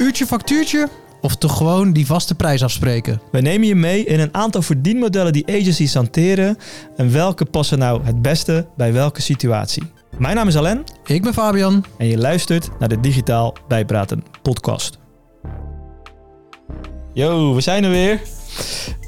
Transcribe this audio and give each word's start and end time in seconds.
Uurtje 0.00 0.26
factuurtje? 0.26 0.88
Of 1.20 1.36
toch 1.36 1.56
gewoon 1.56 1.92
die 1.92 2.06
vaste 2.06 2.34
prijs 2.34 2.62
afspreken? 2.62 3.20
Wij 3.32 3.40
nemen 3.40 3.66
je 3.66 3.74
mee 3.74 4.04
in 4.04 4.20
een 4.20 4.34
aantal 4.34 4.62
verdienmodellen 4.62 5.32
die 5.32 5.46
agencies 5.46 5.94
hanteren 5.94 6.58
en 6.96 7.12
welke 7.12 7.44
passen 7.44 7.78
nou 7.78 8.04
het 8.04 8.22
beste 8.22 8.66
bij 8.76 8.92
welke 8.92 9.22
situatie. 9.22 9.82
Mijn 10.18 10.36
naam 10.36 10.48
is 10.48 10.56
Alain 10.56 10.84
Ik 11.04 11.22
ben 11.22 11.32
Fabian. 11.32 11.84
en 11.98 12.06
je 12.06 12.18
luistert 12.18 12.68
naar 12.78 12.88
de 12.88 13.00
Digitaal 13.00 13.56
Bijpraten 13.68 14.24
podcast. 14.42 14.98
Yo, 17.12 17.54
we 17.54 17.60
zijn 17.60 17.84
er 17.84 17.90
weer. 17.90 18.20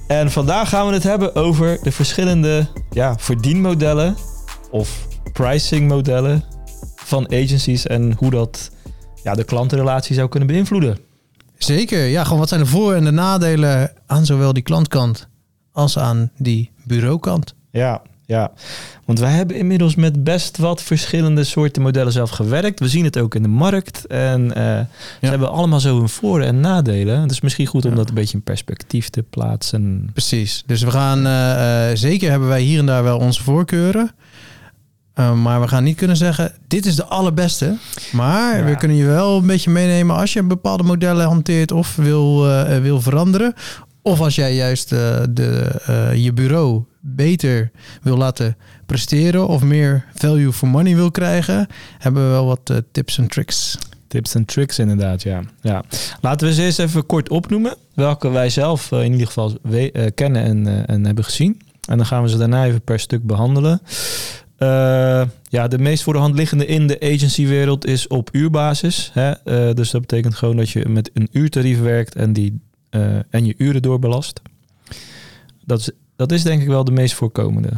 En 0.06 0.30
vandaag 0.30 0.68
gaan 0.68 0.86
we 0.86 0.92
het 0.92 1.02
hebben 1.02 1.34
over 1.34 1.78
de 1.82 1.92
verschillende 1.92 2.66
ja, 2.90 3.14
verdienmodellen 3.18 4.16
of 4.70 5.06
pricingmodellen 5.32 6.44
van 6.96 7.32
agencies 7.32 7.86
en 7.86 8.14
hoe 8.18 8.30
dat 8.30 8.70
ja, 9.22 9.34
de 9.34 9.44
klantenrelatie 9.44 10.14
zou 10.14 10.28
kunnen 10.28 10.48
beïnvloeden. 10.48 10.98
Zeker, 11.58 12.06
ja, 12.06 12.22
gewoon 12.24 12.38
wat 12.38 12.48
zijn 12.48 12.60
de 12.60 12.66
voor- 12.66 12.94
en 12.94 13.04
de 13.04 13.10
nadelen 13.10 13.92
aan 14.06 14.26
zowel 14.26 14.52
die 14.52 14.62
klantkant 14.62 15.28
als 15.72 15.98
aan 15.98 16.30
die 16.38 16.70
bureaukant? 16.84 17.54
Ja, 17.70 18.02
ja. 18.26 18.52
Want 19.04 19.18
wij 19.18 19.32
hebben 19.32 19.56
inmiddels 19.56 19.94
met 19.94 20.24
best 20.24 20.56
wat 20.58 20.82
verschillende 20.82 21.44
soorten 21.44 21.82
modellen 21.82 22.12
zelf 22.12 22.30
gewerkt. 22.30 22.80
We 22.80 22.88
zien 22.88 23.04
het 23.04 23.18
ook 23.18 23.34
in 23.34 23.42
de 23.42 23.48
markt. 23.48 24.06
En 24.06 24.54
eh, 24.54 24.80
ze 25.20 25.26
hebben 25.26 25.50
allemaal 25.50 25.80
zo 25.80 25.98
hun 25.98 26.08
voor- 26.08 26.40
en 26.40 26.60
nadelen. 26.60 27.20
Het 27.20 27.30
is 27.30 27.40
misschien 27.40 27.66
goed 27.66 27.84
om 27.84 27.90
Ja. 27.90 27.96
dat 27.96 28.08
een 28.08 28.14
beetje 28.14 28.36
in 28.36 28.42
perspectief 28.42 29.08
te 29.08 29.22
plaatsen. 29.22 30.10
Precies. 30.12 30.62
Dus 30.66 30.82
we 30.82 30.90
gaan, 30.90 31.26
eh, 31.26 31.90
eh, 31.90 31.96
zeker 31.96 32.30
hebben 32.30 32.48
wij 32.48 32.60
hier 32.60 32.78
en 32.78 32.86
daar 32.86 33.02
wel 33.02 33.18
onze 33.18 33.42
voorkeuren. 33.42 34.10
Eh, 35.14 35.32
maar 35.42 35.60
we 35.60 35.68
gaan 35.68 35.84
niet 35.84 35.96
kunnen 35.96 36.16
zeggen, 36.16 36.52
dit 36.68 36.86
is 36.86 36.96
de 36.96 37.04
allerbeste. 37.04 37.76
Maar 38.12 38.58
Ja. 38.58 38.64
we 38.64 38.76
kunnen 38.76 38.96
je 38.96 39.04
wel 39.06 39.36
een 39.38 39.46
beetje 39.46 39.70
meenemen 39.70 40.16
als 40.16 40.32
je 40.32 40.42
bepaalde 40.42 40.82
modellen 40.82 41.26
hanteert 41.26 41.72
of 41.72 41.96
wil, 41.96 42.50
eh, 42.50 42.78
wil 42.80 43.00
veranderen. 43.00 43.54
Of 44.02 44.20
als 44.20 44.34
jij 44.34 44.54
juist 44.54 44.92
eh, 44.92 45.20
de, 45.30 45.80
eh, 45.86 46.14
je 46.24 46.32
bureau 46.32 46.82
beter 47.00 47.70
wil 48.02 48.16
laten 48.16 48.56
presteren 48.86 49.48
of 49.48 49.62
meer 49.62 50.04
value 50.14 50.52
for 50.52 50.68
money 50.68 50.94
wil 50.94 51.10
krijgen, 51.10 51.66
hebben 51.98 52.22
we 52.24 52.28
wel 52.30 52.46
wat 52.46 52.82
tips 52.92 53.18
en 53.18 53.28
tricks. 53.28 53.78
Tips 54.08 54.34
en 54.34 54.44
tricks 54.44 54.78
inderdaad, 54.78 55.22
ja. 55.22 55.40
ja. 55.60 55.82
Laten 56.20 56.46
we 56.46 56.54
ze 56.54 56.62
eens 56.62 56.78
even 56.78 57.06
kort 57.06 57.28
opnoemen. 57.28 57.74
Welke 57.94 58.30
wij 58.30 58.50
zelf 58.50 58.92
in 58.92 59.12
ieder 59.12 59.26
geval 59.26 59.58
we- 59.62 60.12
kennen 60.14 60.42
en, 60.44 60.86
en 60.86 61.04
hebben 61.06 61.24
gezien. 61.24 61.60
En 61.88 61.96
dan 61.96 62.06
gaan 62.06 62.22
we 62.22 62.28
ze 62.28 62.38
daarna 62.38 62.64
even 62.66 62.82
per 62.82 62.98
stuk 63.00 63.22
behandelen. 63.26 63.80
Eh, 64.62 65.22
ja, 65.48 65.68
de 65.68 65.78
meest 65.78 66.02
voor 66.02 66.12
de 66.12 66.18
hand 66.18 66.34
liggende 66.34 66.66
in 66.66 66.86
de 66.86 67.00
agencywereld 67.00 67.86
is 67.86 68.06
op 68.06 68.28
uurbasis. 68.32 69.10
Hè? 69.12 69.30
Eh, 69.30 69.74
dus 69.74 69.90
dat 69.90 70.00
betekent 70.00 70.34
gewoon 70.34 70.56
dat 70.56 70.70
je 70.70 70.88
met 70.88 71.10
een 71.14 71.28
uurtarief 71.32 71.80
werkt 71.80 72.14
en, 72.14 72.32
die, 72.32 72.60
eh, 72.90 73.16
en 73.30 73.44
je 73.44 73.54
uren 73.56 73.82
doorbelast. 73.82 74.40
Dat 75.64 75.78
is, 75.78 75.90
dat 76.16 76.32
is 76.32 76.42
denk 76.42 76.62
ik 76.62 76.68
wel 76.68 76.84
de 76.84 76.92
meest 76.92 77.14
voorkomende. 77.14 77.70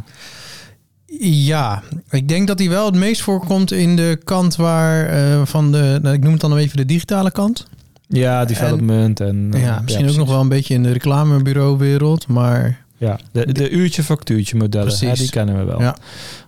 Ja, 1.20 1.82
ik 2.10 2.28
denk 2.28 2.46
dat 2.46 2.58
die 2.58 2.68
wel 2.68 2.86
het 2.86 2.94
meest 2.94 3.20
voorkomt 3.20 3.72
in 3.72 3.96
de 3.96 4.18
kant 4.24 4.56
waar 4.56 5.46
van 5.46 5.72
de, 5.72 5.98
nou, 6.02 6.14
ik 6.14 6.22
noem 6.22 6.32
het 6.32 6.40
dan 6.40 6.56
even 6.56 6.76
de 6.76 6.86
digitale 6.86 7.30
kant. 7.30 7.66
Ja, 8.08 8.44
development 8.44 9.20
en... 9.20 9.52
ja, 9.56 9.80
misschien 9.80 10.08
ook 10.08 10.16
nog 10.16 10.28
wel 10.28 10.40
een 10.40 10.48
beetje 10.48 10.74
in 10.74 10.82
de 10.82 10.92
reclamebureauwereld, 10.92 12.26
maar 12.26 12.83
Ja, 12.96 13.18
de, 13.32 13.52
de 13.52 13.70
uurtje-factuurtje 13.70 14.56
modellen, 14.56 14.88
hè, 14.92 14.96
Precies. 14.98 15.18
die 15.18 15.30
kennen 15.30 15.58
we 15.58 15.64
wel. 15.64 15.80
Ja. 15.80 15.96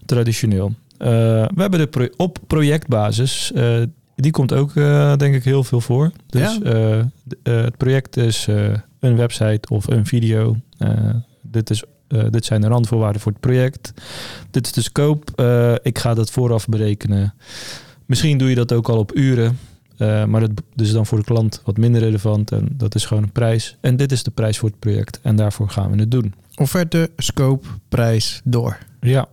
Traditioneel. 0.07 0.75
Eh, 0.99 1.09
we 1.55 1.61
hebben 1.61 1.79
de 1.81 1.87
pro- 1.87 2.09
op 2.17 2.39
projectbasis. 2.47 3.53
eh, 3.53 3.83
die 4.17 4.31
komt 4.33 4.53
ook 4.53 4.77
eh, 4.77 5.17
denk 5.17 5.35
ik 5.35 5.45
heel 5.45 5.65
veel 5.65 5.81
voor. 5.81 6.11
Dus 6.27 6.59
Ja. 6.63 7.11
het 7.43 7.77
project 7.77 8.17
is 8.17 8.47
een 9.01 9.17
website 9.17 9.69
of 9.69 9.87
een 9.89 10.07
video. 10.07 10.57
Dit, 11.43 11.71
is, 11.71 11.83
dit 12.31 12.45
zijn 12.45 12.61
de 12.61 12.67
randvoorwaarden 12.67 13.21
voor 13.21 13.33
het 13.33 13.41
project. 13.41 13.93
Dit 14.51 14.67
is 14.67 14.73
de 14.73 14.83
scope. 14.83 15.81
Ik 15.83 15.99
ga 15.99 16.15
dat 16.15 16.31
vooraf 16.31 16.67
berekenen. 16.67 17.35
Misschien 18.07 18.39
doe 18.39 18.49
je 18.49 18.55
dat 18.55 18.73
ook 18.73 18.89
al 18.89 18.99
op 18.99 19.17
uren. 19.17 19.59
Eh, 19.97 20.25
maar 20.25 20.41
dat 20.41 20.51
is 20.77 20.93
dan 20.93 21.07
voor 21.07 21.19
de 21.19 21.25
klant 21.25 21.61
wat 21.65 21.77
minder 21.77 22.01
relevant. 22.01 22.53
En 22.53 22.69
dat 22.73 22.95
is 22.95 23.05
gewoon 23.05 23.23
een 23.23 23.33
prijs. 23.33 23.77
En 23.81 23.97
dit 23.97 24.13
is 24.13 24.23
de 24.23 24.31
prijs 24.31 24.59
voor 24.59 24.69
het 24.69 24.79
project. 24.79 25.21
En 25.23 25.37
daarvoor 25.37 25.71
gaan 25.71 25.91
we 25.91 25.99
het 25.99 26.11
doen. 26.11 26.35
offerte, 26.57 27.11
scope, 27.17 27.67
prijs, 27.89 28.41
door. 28.45 28.79
Ja. 29.01 29.29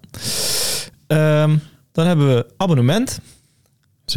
Ehm, 1.08 1.58
dan 1.92 2.06
hebben 2.08 2.28
we 2.28 2.46
abonnement. 2.58 3.20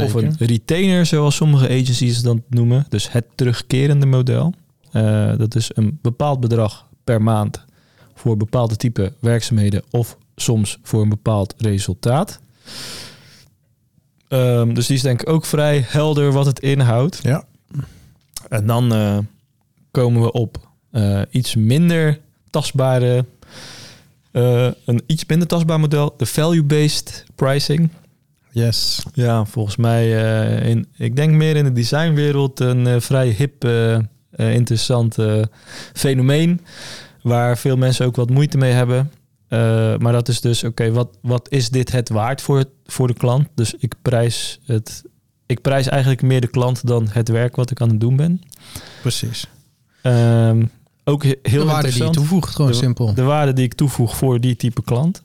Of 0.03 0.15
een 0.15 0.35
retainer, 0.39 1.07
zoals 1.07 1.37
sommige 1.37 1.69
agencies 1.69 2.23
dat 2.23 2.39
noemen. 2.49 2.87
Dus 2.89 3.13
het 3.13 3.25
terugkerende 3.35 4.07
model. 4.07 4.55
Eh, 4.93 5.37
dat 5.37 5.55
is 5.55 5.71
een 5.75 5.99
bepaald 6.03 6.41
bedrag 6.41 6.87
per 7.05 7.23
maand 7.23 7.65
voor 8.15 8.37
bepaalde 8.37 8.77
type 8.77 9.13
werkzaamheden 9.19 9.83
of 9.91 10.19
soms 10.37 10.79
voor 10.83 11.03
een 11.03 11.09
bepaald 11.09 11.55
resultaat. 11.59 12.41
Ehm, 14.29 14.75
dus 14.75 14.87
die 14.87 14.97
is 14.97 15.03
denk 15.03 15.21
ik 15.21 15.29
ook 15.29 15.45
vrij 15.45 15.85
helder 15.87 16.33
wat 16.33 16.47
het 16.47 16.61
inhoudt. 16.61 17.19
Ja. 17.23 17.45
En 18.49 18.67
dan 18.67 18.95
eh, 18.95 19.19
komen 19.91 20.23
we 20.23 20.33
op 20.33 20.69
eh, 20.91 21.21
iets 21.31 21.55
minder 21.55 22.19
tastbare, 22.51 23.25
eh, 24.31 24.69
een 24.85 25.03
iets 25.07 25.27
minder 25.27 25.49
tastbaar 25.49 25.81
model, 25.81 26.15
de 26.17 26.27
value-based 26.27 27.25
pricing. 27.35 27.89
Yes. 28.51 29.03
Ja, 29.13 29.45
volgens 29.45 29.77
mij, 29.77 30.11
in, 30.61 30.87
ik 30.97 31.17
denk 31.17 31.33
meer 31.33 31.57
in 31.57 31.65
de 31.65 31.73
designwereld 31.73 32.61
een 32.61 33.03
vrij 33.03 33.29
hip, 33.29 33.65
interessant 34.37 35.17
fenomeen. 35.93 36.61
Waar 37.23 37.59
veel 37.59 37.77
mensen 37.77 38.07
ook 38.07 38.17
wat 38.17 38.31
moeite 38.31 38.59
mee 38.59 38.73
hebben. 38.73 39.11
Eh, 39.49 39.97
maar 39.99 40.13
dat 40.13 40.29
is 40.29 40.41
dus, 40.41 40.65
oké, 40.65 40.91
wat, 40.93 41.19
wat 41.23 41.51
is 41.51 41.69
dit 41.71 41.93
het 41.93 42.09
waard 42.09 42.43
voor, 42.43 42.59
het, 42.59 42.69
voor 42.87 43.07
de 43.07 43.15
klant? 43.15 43.49
Dus 43.55 43.75
ik 43.79 43.95
prijs, 44.03 44.61
het, 44.65 45.03
ik 45.47 45.61
prijs 45.61 45.87
eigenlijk 45.87 46.23
meer 46.23 46.41
de 46.41 46.47
klant 46.47 46.87
dan 46.87 47.07
het 47.11 47.29
werk 47.29 47.57
wat 47.57 47.71
ik 47.71 47.81
aan 47.81 47.89
het 47.89 48.01
doen 48.01 48.17
ben. 48.17 48.41
Precies. 49.01 49.47
Ehm, 50.03 50.65
ook 51.05 51.23
he- 51.25 51.35
heel 51.43 51.61
de 51.61 51.67
waarde 51.67 51.91
die 51.93 52.05
je 52.05 52.11
toevoegt, 52.11 52.55
gewoon 52.55 52.71
De- 52.71 52.77
simpel. 52.77 53.15
De 53.15 53.23
waarde 53.23 53.53
die 53.53 53.65
ik 53.65 53.75
toevoeg 53.75 54.17
voor 54.17 54.41
die 54.41 54.57
type 54.57 54.83
klant. 54.83 55.23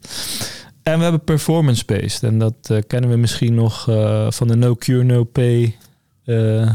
En 0.82 0.96
we 0.96 1.02
hebben 1.02 1.24
performance-based. 1.24 2.22
En 2.22 2.38
dat 2.38 2.54
eh, 2.62 2.78
kennen 2.86 3.10
we 3.10 3.16
misschien 3.16 3.54
nog 3.54 3.88
eh, 3.88 4.30
van 4.30 4.48
de 4.48 4.56
no 4.56 4.74
cure, 4.74 5.02
no 5.04 5.24
pay 5.24 5.76
eh 6.24 6.70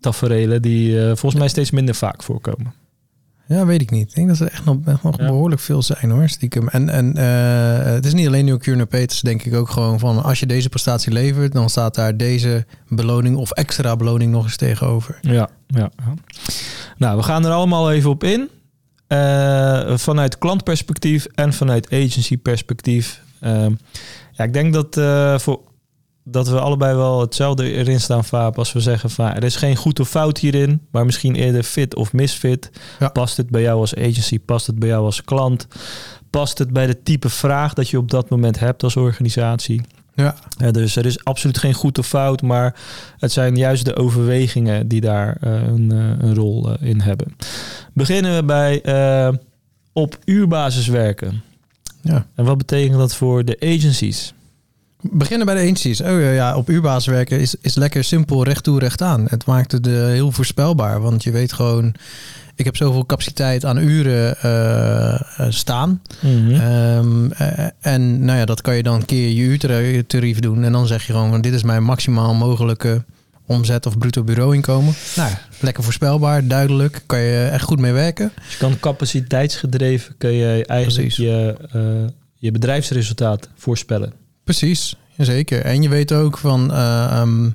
taferelen. 0.00 0.62
Die 0.62 0.96
volgens 1.04 1.34
mij 1.34 1.48
steeds 1.48 1.70
minder 1.70 1.94
vaak 1.94 2.22
voorkomen. 2.22 2.74
Ja, 3.56 3.66
weet 3.66 3.80
ik 3.80 3.90
niet. 3.90 4.08
Ik 4.08 4.14
denk 4.14 4.28
dat 4.28 4.38
er 4.40 4.50
echt 4.50 4.64
nog, 4.64 4.76
echt 4.84 5.02
nog 5.02 5.18
Ja. 5.18 5.26
behoorlijk 5.26 5.60
veel 5.60 5.82
zijn 5.82 6.10
hoor, 6.10 6.28
stiekem. 6.28 6.68
En, 6.68 6.88
en 6.88 7.16
eh, 7.16 7.92
het 7.92 8.06
is 8.06 8.14
niet 8.14 8.26
alleen 8.26 8.44
nieuw 8.44 8.58
QNP, 8.58 8.92
het 8.92 9.12
is 9.12 9.20
denk 9.20 9.42
ik 9.42 9.54
ook 9.54 9.70
gewoon 9.70 9.98
van 9.98 10.22
als 10.22 10.40
je 10.40 10.46
deze 10.46 10.68
prestatie 10.68 11.12
levert, 11.12 11.52
dan 11.52 11.70
staat 11.70 11.94
daar 11.94 12.16
deze 12.16 12.66
beloning 12.88 13.36
of 13.36 13.50
extra 13.50 13.96
beloning 13.96 14.32
nog 14.32 14.44
eens 14.44 14.56
tegenover. 14.56 15.18
Ja, 15.20 15.48
ja. 15.66 15.90
ja. 15.96 16.14
Nou, 16.96 17.16
we 17.16 17.22
gaan 17.22 17.44
er 17.44 17.52
allemaal 17.52 17.92
even 17.92 18.10
op 18.10 18.24
in. 18.24 18.48
Eh, 19.06 19.96
vanuit 19.96 20.38
klantperspectief 20.38 21.26
en 21.34 21.52
vanuit 21.52 21.86
agency 21.92 22.38
perspectief. 22.38 23.22
Ehm, 23.40 23.72
ja, 24.32 24.44
ik 24.44 24.52
denk 24.52 24.72
dat, 24.72 24.96
eh, 24.96 25.38
voor, 25.38 25.60
dat 26.24 26.48
we 26.48 26.60
allebei 26.60 26.96
wel 26.96 27.20
hetzelfde 27.20 27.72
erin 27.72 28.00
staan, 28.00 28.24
Vaap. 28.24 28.58
Als 28.58 28.72
we 28.72 28.80
zeggen 28.80 29.10
van 29.10 29.32
er 29.32 29.44
is 29.44 29.56
geen 29.56 29.76
goed 29.76 30.00
of 30.00 30.08
fout 30.08 30.38
hierin, 30.38 30.86
maar 30.90 31.04
misschien 31.04 31.34
eerder 31.34 31.62
fit 31.62 31.94
of 31.94 32.12
misfit. 32.12 32.70
Ja. 32.98 33.08
Past 33.08 33.36
het 33.36 33.50
bij 33.50 33.62
jou 33.62 33.80
als 33.80 33.94
agency? 33.94 34.38
Past 34.38 34.66
het 34.66 34.78
bij 34.78 34.88
jou 34.88 35.04
als 35.04 35.24
klant? 35.24 35.66
Past 36.30 36.58
het 36.58 36.72
bij 36.72 36.86
de 36.86 37.02
type 37.02 37.28
vraag 37.28 37.74
dat 37.74 37.88
je 37.88 37.98
op 37.98 38.10
dat 38.10 38.28
moment 38.28 38.58
hebt 38.58 38.82
als 38.82 38.96
organisatie? 38.96 39.82
Ja, 40.14 40.34
Ja, 40.58 40.70
dus 40.70 40.96
er 40.96 41.06
is 41.06 41.24
absoluut 41.24 41.58
geen 41.58 41.74
goed 41.74 41.98
of 41.98 42.06
fout, 42.06 42.42
maar 42.42 42.76
het 43.18 43.32
zijn 43.32 43.56
juist 43.56 43.84
de 43.84 43.96
overwegingen 43.96 44.88
die 44.88 45.00
daar 45.00 45.36
eh, 45.40 45.52
een, 45.52 45.92
eh, 45.92 46.28
een 46.28 46.34
rol 46.34 46.72
eh, 46.72 46.88
in 46.88 47.00
hebben. 47.00 47.36
Beginnen 47.92 48.36
we 48.36 48.44
bij 48.44 48.82
op 49.92 50.18
uurbasis 50.24 50.86
werken. 50.86 51.42
ja. 52.02 52.26
En 52.34 52.44
wat 52.44 52.58
betekent 52.58 52.98
dat 52.98 53.14
voor 53.14 53.44
de 53.44 53.56
agencies? 53.60 54.34
Beginnen 55.00 55.46
bij 55.46 55.54
de 55.54 55.60
agencies. 55.60 56.00
Oh 56.00 56.34
ja, 56.34 56.56
op 56.56 56.68
uurbasis 56.68 57.06
werken 57.06 57.40
is, 57.40 57.54
is 57.60 57.74
lekker 57.74 58.04
simpel 58.04 58.44
recht 58.44 58.64
toe, 58.64 58.78
recht 58.78 59.02
aan. 59.02 59.26
Het 59.28 59.46
maakt 59.46 59.72
het 59.72 59.86
eh, 59.86 59.94
heel 59.94 60.32
voorspelbaar, 60.32 61.00
want 61.00 61.22
je 61.22 61.30
weet 61.30 61.52
gewoon... 61.52 61.94
Ik 62.60 62.66
heb 62.66 62.76
zoveel 62.76 63.06
capaciteit 63.06 63.64
aan 63.64 63.78
uren 63.78 64.40
eh, 64.40 65.14
eh, 65.14 65.20
staan. 65.48 66.02
Ehm, 66.22 67.30
eh, 67.30 67.66
en 67.80 68.24
nou 68.24 68.38
ja, 68.38 68.44
dat 68.44 68.60
kan 68.60 68.76
je 68.76 68.82
dan 68.82 68.94
een 68.94 69.04
keer 69.04 69.28
je 69.28 69.42
uurtarief 69.42 70.38
doen. 70.38 70.64
En 70.64 70.72
dan 70.72 70.86
zeg 70.86 71.06
je 71.06 71.12
gewoon, 71.12 71.40
dit 71.40 71.52
is 71.52 71.62
mijn 71.62 71.82
maximaal 71.82 72.34
mogelijke 72.34 73.04
omzet 73.46 73.86
of 73.86 73.98
bruto 73.98 74.24
bureauinkomen. 74.24 74.94
Nou, 75.16 75.30
lekker 75.60 75.82
voorspelbaar, 75.82 76.46
duidelijk. 76.46 77.02
Kan 77.06 77.20
je 77.20 77.48
echt 77.52 77.64
goed 77.64 77.78
mee 77.78 77.92
werken. 77.92 78.32
Dus 78.42 78.52
je 78.52 78.58
kan 78.58 78.80
capaciteitsgedreven 78.80 80.14
kun 80.18 80.32
je 80.32 80.64
eigenlijk 80.66 81.08
Precies. 81.08 81.16
je, 81.16 82.08
je 82.34 82.50
bedrijfsresultaat 82.50 83.48
voorspellen. 83.54 84.12
Precies, 84.44 84.96
zeker. 85.16 85.60
En 85.64 85.82
je 85.82 85.88
weet 85.88 86.12
ook 86.12 86.38
van, 86.38 86.72
eh, 86.72 87.04
ehm, 87.20 87.50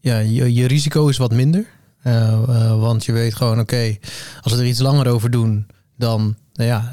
ja, 0.00 0.18
je, 0.18 0.54
je 0.54 0.66
risico 0.66 1.08
is 1.08 1.16
wat 1.16 1.32
minder. 1.32 1.66
Eh, 2.02 2.32
eh, 2.32 2.80
want 2.80 3.04
je 3.04 3.12
weet 3.12 3.34
gewoon, 3.34 3.60
oké, 3.60 3.96
als 4.40 4.52
we 4.52 4.58
er 4.58 4.66
iets 4.66 4.80
langer 4.80 5.06
over 5.08 5.30
doen, 5.30 5.66
dan 5.96 6.36
nou 6.52 6.68
ja, 6.68 6.90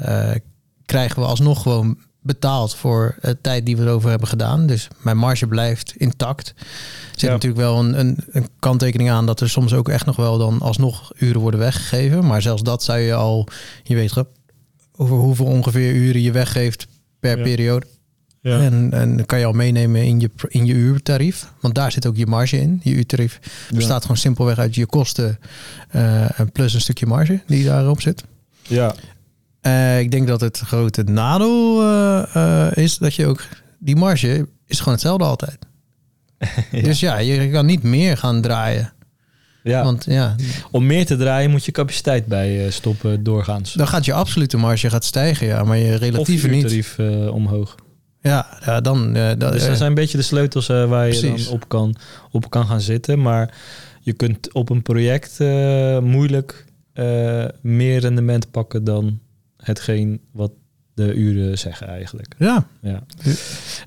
krijgen 0.86 1.20
we 1.22 1.26
alsnog 1.28 1.62
gewoon 1.62 1.98
betaald 2.22 2.74
voor 2.74 3.16
de 3.20 3.40
tijd 3.40 3.66
die 3.66 3.76
we 3.76 3.82
erover 3.82 4.10
hebben 4.10 4.28
gedaan. 4.28 4.66
Dus 4.66 4.88
mijn 4.98 5.16
marge 5.16 5.46
blijft 5.46 5.94
intact. 5.96 6.48
Er 6.58 6.64
zit 7.10 7.20
Ja. 7.20 7.30
natuurlijk 7.30 7.60
wel 7.62 7.78
een, 7.78 7.98
een, 7.98 8.18
een 8.30 8.48
kanttekening 8.58 9.10
aan 9.10 9.26
dat 9.26 9.40
er 9.40 9.50
soms 9.50 9.72
ook 9.74 9.88
echt 9.88 10.06
nog 10.06 10.16
wel 10.16 10.38
dan 10.38 10.60
alsnog 10.60 11.12
uren 11.16 11.40
worden 11.40 11.60
weggegeven. 11.60 12.26
Maar 12.26 12.42
zelfs 12.42 12.62
dat 12.62 12.82
zou 12.82 12.98
je 12.98 13.14
al, 13.14 13.48
je 13.82 13.94
weet 13.94 14.14
over 14.96 15.16
hoeveel 15.16 15.46
ongeveer 15.46 15.92
uren 15.94 16.20
je 16.22 16.30
weggeeft 16.32 16.86
per 17.20 17.36
Ja. 17.36 17.42
periode. 17.42 17.86
Ja. 18.46 18.60
En, 18.60 18.88
en 18.92 19.16
dan 19.16 19.26
kan 19.26 19.38
je 19.38 19.44
al 19.44 19.52
meenemen 19.52 20.02
in 20.04 20.20
je, 20.20 20.30
in 20.48 20.66
je 20.66 20.72
uurtarief. 20.72 21.52
Want 21.60 21.74
daar 21.74 21.92
zit 21.92 22.06
ook 22.06 22.16
je 22.16 22.26
marge 22.26 22.60
in. 22.60 22.80
Je 22.82 22.90
uurtarief 22.94 23.40
bestaat 23.74 24.02
gewoon 24.02 24.16
simpelweg 24.16 24.58
uit 24.58 24.74
je 24.74 24.86
kosten 24.86 25.38
eh, 25.90 26.24
plus 26.52 26.74
een 26.74 26.80
stukje 26.80 27.06
marge 27.06 27.40
die 27.46 27.64
daarop 27.64 28.00
zit. 28.00 28.24
ja. 28.62 28.94
Eh, 29.60 30.00
ik 30.00 30.10
denk 30.10 30.26
dat 30.26 30.40
het 30.40 30.58
grote 30.58 31.02
nadeel 31.02 31.82
eh, 31.82 32.66
is 32.74 32.98
dat 32.98 33.14
je 33.14 33.26
ook... 33.26 33.46
Die 33.78 33.96
marge 33.96 34.48
is 34.66 34.78
gewoon 34.78 34.94
hetzelfde 34.94 35.24
altijd. 35.24 35.58
Ja. 36.70 36.82
Dus 36.82 37.00
ja, 37.00 37.18
je 37.18 37.50
kan 37.50 37.66
niet 37.66 37.82
meer 37.82 38.16
gaan 38.16 38.40
draaien. 38.40 38.92
ja. 39.62 39.84
Want 39.84 40.04
ja, 40.04 40.34
Om 40.70 40.86
meer 40.86 41.06
te 41.06 41.16
draaien 41.16 41.50
moet 41.50 41.64
je 41.64 41.72
capaciteit 41.72 42.26
bij 42.26 42.70
stoppen 42.70 43.22
doorgaans. 43.22 43.72
dan 43.72 43.88
gaat 43.88 44.04
je 44.04 44.12
absolute 44.12 44.56
marge 44.56 44.90
gaat 44.90 45.04
stijgen, 45.04 45.46
ja. 45.46 45.64
Maar 45.64 45.76
je 45.78 45.92
Of 45.94 46.00
relatieve 46.00 46.48
je 46.48 46.54
niet. 46.54 46.62
tarief 46.66 46.98
omhoog. 47.30 47.74
Ja, 48.26 48.46
ja, 48.64 48.80
dan... 48.80 49.16
eh, 49.16 49.28
dat, 49.38 49.52
Dus 49.52 49.62
eh, 49.62 49.68
dat 49.68 49.76
zijn 49.76 49.88
een 49.88 49.94
beetje 49.94 50.16
de 50.16 50.22
sleutels 50.24 50.68
eh, 50.68 50.88
waar 50.88 51.06
je 51.08 51.18
Precies. 51.18 51.44
dan 51.44 51.54
op 51.54 51.68
kan, 51.68 51.94
op 52.30 52.50
kan 52.50 52.66
gaan 52.66 52.80
zitten. 52.80 53.22
Maar 53.22 53.54
je 54.00 54.12
kunt 54.12 54.52
op 54.52 54.70
een 54.70 54.82
project 54.82 55.40
eh, 55.40 55.98
moeilijk 55.98 56.64
eh, 56.92 57.44
meer 57.60 58.00
rendement 58.00 58.50
pakken 58.50 58.84
dan 58.84 59.18
hetgeen 59.56 60.20
wat 60.32 60.50
de 60.96 61.14
uren 61.14 61.58
zeggen 61.58 61.86
eigenlijk. 61.88 62.34
ja, 62.38 62.66
Ja. 62.80 63.02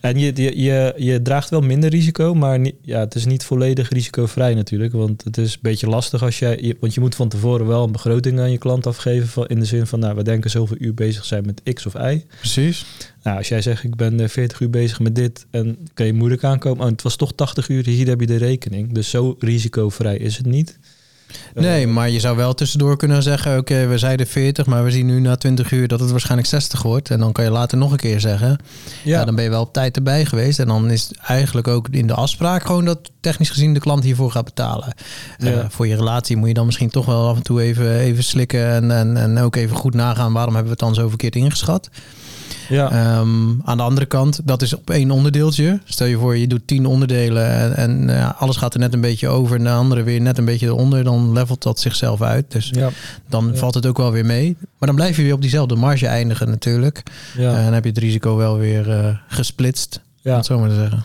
En 0.02 0.20
je, 0.20 0.32
je, 0.36 0.62
je, 0.62 0.94
je 0.98 1.22
draagt 1.22 1.50
wel 1.50 1.62
minder 1.62 1.90
risico, 1.90 2.34
maar 2.34 2.60
niet, 2.60 2.76
ja, 2.82 3.00
het 3.00 3.16
is 3.16 3.26
niet 3.26 3.44
volledig 3.44 3.90
risicovrij 3.90 4.54
natuurlijk. 4.54 4.94
Want 4.94 5.24
het 5.24 5.38
is 5.38 5.54
een 5.54 5.60
beetje 5.62 5.88
lastig 5.88 6.24
als 6.24 6.40
jij. 6.40 6.58
je- 6.62 6.78
Want 6.80 6.94
je 6.94 7.00
moet 7.00 7.16
van 7.16 7.30
tevoren 7.30 7.68
wel 7.68 7.84
een 7.84 7.92
begroting 7.92 8.40
aan 8.40 8.52
je 8.52 8.58
klant 8.58 8.88
afgeven. 8.88 9.28
Van, 9.28 9.48
in 9.48 9.60
de 9.60 9.66
zin 9.66 9.88
van, 9.88 10.00
nou, 10.00 10.16
we 10.16 10.24
denken 10.24 10.50
zoveel 10.50 10.78
uur 10.80 10.94
bezig 10.94 11.26
zijn 11.26 11.46
met 11.46 11.74
X 11.74 11.86
of 11.86 11.94
Y. 11.94 12.26
precies. 12.40 12.86
Nou, 13.24 13.38
als 13.38 13.48
jij 13.48 13.62
zegt, 13.62 13.84
ik 13.84 13.96
ben 13.96 14.20
eh, 14.20 14.28
40 14.28 14.60
uur 14.60 14.70
bezig 14.70 15.00
met 15.00 15.16
dit 15.16 15.46
en 15.52 15.78
kan 15.94 16.06
je 16.06 16.14
moeilijk 16.14 16.44
aankomen. 16.44 16.84
Oh, 16.86 16.90
het 16.92 17.02
was 17.02 17.16
toch 17.16 17.34
80 17.34 17.70
uur, 17.70 17.86
hier 17.86 18.08
heb 18.08 18.20
je 18.20 18.26
de 18.28 18.36
rekening. 18.38 18.94
Dus 18.94 19.10
zo 19.10 19.36
risicovrij 19.40 20.18
is 20.18 20.38
het 20.38 20.46
niet. 20.46 20.80
Nee, 21.54 21.86
Eh, 21.86 21.92
maar 21.92 22.10
je 22.10 22.20
zou 22.20 22.36
wel 22.38 22.54
tussendoor 22.54 22.98
kunnen 22.98 23.24
zeggen... 23.24 23.58
oké, 23.58 23.88
we 23.88 23.98
zeiden 23.98 24.28
40, 24.28 24.66
maar 24.66 24.84
we 24.84 24.92
zien 24.92 25.06
nu 25.06 25.20
na 25.20 25.36
20 25.36 25.72
uur... 25.72 25.88
dat 25.88 26.00
het 26.00 26.12
waarschijnlijk 26.12 26.50
60 26.50 26.82
wordt. 26.82 27.10
En 27.10 27.20
dan 27.20 27.32
kan 27.32 27.44
je 27.44 27.52
later 27.52 27.78
nog 27.78 27.92
een 27.92 27.98
keer 27.98 28.20
zeggen... 28.20 28.58
Ja. 29.04 29.26
dan 29.26 29.36
ben 29.36 29.44
je 29.44 29.50
wel 29.50 29.62
op 29.62 29.74
tijd 29.74 29.96
erbij 29.96 30.26
geweest. 30.26 30.60
En 30.60 30.68
dan 30.68 30.90
is 30.90 31.08
het 31.08 31.18
eigenlijk 31.18 31.68
ook 31.68 31.88
in 31.92 32.08
de 32.08 32.14
afspraak 32.14 32.66
gewoon 32.66 32.86
dat 32.86 33.00
technisch 33.22 33.50
gezien 33.50 33.74
de 33.74 33.80
klant 33.80 34.04
hiervoor 34.04 34.32
gaat 34.32 34.46
betalen. 34.46 34.94
Ja. 35.38 35.52
Eh, 35.52 35.66
voor 35.70 35.88
je 35.88 35.96
relatie 35.96 36.38
moet 36.38 36.48
je 36.48 36.54
dan 36.54 36.66
misschien 36.66 36.90
toch 36.90 37.06
wel 37.06 37.28
af 37.28 37.36
en 37.36 37.44
toe 37.44 37.62
even, 37.62 38.00
even 38.00 38.24
slikken. 38.24 38.66
En, 38.72 38.92
en, 38.92 39.18
en 39.18 39.38
ook 39.40 39.56
even 39.56 39.76
goed 39.76 39.94
nagaan 39.94 40.34
waarom 40.34 40.56
hebben 40.56 40.74
we 40.74 40.78
het 40.80 40.88
dan 40.88 41.04
zo 41.04 41.10
verkeerd 41.10 41.36
ingeschat. 41.36 41.90
Ja, 42.70 42.92
Ehm, 42.92 43.62
aan 43.64 43.78
de 43.78 43.84
andere 43.84 44.06
kant, 44.06 44.40
dat 44.44 44.62
is 44.62 44.74
op 44.76 44.90
één 44.90 45.12
onderdeeltje. 45.12 45.80
Stel 45.84 46.08
je 46.08 46.18
voor, 46.18 46.38
je 46.38 46.48
doet 46.48 46.68
tien 46.68 46.86
onderdelen 46.86 47.50
en, 47.50 47.76
en 47.76 48.08
ja, 48.18 48.36
alles 48.38 48.58
gaat 48.58 48.74
er 48.74 48.80
net 48.80 48.94
een 48.94 49.02
beetje 49.02 49.28
over 49.28 49.56
en 49.58 49.64
de 49.64 49.70
andere 49.70 50.04
weer 50.04 50.22
net 50.22 50.38
een 50.38 50.46
beetje 50.46 50.66
eronder. 50.66 51.04
Dan 51.04 51.34
levelt 51.34 51.64
dat 51.64 51.80
zichzelf 51.80 52.22
uit. 52.22 52.52
Dus 52.52 52.70
ja, 52.74 52.90
dan 53.30 53.52
valt 53.56 53.74
het 53.74 53.86
ook 53.86 53.98
wel 53.98 54.12
weer 54.12 54.26
mee. 54.26 54.58
Maar 54.60 54.88
dan 54.88 54.96
blijf 54.96 55.18
je 55.18 55.24
weer 55.24 55.34
op 55.34 55.42
diezelfde 55.42 55.76
marge 55.76 56.08
eindigen 56.08 56.50
natuurlijk. 56.50 57.04
ja, 57.38 57.58
En 57.58 57.64
dan 57.64 57.74
heb 57.74 57.84
je 57.84 57.90
het 57.90 58.00
risico 58.00 58.36
wel 58.36 58.58
weer 58.58 58.90
eh, 58.92 59.16
gesplitst. 59.28 60.02
Om 60.24 60.32
ja. 60.32 60.36
het 60.36 60.46
zo 60.46 60.60
maar 60.60 60.70
te 60.70 60.76
zeggen. 60.76 61.04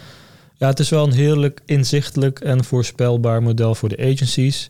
Ja, 0.56 0.68
het 0.68 0.78
is 0.78 0.88
wel 0.88 1.06
een 1.06 1.12
heerlijk 1.12 1.60
inzichtelijk 1.66 2.40
en 2.40 2.64
voorspelbaar 2.64 3.42
model 3.42 3.74
voor 3.74 3.88
de 3.88 4.12
agencies. 4.12 4.68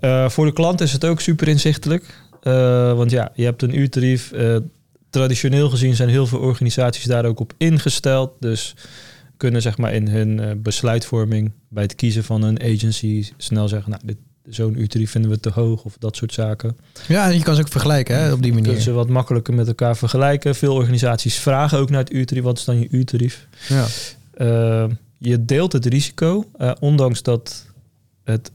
Eh, 0.00 0.28
voor 0.28 0.46
de 0.46 0.52
klant 0.52 0.80
is 0.80 0.92
het 0.92 1.04
ook 1.04 1.20
super 1.20 1.48
inzichtelijk. 1.48 2.04
Eh, 2.42 2.92
want 2.92 3.10
ja, 3.10 3.32
je 3.34 3.44
hebt 3.44 3.62
een 3.62 3.78
uurtarief. 3.78 4.32
Eh, 4.32 4.56
traditioneel 5.12 5.70
gezien 5.70 5.94
zijn 5.94 6.08
heel 6.08 6.26
veel 6.26 6.38
organisaties 6.38 7.04
daar 7.04 7.24
ook 7.24 7.40
op 7.40 7.52
ingesteld. 7.56 8.30
Dus 8.40 8.74
kunnen 9.36 9.62
zeg 9.62 9.78
maar 9.78 9.94
in 9.94 10.08
hun 10.08 10.40
eh, 10.40 10.50
besluitvorming 10.56 11.52
bij 11.68 11.82
het 11.82 11.94
kiezen 11.94 12.24
van 12.24 12.42
een 12.42 12.62
agency 12.62 13.28
snel 13.36 13.68
zeggen, 13.68 13.90
nou, 13.90 14.02
dit, 14.04 14.16
zo'n 14.48 14.80
uurtarief 14.80 15.10
vinden 15.10 15.30
we 15.30 15.40
te 15.40 15.50
hoog 15.50 15.84
of 15.84 15.96
dat 15.98 16.16
soort 16.16 16.32
zaken. 16.32 16.76
Ja, 17.08 17.26
en 17.26 17.36
je 17.36 17.42
kan 17.42 17.54
ze 17.54 17.60
ook 17.60 17.68
vergelijken 17.68 18.16
hè, 18.16 18.32
op 18.32 18.42
die 18.42 18.52
Kunnen 18.52 18.70
manier. 18.70 18.84
ze 18.84 18.92
wat 18.92 19.08
makkelijker 19.08 19.54
met 19.54 19.66
elkaar 19.66 19.96
vergelijken. 19.96 20.54
Veel 20.54 20.74
organisaties 20.74 21.38
vragen 21.38 21.78
ook 21.78 21.90
naar 21.90 22.00
het 22.00 22.12
uurtarief. 22.12 22.44
Wat 22.44 22.58
is 22.58 22.64
dan 22.64 22.78
je 22.78 22.88
uurtarief? 22.90 23.46
Ja. 23.68 23.86
Eh, 24.34 24.90
je 25.18 25.44
deelt 25.44 25.72
het 25.72 25.86
risico, 25.86 26.46
eh, 26.56 26.70
ondanks 26.80 27.22
dat 27.22 27.66
het 28.24 28.50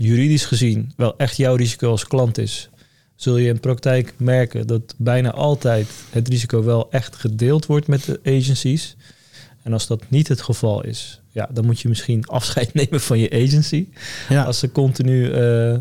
juridisch 0.00 0.44
gezien 0.44 0.92
wel 0.96 1.16
echt 1.16 1.36
jouw 1.36 1.54
risico 1.54 1.90
als 1.90 2.06
klant 2.06 2.38
is. 2.38 2.69
Zul 3.20 3.36
je 3.36 3.48
in 3.48 3.60
praktijk 3.60 4.14
merken 4.16 4.66
dat 4.66 4.94
bijna 4.96 5.30
altijd 5.30 5.88
het 6.10 6.28
risico 6.28 6.64
wel 6.64 6.90
echt 6.90 7.16
gedeeld 7.16 7.66
wordt 7.66 7.86
met 7.86 8.04
de 8.04 8.20
agencies. 8.24 8.96
En 9.62 9.72
als 9.72 9.86
dat 9.86 10.04
niet 10.08 10.28
het 10.28 10.40
geval 10.40 10.84
is, 10.84 11.19
ja, 11.32 11.48
dan 11.52 11.66
moet 11.66 11.80
je 11.80 11.88
misschien 11.88 12.26
afscheid 12.38 12.74
nemen 12.74 13.00
van 13.00 13.18
je 13.18 13.30
agency. 13.30 13.86
Ja. 14.28 14.42
Als 14.42 14.58
ze 14.58 14.72
continu 14.72 15.30
eh, 15.32 15.74
eh, 15.74 15.80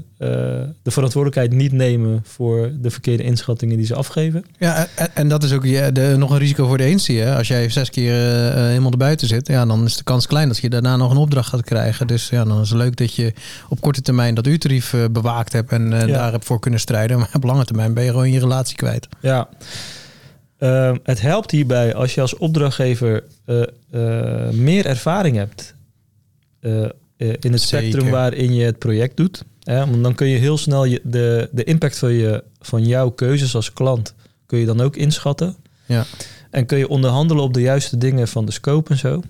de 0.81 0.91
verantwoordelijkheid 0.91 1.53
niet 1.53 1.71
nemen 1.71 2.21
voor 2.25 2.71
de 2.81 2.89
verkeerde 2.89 3.23
inschattingen 3.23 3.77
die 3.77 3.85
ze 3.85 3.95
afgeven. 3.95 4.45
Ja, 4.57 4.87
en, 4.95 5.09
en 5.13 5.29
dat 5.29 5.43
is 5.43 5.51
ook 5.53 5.65
je, 5.65 5.91
de, 5.91 6.15
nog 6.17 6.31
een 6.31 6.37
risico 6.37 6.67
voor 6.67 6.77
de 6.77 6.83
agency. 6.83 7.13
Hè? 7.13 7.35
Als 7.35 7.47
jij 7.47 7.69
zes 7.69 7.89
keer 7.89 8.13
eh, 8.13 8.53
helemaal 8.53 8.91
erbuiten 8.91 9.27
zit, 9.27 9.47
ja, 9.47 9.65
dan 9.65 9.85
is 9.85 9.97
de 9.97 10.03
kans 10.03 10.27
klein 10.27 10.47
dat 10.47 10.57
je 10.57 10.69
daarna 10.69 10.95
nog 10.97 11.11
een 11.11 11.17
opdracht 11.17 11.49
gaat 11.49 11.63
krijgen. 11.63 12.07
Dus 12.07 12.29
ja, 12.29 12.43
dan 12.43 12.61
is 12.61 12.69
het 12.69 12.77
leuk 12.77 12.95
dat 12.95 13.13
je 13.13 13.33
op 13.69 13.81
korte 13.81 14.01
termijn 14.01 14.35
dat 14.35 14.47
uurtarief 14.47 14.95
bewaakt 15.11 15.53
hebt 15.53 15.71
en 15.71 15.89
Ja. 15.89 16.05
daar 16.05 16.31
hebt 16.31 16.45
voor 16.45 16.59
kunnen 16.59 16.79
strijden. 16.79 17.17
Maar 17.19 17.29
op 17.33 17.43
lange 17.43 17.65
termijn 17.65 17.93
ben 17.93 18.03
je 18.03 18.09
gewoon 18.09 18.31
je 18.31 18.39
relatie 18.39 18.75
kwijt. 18.75 19.07
Ja. 19.19 19.49
Ehm, 20.59 20.97
het 21.03 21.21
helpt 21.21 21.51
hierbij 21.51 21.95
als 21.95 22.15
je 22.15 22.21
als 22.21 22.37
opdrachtgever 22.37 23.23
eh, 23.45 23.61
eh, 23.91 24.49
meer 24.53 24.85
ervaring 24.85 25.35
hebt 25.35 25.75
eh, 26.59 26.85
in 27.17 27.51
het 27.51 27.61
spectrum 27.61 28.09
waarin 28.09 28.53
je 28.53 28.63
het 28.63 28.77
project 28.77 29.17
doet. 29.17 29.43
Hè? 29.63 29.79
Want 29.79 30.03
dan 30.03 30.15
kun 30.15 30.27
je 30.27 30.37
heel 30.37 30.57
snel 30.57 30.85
je, 30.85 31.01
de, 31.03 31.49
de 31.51 31.63
impact 31.63 31.97
van, 31.97 32.11
je, 32.11 32.43
van 32.59 32.85
jouw 32.85 33.09
keuzes 33.09 33.55
als 33.55 33.73
klant 33.73 34.13
kun 34.45 34.59
je 34.59 34.65
dan 34.65 34.81
ook 34.81 34.95
inschatten. 34.95 35.55
Ja. 35.85 36.05
En 36.51 36.65
kun 36.65 36.77
je 36.77 36.87
onderhandelen 36.87 37.43
op 37.43 37.53
de 37.53 37.61
juiste 37.61 37.97
dingen 37.97 38.27
van 38.27 38.45
de 38.45 38.51
scope 38.51 38.91
en 38.91 38.97
zo. 38.97 39.21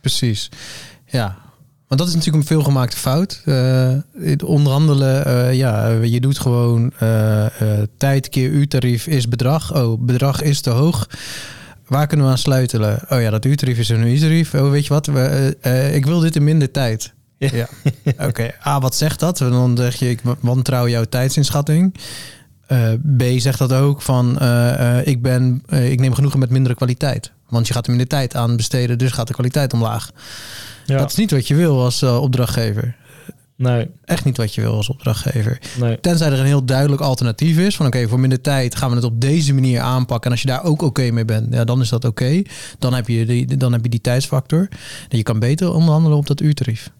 Precies. 0.00 0.48
Ja. 1.06 1.38
Want 1.88 2.00
dat 2.00 2.08
is 2.08 2.14
natuurlijk 2.14 2.42
een 2.42 2.56
veelgemaakte 2.56 2.96
fout. 2.96 3.42
Eh, 3.44 3.92
het 4.18 4.42
onderhandelen, 4.42 5.24
eh, 5.24 5.54
ja, 5.54 5.88
je 5.88 6.20
doet 6.20 6.38
gewoon 6.38 6.92
eh, 6.98 7.46
tijd 7.96 8.28
keer 8.28 8.48
uurtarief 8.50 9.06
is 9.06 9.28
bedrag. 9.28 9.74
Oh, 9.74 10.00
bedrag 10.00 10.42
is 10.42 10.60
te 10.60 10.70
hoog. 10.70 11.08
Waar 11.86 12.06
kunnen 12.06 12.26
we 12.26 12.32
aan 12.32 12.38
sluitelen? 12.38 13.00
Oh 13.08 13.20
ja, 13.20 13.30
dat 13.30 13.44
uurtarief 13.44 13.78
is 13.78 13.88
een 13.88 14.06
uurtarief. 14.06 14.54
Oh, 14.54 14.70
weet 14.70 14.86
je 14.86 14.92
wat? 14.92 15.06
We, 15.06 15.56
ik 15.92 16.06
wil 16.06 16.20
dit 16.20 16.36
in 16.36 16.44
minder 16.44 16.70
tijd. 16.70 17.12
Ja. 17.38 17.50
Ja. 17.52 17.68
Oké, 18.26 18.50
A, 18.66 18.80
wat 18.80 18.94
zegt 18.94 19.20
dat? 19.20 19.38
Dan 19.38 19.76
zeg 19.76 19.94
je, 19.94 20.10
ik 20.10 20.20
wantrouw 20.40 20.88
jouw 20.88 21.04
tijdsinschatting. 21.04 21.94
Eh, 22.66 22.92
B 23.16 23.22
zegt 23.36 23.58
dat 23.58 23.72
ook 23.72 24.02
van, 24.02 24.38
eh, 24.38 24.98
eh, 24.98 25.06
ik, 25.06 25.22
ben, 25.22 25.62
ik 25.68 26.00
neem 26.00 26.14
genoegen 26.14 26.38
met 26.38 26.50
mindere 26.50 26.74
kwaliteit. 26.74 27.32
Want 27.48 27.66
je 27.66 27.72
gaat 27.72 27.84
er 27.84 27.90
minder 27.90 28.08
tijd 28.08 28.36
aan 28.36 28.56
besteden, 28.56 28.98
dus 28.98 29.12
gaat 29.12 29.26
de 29.26 29.32
kwaliteit 29.32 29.72
omlaag. 29.72 30.10
Ja. 30.86 30.98
Dat 30.98 31.10
is 31.10 31.16
niet 31.16 31.30
wat 31.30 31.48
je 31.48 31.54
wil 31.54 31.82
als 31.82 32.02
opdrachtgever. 32.02 32.96
Nee, 33.56 33.90
Echt 34.04 34.24
niet 34.24 34.36
wat 34.36 34.54
je 34.54 34.60
wil 34.60 34.74
als 34.74 34.88
opdrachtgever. 34.88 35.58
nee. 35.80 36.00
Tenzij 36.00 36.26
er 36.30 36.38
een 36.38 36.44
heel 36.44 36.64
duidelijk 36.64 37.02
alternatief 37.02 37.58
is. 37.58 37.76
Van 37.76 37.86
oké, 37.86 38.08
voor 38.08 38.20
minder 38.20 38.40
tijd 38.40 38.76
gaan 38.76 38.90
we 38.90 38.94
het 38.96 39.04
op 39.04 39.20
deze 39.20 39.54
manier 39.54 39.80
aanpakken. 39.80 40.24
En 40.24 40.30
als 40.30 40.40
je 40.42 40.48
daar 40.48 40.64
ook 40.64 40.82
oké 40.82 41.10
mee 41.10 41.24
bent, 41.24 41.54
ja, 41.54 41.64
dan 41.64 41.80
is 41.80 41.88
dat 41.88 42.04
oké. 42.04 42.42
Dan, 42.78 42.94
heb 42.94 43.08
je 43.08 43.26
die, 43.26 43.56
dan 43.56 43.72
heb 43.72 43.82
je 43.82 43.88
die 43.88 44.00
tijdsfactor. 44.00 44.68
En 45.08 45.16
je 45.16 45.22
kan 45.22 45.38
beter 45.38 45.72
onderhandelen 45.72 46.18
op 46.18 46.26
dat 46.26 46.40
uurtarief. 46.40 46.90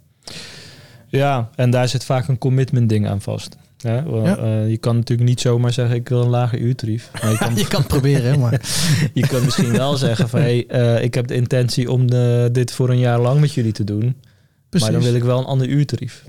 Ja, 1.09 1.51
en 1.55 1.71
daar 1.71 1.89
zit 1.89 2.05
vaak 2.05 2.29
een 2.29 2.39
commitment 2.39 2.89
ding 2.89 3.09
aan 3.09 3.21
vast. 3.21 3.57
Ja, 3.85 4.05
wel, 4.11 4.25
Ja. 4.25 4.37
eh, 4.37 4.71
je 4.71 4.77
kan 4.77 4.97
natuurlijk 4.97 5.29
niet 5.29 5.41
zomaar 5.41 5.73
zeggen, 5.73 5.97
ik 5.97 6.09
wil 6.09 6.23
een 6.23 6.29
lager 6.29 6.59
uurtarief. 6.59 7.11
Maar 7.23 7.31
je 7.31 7.39
kan 7.45 7.57
je 7.57 7.67
kan 7.67 7.79
het 7.79 7.89
proberen, 7.89 8.33
hè, 8.33 8.39
maar 8.39 8.61
Je 9.13 9.27
kan 9.27 9.45
misschien 9.45 9.73
wel 9.73 9.97
zeggen 9.97 10.29
van 10.29 10.41
hey, 10.41 10.67
eh, 10.69 11.03
ik 11.03 11.15
heb 11.15 11.27
de 11.27 11.35
intentie 11.35 11.91
om 11.91 12.09
eh, 12.09 12.45
dit 12.53 12.73
voor 12.73 12.91
een 12.91 12.99
jaar 12.99 13.21
lang 13.21 13.41
met 13.41 13.53
jullie 13.55 13.73
te 13.73 13.85
doen. 13.85 14.17
precies. 14.69 14.89
Maar 14.89 14.99
dan 15.01 15.07
wil 15.09 15.15
ik 15.19 15.23
wel 15.25 15.39
een 15.39 15.45
ander 15.45 15.67
uurtarief. 15.67 16.25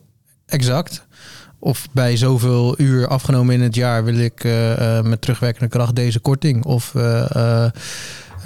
Exact. 0.46 1.06
Of 1.60 1.88
bij 1.92 2.18
zoveel 2.18 2.80
uur 2.82 3.08
afgenomen 3.08 3.54
in 3.56 3.62
het 3.62 3.76
jaar 3.76 4.04
wil 4.04 4.18
ik 4.18 4.44
met 5.04 5.22
terugwerkende 5.22 5.70
kracht 5.70 5.96
deze 5.96 6.20
korting. 6.20 6.66
Of 6.66 6.94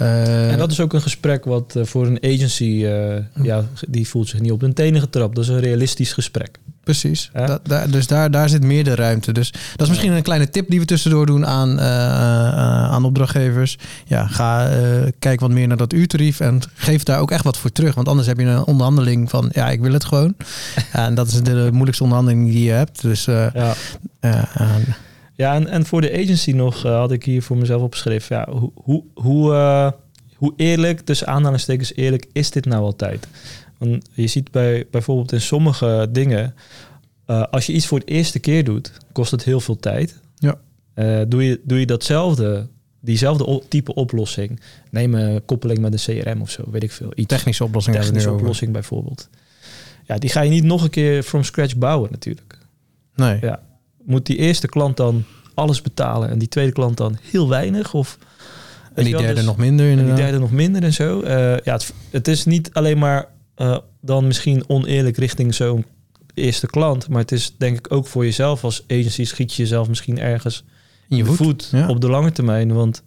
eh, 0.00 0.52
En 0.52 0.58
dat 0.58 0.70
is 0.70 0.80
ook 0.80 0.92
een 0.92 1.02
gesprek 1.02 1.44
wat 1.44 1.76
eh, 1.76 1.84
voor 1.84 2.06
een 2.06 2.18
agency, 2.24 2.84
eh, 2.84 3.16
ja, 3.42 3.64
die 3.88 4.08
voelt 4.08 4.28
zich 4.28 4.40
niet 4.40 4.52
op 4.52 4.60
hun 4.60 4.72
tenen 4.72 5.00
getrapt. 5.00 5.34
Dat 5.34 5.44
is 5.44 5.50
een 5.50 5.60
realistisch 5.60 6.12
gesprek. 6.12 6.58
Precies. 6.84 7.30
Dus 7.90 8.06
daar, 8.06 8.30
daar 8.30 8.48
zit 8.48 8.62
meer 8.62 8.84
de 8.84 8.94
ruimte. 8.94 9.32
Dus 9.32 9.50
dat 9.50 9.80
is 9.80 9.88
misschien 9.88 10.12
een 10.12 10.22
kleine 10.22 10.50
tip 10.50 10.70
die 10.70 10.80
we 10.80 10.84
tussendoor 10.84 11.26
doen 11.26 11.46
aan, 11.46 11.80
aan 12.90 13.04
opdrachtgevers. 13.04 13.78
Ja, 14.06 14.26
ga 14.26 14.70
kijk 15.18 15.40
wat 15.40 15.50
meer 15.50 15.68
naar 15.68 15.76
dat 15.76 15.92
uurtarief 15.92 16.40
en 16.40 16.60
geef 16.74 17.02
daar 17.02 17.20
ook 17.20 17.30
echt 17.30 17.44
wat 17.44 17.56
voor 17.56 17.72
terug. 17.72 17.94
Want 17.94 18.08
anders 18.08 18.26
heb 18.28 18.38
je 18.38 18.44
een 18.44 18.66
onderhandeling 18.66 19.30
van 19.30 19.48
ja, 19.52 19.70
ik 19.70 19.80
wil 19.80 19.92
het 19.92 20.04
gewoon. 20.04 20.34
En 20.92 21.14
dat 21.14 21.26
is 21.26 21.42
de 21.42 21.68
moeilijkste 21.70 22.02
onderhandeling 22.02 22.50
die 22.50 22.64
je 22.64 22.72
hebt. 22.72 23.02
Dus 23.02 23.24
Ja. 23.24 23.74
Ja, 25.40 25.54
en, 25.54 25.66
en 25.68 25.86
voor 25.86 26.00
de 26.00 26.12
agency 26.12 26.52
nog 26.52 26.84
eh, 26.84 26.98
had 26.98 27.12
ik 27.12 27.24
hier 27.24 27.42
voor 27.42 27.56
mezelf 27.56 27.82
opgeschreven. 27.82 28.36
Ja, 28.36 28.50
hoe, 28.50 28.72
hoe, 28.74 29.04
hoe, 29.14 29.52
eh, 29.52 29.90
hoe 30.34 30.52
eerlijk, 30.56 31.00
tussen 31.00 31.26
aanhalingstekens 31.26 31.94
eerlijk, 31.94 32.26
is 32.32 32.50
dit 32.50 32.64
nou 32.64 32.82
altijd? 32.82 33.28
Want 33.78 34.08
je 34.12 34.26
ziet 34.26 34.50
bij, 34.50 34.86
bijvoorbeeld 34.90 35.32
in 35.32 35.40
sommige 35.40 36.08
dingen, 36.10 36.54
eh, 37.26 37.42
als 37.42 37.66
je 37.66 37.72
iets 37.72 37.86
voor 37.86 37.98
de 37.98 38.04
eerste 38.04 38.38
keer 38.38 38.64
doet, 38.64 38.92
kost 39.12 39.30
het 39.30 39.44
heel 39.44 39.60
veel 39.60 39.76
tijd. 39.76 40.20
Ja. 40.34 40.58
Doe, 41.24 41.44
je, 41.44 41.60
doe 41.64 41.78
je 41.80 41.86
datzelfde, 41.86 42.66
diezelfde 43.00 43.62
type 43.68 43.94
oplossing, 43.94 44.60
neem 44.90 45.14
een 45.14 45.44
koppeling 45.44 45.78
met 45.78 45.92
een 45.92 46.22
CRM 46.22 46.40
of 46.40 46.50
zo, 46.50 46.64
weet 46.70 46.82
ik 46.82 46.92
veel. 46.92 47.12
Iets 47.14 47.28
technische 47.28 47.64
oplossing 47.64 47.96
technische 47.96 48.28
over. 48.28 48.40
oplossing 48.40 48.72
bijvoorbeeld. 48.72 49.28
Ja, 50.06 50.18
die 50.18 50.30
ga 50.30 50.40
je 50.40 50.50
niet 50.50 50.64
nog 50.64 50.82
een 50.82 50.90
keer 50.90 51.22
from 51.22 51.44
scratch 51.44 51.76
bouwen 51.76 52.10
natuurlijk 52.10 52.58
Nee. 53.14 53.38
Ja. 53.40 53.60
Moet 54.04 54.26
die 54.26 54.36
eerste 54.36 54.68
klant 54.68 54.96
dan 54.96 55.24
alles 55.54 55.82
betalen 55.82 56.30
en 56.30 56.38
die 56.38 56.48
tweede 56.48 56.72
klant 56.72 56.96
dan 56.96 57.16
heel 57.22 57.48
weinig? 57.48 57.94
Of, 57.94 58.18
En 58.94 59.04
die 59.04 59.16
derde 59.16 59.34
dus- 59.34 59.44
nog 59.44 59.56
minder 59.56 59.90
en 59.90 60.04
die 60.04 60.14
derde 60.14 60.38
nog 60.38 60.50
minder 60.50 60.82
en 60.82 60.92
zo. 60.92 61.20
Eh, 61.20 61.58
ja, 61.58 61.72
het, 61.72 61.94
het 62.10 62.28
is 62.28 62.44
niet 62.44 62.72
alleen 62.72 62.98
maar 62.98 63.28
eh, 63.54 63.78
dan 64.00 64.26
misschien 64.26 64.64
oneerlijk 64.68 65.16
richting 65.16 65.54
zo'n 65.54 65.84
eerste 66.34 66.66
klant, 66.66 67.08
maar 67.08 67.20
het 67.20 67.32
is 67.32 67.54
denk 67.56 67.78
ik 67.78 67.92
ook 67.92 68.06
voor 68.06 68.24
jezelf 68.24 68.64
als 68.64 68.84
agency 68.88 69.24
schiet 69.24 69.54
je 69.54 69.62
jezelf 69.62 69.88
misschien 69.88 70.18
ergens 70.18 70.64
in 71.08 71.16
je 71.16 71.24
voet. 71.24 71.36
voet 71.36 71.68
ja. 71.72 71.88
op 71.88 72.00
de 72.00 72.08
lange 72.08 72.32
termijn. 72.32 72.72
Want 72.72 73.02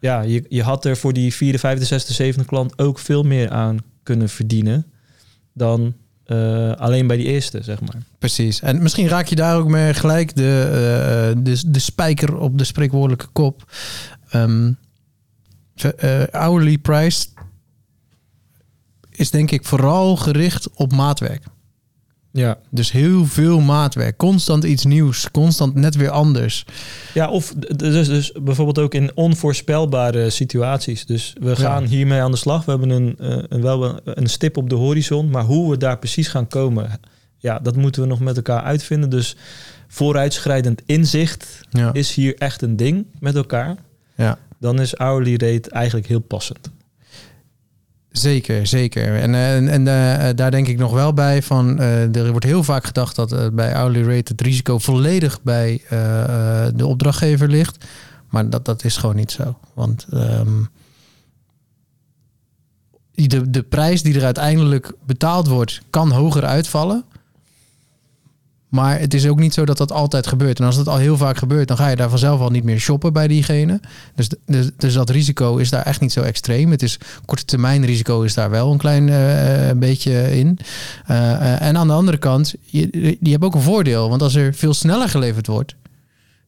ja, 0.00 0.22
je, 0.22 0.44
je 0.48 0.62
had 0.62 0.84
er 0.84 0.96
voor 0.96 1.12
die 1.12 1.34
vierde, 1.34 1.58
vijfde, 1.58 1.84
zesde, 1.84 2.12
zevende 2.12 2.46
klant 2.46 2.78
ook 2.78 2.98
veel 2.98 3.22
meer 3.22 3.50
aan 3.50 3.78
kunnen 4.02 4.28
verdienen 4.28 4.86
dan 5.52 5.94
eh, 6.24 6.72
alleen 6.72 7.06
bij 7.06 7.16
die 7.16 7.26
eerste, 7.26 7.62
zeg 7.62 7.80
maar. 7.80 8.02
Precies. 8.18 8.60
En 8.60 8.82
misschien 8.82 9.08
raak 9.08 9.26
je 9.26 9.34
daar 9.34 9.56
ook 9.56 9.68
mee 9.68 9.94
gelijk 9.94 10.36
de, 10.36 10.62
eh, 10.64 11.42
de, 11.42 11.70
de 11.70 11.78
spijker 11.78 12.36
op 12.36 12.58
de 12.58 12.64
spreekwoordelijke 12.64 13.26
kop. 13.32 13.72
Ehm 14.30 14.72
eh, 15.74 16.22
hourly 16.30 16.78
price 16.78 17.26
is 19.10 19.30
denk 19.30 19.50
ik 19.50 19.64
vooral 19.64 20.16
gericht 20.16 20.70
op 20.74 20.92
maatwerk. 20.92 21.44
Ja. 22.32 22.58
Dus 22.70 22.92
heel 22.92 23.26
veel 23.26 23.60
maatwerk. 23.60 24.16
Constant 24.16 24.64
iets 24.64 24.84
nieuws. 24.84 25.30
Constant 25.30 25.74
net 25.74 25.94
weer 25.96 26.10
anders. 26.10 26.64
Ja, 27.14 27.30
of 27.30 27.54
dus, 27.76 28.08
dus 28.08 28.32
bijvoorbeeld 28.42 28.78
ook 28.78 28.94
in 28.94 29.10
onvoorspelbare 29.14 30.30
situaties. 30.30 31.06
Dus 31.06 31.34
we 31.40 31.56
gaan 31.56 31.84
hiermee 31.84 32.20
aan 32.20 32.30
de 32.30 32.36
slag. 32.36 32.64
We 32.64 32.70
hebben 32.70 32.90
een, 32.90 33.14
eh, 33.18 33.38
een, 33.48 33.62
wel 33.62 33.84
een, 33.84 34.00
een 34.04 34.26
stip 34.28 34.56
op 34.56 34.68
de 34.70 34.74
horizon. 34.74 35.30
Maar 35.30 35.44
hoe 35.44 35.70
we 35.70 35.76
daar 35.76 35.98
precies 35.98 36.28
gaan 36.28 36.48
komen, 36.48 36.90
ja, 37.38 37.58
dat 37.58 37.76
moeten 37.76 38.02
we 38.02 38.08
nog 38.08 38.20
met 38.20 38.36
elkaar 38.36 38.62
uitvinden. 38.62 39.10
Dus 39.10 39.36
vooruitschrijdend 39.88 40.82
inzicht 40.86 41.60
Ja. 41.70 41.92
is 41.92 42.14
hier 42.14 42.34
echt 42.38 42.62
een 42.62 42.76
ding 42.76 43.06
met 43.20 43.34
elkaar. 43.36 43.76
Ja. 44.14 44.38
Dan 44.58 44.80
is 44.80 44.94
hourly 44.96 45.32
rate 45.36 45.70
eigenlijk 45.70 46.06
heel 46.06 46.20
passend. 46.20 46.70
Zeker, 48.12 48.66
zeker. 48.66 49.16
En, 49.20 49.34
eh, 49.34 49.56
en, 49.56 49.68
en 49.68 49.88
eh, 49.88 50.34
daar 50.34 50.50
denk 50.50 50.66
ik 50.68 50.78
nog 50.78 50.92
wel 50.92 51.12
bij 51.12 51.42
van, 51.42 51.78
eh, 51.78 52.16
er 52.16 52.30
wordt 52.30 52.44
heel 52.46 52.62
vaak 52.64 52.84
gedacht 52.84 53.16
dat 53.16 53.32
eh, 53.32 53.46
bij 53.52 53.72
hourly 53.72 54.02
rate 54.02 54.32
het 54.32 54.40
risico 54.40 54.78
volledig 54.78 55.42
bij 55.42 55.82
eh, 55.88 56.22
eh, 56.22 56.72
de 56.74 56.86
opdrachtgever 56.86 57.48
ligt. 57.48 57.84
Maar 58.30 58.50
dat, 58.50 58.64
dat 58.64 58.84
is 58.84 58.96
gewoon 58.96 59.16
niet 59.16 59.30
zo. 59.30 59.58
Want 59.74 60.06
ehm, 60.10 60.62
de, 63.14 63.50
de 63.50 63.62
prijs 63.62 64.02
die 64.02 64.14
er 64.14 64.24
uiteindelijk 64.24 64.92
betaald 65.06 65.46
wordt, 65.46 65.80
kan 65.90 66.10
hoger 66.10 66.44
uitvallen. 66.44 67.04
Maar 68.72 69.00
het 69.00 69.14
is 69.14 69.26
ook 69.26 69.38
niet 69.38 69.54
zo 69.54 69.64
dat 69.64 69.76
dat 69.76 69.92
altijd 69.92 70.26
gebeurt. 70.26 70.58
En 70.58 70.66
als 70.66 70.76
dat 70.76 70.88
al 70.88 70.96
heel 70.96 71.16
vaak 71.16 71.36
gebeurt, 71.36 71.68
dan 71.68 71.76
ga 71.76 71.88
je 71.88 71.96
daar 71.96 72.08
vanzelf 72.08 72.40
al 72.40 72.50
niet 72.50 72.64
meer 72.64 72.78
shoppen 72.78 73.12
bij 73.12 73.28
diegene. 73.28 73.80
Dus, 74.14 74.28
dus, 74.46 74.70
dus 74.76 74.94
dat 74.94 75.10
risico 75.10 75.56
is 75.56 75.70
daar 75.70 75.82
echt 75.82 76.00
niet 76.00 76.12
zo 76.12 76.20
extreem. 76.20 76.70
Het 76.70 76.82
is 76.82 76.98
korte 77.24 77.44
termijn 77.44 77.84
risico 77.84 78.22
is 78.22 78.34
daar 78.34 78.50
wel 78.50 78.72
een 78.72 78.78
klein 78.78 79.08
eh, 79.08 79.68
een 79.68 79.78
beetje 79.78 80.38
in. 80.38 80.58
Eh, 81.06 81.32
eh, 81.32 81.62
en 81.62 81.76
aan 81.76 81.86
de 81.86 81.92
andere 81.92 82.16
kant, 82.16 82.54
je, 82.64 83.16
je 83.20 83.30
hebt 83.30 83.44
ook 83.44 83.54
een 83.54 83.60
voordeel. 83.60 84.08
Want 84.08 84.22
als 84.22 84.34
er 84.34 84.54
veel 84.54 84.74
sneller 84.74 85.08
geleverd 85.08 85.46
wordt, 85.46 85.74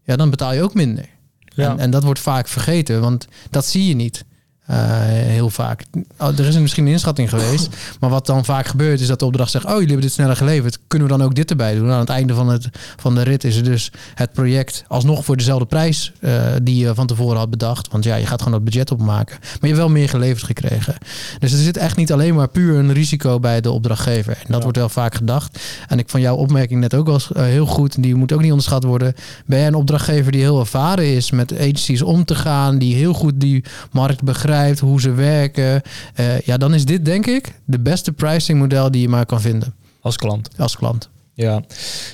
ja, 0.05 0.17
dan 0.17 0.31
betaal 0.31 0.55
je 0.55 0.63
ook 0.63 0.75
minder. 0.75 1.05
Ja. 1.45 1.71
En, 1.71 1.79
en 1.79 1.91
dat 1.91 2.05
wordt 2.05 2.21
vaak 2.21 2.49
vergeten, 2.49 3.01
want 3.01 3.27
dat 3.51 3.67
zie 3.67 3.89
je 3.89 3.95
niet. 3.95 4.25
Eh, 4.67 4.77
heel 5.09 5.51
vaak. 5.51 5.85
Oh, 6.19 6.39
Er 6.39 6.47
is 6.47 6.57
misschien 6.59 6.87
een 6.87 6.93
inschatting 6.93 7.29
geweest. 7.29 7.69
Maar 8.01 8.11
wat 8.11 8.27
dan 8.27 8.45
vaak 8.45 8.67
gebeurt 8.67 9.01
is 9.01 9.07
dat 9.07 9.19
de 9.19 9.25
opdracht 9.25 9.51
zegt... 9.51 9.65
oh, 9.65 9.71
jullie 9.71 9.87
hebben 9.87 10.05
dit 10.07 10.13
sneller 10.13 10.37
geleverd. 10.37 10.79
Kunnen 10.87 11.09
we 11.09 11.17
dan 11.17 11.27
ook 11.27 11.35
dit 11.35 11.51
erbij 11.51 11.75
doen? 11.75 11.91
Aan 11.91 11.99
het 11.99 12.09
einde 12.09 12.35
van, 12.35 12.49
het, 12.49 12.69
van 12.97 13.15
de 13.15 13.23
rit 13.23 13.45
is 13.45 13.57
er 13.57 13.65
dus 13.65 13.93
het 14.15 14.33
project... 14.33 14.85
alsnog 14.89 15.25
voor 15.25 15.37
dezelfde 15.37 15.67
prijs 15.67 16.13
eh, 16.21 16.33
die 16.63 16.77
je 16.87 16.95
van 16.95 17.07
tevoren 17.07 17.39
had 17.39 17.51
bedacht. 17.51 17.89
Want 17.91 18.05
ja, 18.05 18.15
je 18.15 18.27
gaat 18.27 18.39
gewoon 18.43 18.55
dat 18.63 18.65
budget 18.65 18.91
opmaken. 18.91 19.37
Maar 19.41 19.59
je 19.61 19.67
hebt 19.67 19.79
wel 19.79 19.89
meer 19.89 20.09
geleverd 20.09 20.45
gekregen. 20.45 20.95
Dus 21.39 21.53
er 21.53 21.59
zit 21.59 21.77
echt 21.77 21.97
niet 21.97 22.13
alleen 22.13 22.35
maar 22.35 22.49
puur 22.49 22.79
een 22.79 22.93
risico 22.93 23.41
bij 23.41 23.61
de 23.61 23.71
opdrachtgever. 23.71 24.33
En 24.33 24.45
dat 24.47 24.57
Ja. 24.57 24.63
wordt 24.63 24.77
wel 24.79 24.89
vaak 24.89 25.15
gedacht. 25.15 25.59
En 25.89 25.99
ik 25.99 26.09
van 26.09 26.21
jouw 26.21 26.37
opmerking 26.37 26.81
net 26.81 26.95
ook 26.95 27.07
was 27.07 27.33
eh, 27.33 27.43
heel 27.43 27.67
goed. 27.67 28.03
Die 28.03 28.15
moet 28.15 28.33
ook 28.33 28.41
niet 28.41 28.51
onderschat 28.51 28.85
worden. 28.85 29.15
Ben 29.47 29.59
jij 29.59 29.67
een 29.67 29.75
opdrachtgever 29.75 30.33
die 30.33 30.41
heel 30.41 30.61
ervaren 30.61 31.15
is 31.15 31.31
met 31.31 31.53
agencies 31.59 32.03
om 32.03 32.25
te 32.25 32.35
gaan, 32.35 32.79
die 32.79 32.95
heel 32.95 33.13
goed 33.15 33.33
die 33.41 33.65
markt 33.91 34.23
begrijpt, 34.23 34.53
hoe 34.81 35.01
ze 35.01 35.13
werken, 35.13 35.83
eh, 36.15 36.41
ja, 36.41 36.57
dan 36.57 36.75
is 36.75 36.85
dit 36.85 37.05
denk 37.05 37.27
ik 37.27 37.61
de 37.65 37.81
beste 37.81 38.13
pricing 38.13 38.59
model 38.59 38.91
die 38.91 39.01
je 39.01 39.09
maar 39.09 39.27
kan 39.27 39.41
vinden 39.41 39.75
Als 40.01 40.17
klant. 40.17 40.49
als 40.57 40.77
klant. 40.77 41.11
Ja, 41.33 41.63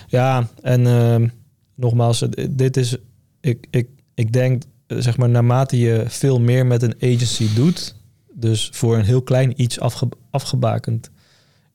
ja 0.06 0.48
en 0.62 0.86
ehm, 0.86 1.28
nogmaals, 1.74 2.24
dit 2.50 2.76
is, 2.76 2.96
ik, 3.40 3.66
ik, 3.70 3.88
ik 4.14 4.32
denk, 4.32 4.62
eh, 4.86 4.98
zeg 5.00 5.16
maar, 5.16 5.28
naarmate 5.28 5.78
je 5.78 6.04
veel 6.08 6.40
meer 6.40 6.66
met 6.66 6.82
een 6.82 6.94
agency 7.00 7.54
doet, 7.54 7.94
dus 8.32 8.70
voor 8.72 8.96
een 8.96 9.04
heel 9.04 9.22
klein 9.22 9.62
iets 9.62 9.80
afge, 9.80 10.08
afgebakend, 10.30 11.10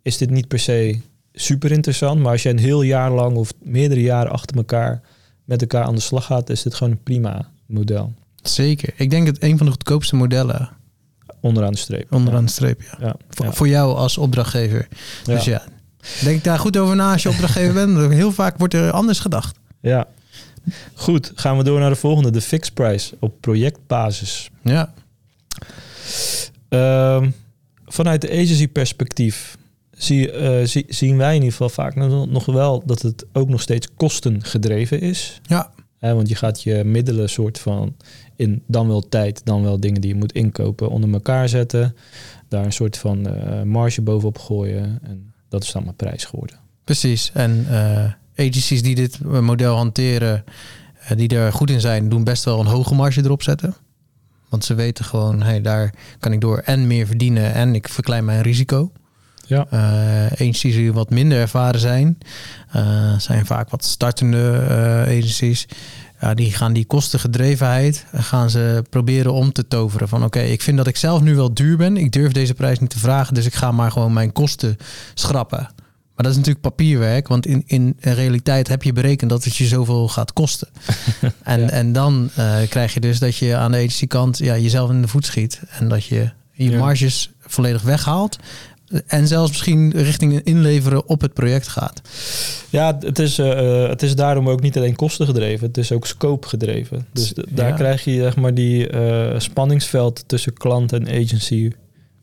is 0.01 0.17
dit 0.17 0.29
niet 0.29 0.47
per 0.47 0.59
se 0.59 0.99
super 1.33 1.71
interessant. 1.71 2.21
Maar 2.21 2.31
als 2.31 2.43
je 2.43 2.49
een 2.49 2.59
heel 2.59 2.81
jaar 2.81 3.11
lang 3.11 3.35
of 3.35 3.51
meerdere 3.63 4.01
jaren 4.01 4.31
achter 4.31 4.57
elkaar 4.57 5.01
met 5.43 5.61
elkaar 5.61 5.83
aan 5.83 5.95
de 5.95 6.01
slag 6.01 6.25
gaat, 6.25 6.49
is 6.49 6.61
dit 6.61 6.73
gewoon 6.73 6.93
een 6.93 7.03
prima 7.03 7.51
model. 7.65 8.13
Zeker. 8.49 8.93
Ik 8.95 9.09
denk 9.09 9.27
het 9.27 9.43
een 9.43 9.57
van 9.57 9.65
de 9.65 9.71
goedkoopste 9.71 10.15
modellen 10.15 10.69
Onderaan 11.41 11.71
de 11.71 11.77
streep. 11.77 12.13
onderaan 12.13 12.45
de 12.45 12.51
streep. 12.51 12.81
Ja. 12.81 13.15
Ja, 13.29 13.51
Voor, 13.51 13.67
jou 13.67 13.95
als 13.95 14.17
opdrachtgever. 14.17 14.87
Dus 15.23 15.45
ja, 15.45 15.63
denk 16.23 16.43
daar 16.43 16.59
goed 16.59 16.77
over 16.77 16.95
na 16.95 17.11
als 17.11 17.23
je 17.23 17.29
opdrachtgever 17.29 17.73
bent. 17.73 18.13
Heel 18.13 18.31
vaak 18.31 18.57
wordt 18.57 18.73
er 18.73 18.91
anders 18.91 19.19
gedacht. 19.19 19.57
ja. 19.81 20.07
Goed, 20.93 21.31
gaan 21.35 21.57
we 21.57 21.63
door 21.63 21.79
naar 21.79 21.89
de 21.89 21.95
volgende. 21.95 22.31
De 22.31 22.41
fixed 22.41 22.73
price 22.73 23.15
op 23.19 23.41
projectbasis. 23.41 24.49
Ja, 24.63 24.93
Ehm, 26.69 27.29
vanuit 27.85 28.21
de 28.21 28.31
agency 28.31 28.67
perspectief 28.67 29.57
zie, 29.91 30.31
eh, 30.31 30.65
zie- 30.67 30.85
zien 30.87 31.17
wij 31.17 31.29
in 31.29 31.35
ieder 31.35 31.51
geval 31.51 31.69
vaak 31.69 31.95
nog, 31.95 32.45
wel 32.45 32.83
dat 32.85 33.01
het 33.01 33.25
ook 33.33 33.49
nog 33.49 33.61
steeds 33.61 33.87
kostengedreven 33.97 35.01
is. 35.01 35.39
ja, 35.43 35.71
Hè, 35.99 36.13
want 36.13 36.29
je 36.29 36.35
gaat 36.35 36.63
je 36.63 36.83
middelen 36.83 37.29
soort 37.29 37.59
van 37.59 37.95
in 38.35 38.63
dan 38.67 38.87
wel 38.87 39.09
tijd, 39.09 39.41
dan 39.43 39.63
wel 39.63 39.79
dingen 39.79 40.01
die 40.01 40.09
je 40.09 40.19
moet 40.19 40.31
inkopen 40.31 40.89
onder 40.89 41.13
elkaar 41.13 41.49
zetten. 41.49 41.95
Daar 42.47 42.65
een 42.65 42.73
soort 42.73 42.97
van 42.97 43.27
eh, 43.27 43.61
marge 43.61 44.01
bovenop 44.01 44.37
gooien. 44.37 44.99
En 45.03 45.33
dat 45.49 45.63
is 45.63 45.71
dan 45.71 45.83
maar 45.83 45.93
prijs 45.93 46.25
geworden. 46.25 46.57
precies. 46.83 47.31
En 47.33 47.65
eh, 47.69 48.45
agencies 48.47 48.83
die 48.83 48.95
dit 48.95 49.19
eh, 49.23 49.39
model 49.39 49.75
hanteren, 49.75 50.43
die 51.15 51.29
er 51.29 51.53
goed 51.53 51.69
in 51.69 51.81
zijn, 51.81 52.09
doen 52.09 52.23
best 52.23 52.43
wel 52.43 52.59
een 52.59 52.65
hoge 52.65 52.95
marge 52.95 53.23
erop 53.23 53.43
zetten. 53.43 53.75
Want 54.49 54.65
ze 54.65 54.73
weten 54.73 55.05
gewoon, 55.05 55.41
hey, 55.41 55.61
daar 55.61 55.93
kan 56.19 56.31
ik 56.31 56.41
door 56.41 56.57
en 56.57 56.87
meer 56.87 57.07
verdienen 57.07 57.53
en 57.53 57.75
ik 57.75 57.89
verklein 57.89 58.25
mijn 58.25 58.41
risico. 58.41 58.91
Ja. 59.47 59.67
Eh 59.69 60.25
agencies 60.31 60.75
die 60.75 60.93
wat 60.93 61.09
minder 61.09 61.39
ervaren 61.39 61.79
zijn, 61.79 62.17
zijn 63.17 63.45
vaak 63.45 63.69
wat 63.69 63.83
startende 63.83 64.65
agencies. 65.07 65.67
Ja, 66.21 66.33
die 66.33 66.51
gaan 66.53 66.73
die 66.73 66.85
kostengedrevenheid 66.85 68.05
gaan 68.13 68.49
ze 68.49 68.83
proberen 68.89 69.33
om 69.33 69.51
te 69.51 69.67
toveren. 69.67 70.07
Van 70.07 70.23
oké, 70.23 70.39
ik 70.39 70.61
vind 70.61 70.77
dat 70.77 70.87
ik 70.87 70.97
zelf 70.97 71.21
nu 71.21 71.35
wel 71.35 71.53
duur 71.53 71.77
ben. 71.77 71.97
Ik 71.97 72.11
durf 72.11 72.31
deze 72.31 72.53
prijs 72.53 72.79
niet 72.79 72.89
te 72.89 72.99
vragen, 72.99 73.33
dus 73.33 73.45
ik 73.45 73.53
ga 73.53 73.71
maar 73.71 73.91
gewoon 73.91 74.13
mijn 74.13 74.31
kosten 74.31 74.77
schrappen. 75.13 75.59
Maar 76.15 76.23
dat 76.25 76.31
is 76.33 76.35
natuurlijk 76.37 76.65
papierwerk, 76.65 77.27
want 77.27 77.45
in, 77.45 77.63
in 77.65 77.97
realiteit 77.99 78.67
heb 78.67 78.83
je 78.83 78.93
berekend 78.93 79.29
dat 79.29 79.43
het 79.43 79.55
je 79.55 79.65
zoveel 79.65 80.07
gaat 80.07 80.33
kosten. 80.33 80.67
en, 81.43 81.59
Ja. 81.61 81.69
en 81.69 81.93
dan 81.93 82.29
eh, 82.35 82.55
krijg 82.69 82.93
je 82.93 82.99
dus 82.99 83.19
dat 83.19 83.35
je 83.37 83.55
aan 83.55 83.71
de 83.71 83.77
agency 83.77 84.07
kant 84.07 84.37
ja, 84.37 84.57
jezelf 84.57 84.89
in 84.89 85.01
de 85.01 85.07
voet 85.07 85.25
schiet. 85.25 85.61
En 85.79 85.87
dat 85.89 86.05
je 86.05 86.29
je 86.51 86.69
Ja. 86.69 86.77
marges 86.77 87.31
volledig 87.39 87.81
weghaalt. 87.81 88.37
En 89.07 89.27
zelfs 89.27 89.49
misschien 89.49 89.91
richting 89.91 90.41
inleveren 90.41 91.07
op 91.07 91.21
het 91.21 91.33
project 91.33 91.67
gaat. 91.67 92.01
Ja, 92.69 92.97
het 92.99 93.19
is, 93.19 93.39
uh, 93.39 93.87
het 93.87 94.01
is 94.01 94.15
daarom 94.15 94.49
ook 94.49 94.61
niet 94.61 94.77
alleen 94.77 94.95
kosten 94.95 95.25
gedreven, 95.25 95.67
het 95.67 95.77
is 95.77 95.91
ook 95.91 96.07
scope 96.07 96.47
gedreven. 96.47 97.07
Dus 97.13 97.31
ja. 97.35 97.43
daar 97.49 97.73
krijg 97.73 98.03
je 98.03 98.13
zeg 98.13 98.35
maar 98.35 98.53
die 98.53 98.91
uh, 98.91 99.39
spanningsveld 99.39 100.23
tussen 100.27 100.53
klant 100.53 100.93
en 100.93 101.07
agency, 101.07 101.71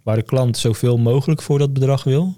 waar 0.03 0.17
de 0.17 0.23
klant 0.23 0.59
zoveel 0.59 0.99
mogelijk 0.99 1.43
voor 1.43 1.59
dat 1.59 1.73
bedrag 1.73 2.05
wil 2.05 2.37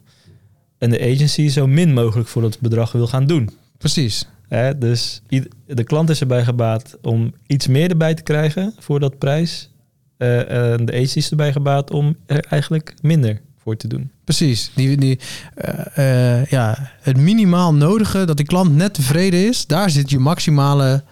en 0.79 0.91
de 0.91 1.01
agency 1.01 1.49
zo 1.49 1.67
min 1.67 1.93
mogelijk 1.93 2.29
voor 2.29 2.43
dat 2.43 2.61
bedrag 2.61 2.93
wil 2.93 3.07
gaan 3.07 3.27
doen. 3.27 3.51
Precies. 3.79 4.29
Hè, 4.49 4.79
dus 4.79 5.23
de 5.67 5.85
klant 5.85 6.11
is 6.11 6.21
erbij 6.21 6.45
gebaat 6.45 6.99
om 7.03 7.35
iets 7.47 7.67
meer 7.67 7.91
erbij 7.91 8.15
te 8.15 8.23
krijgen 8.23 8.75
voor 8.79 9.01
dat 9.01 9.19
prijs. 9.19 9.71
Uh, 10.19 10.73
en 10.73 10.85
de 10.85 10.93
agency 10.93 11.19
is 11.19 11.31
erbij 11.31 11.53
gebaat 11.53 11.91
om 11.91 12.17
er 12.27 12.45
eigenlijk 12.45 12.95
minder 13.03 13.41
voor 13.65 13.77
te 13.77 13.89
doen. 13.89 14.11
Precies. 14.25 14.71
Die, 14.75 14.97
die, 14.97 15.21
uh, 15.65 15.85
uh, 15.99 16.47
ja, 16.47 16.91
het 17.01 17.17
minimaal 17.17 17.75
nodige 17.75 18.25
dat 18.25 18.37
de 18.37 18.45
klant 18.45 18.75
net 18.75 18.95
tevreden 18.95 19.47
is, 19.49 19.67
daar 19.67 19.91
zit 19.91 20.11
je 20.11 20.19
maximale 20.19 21.05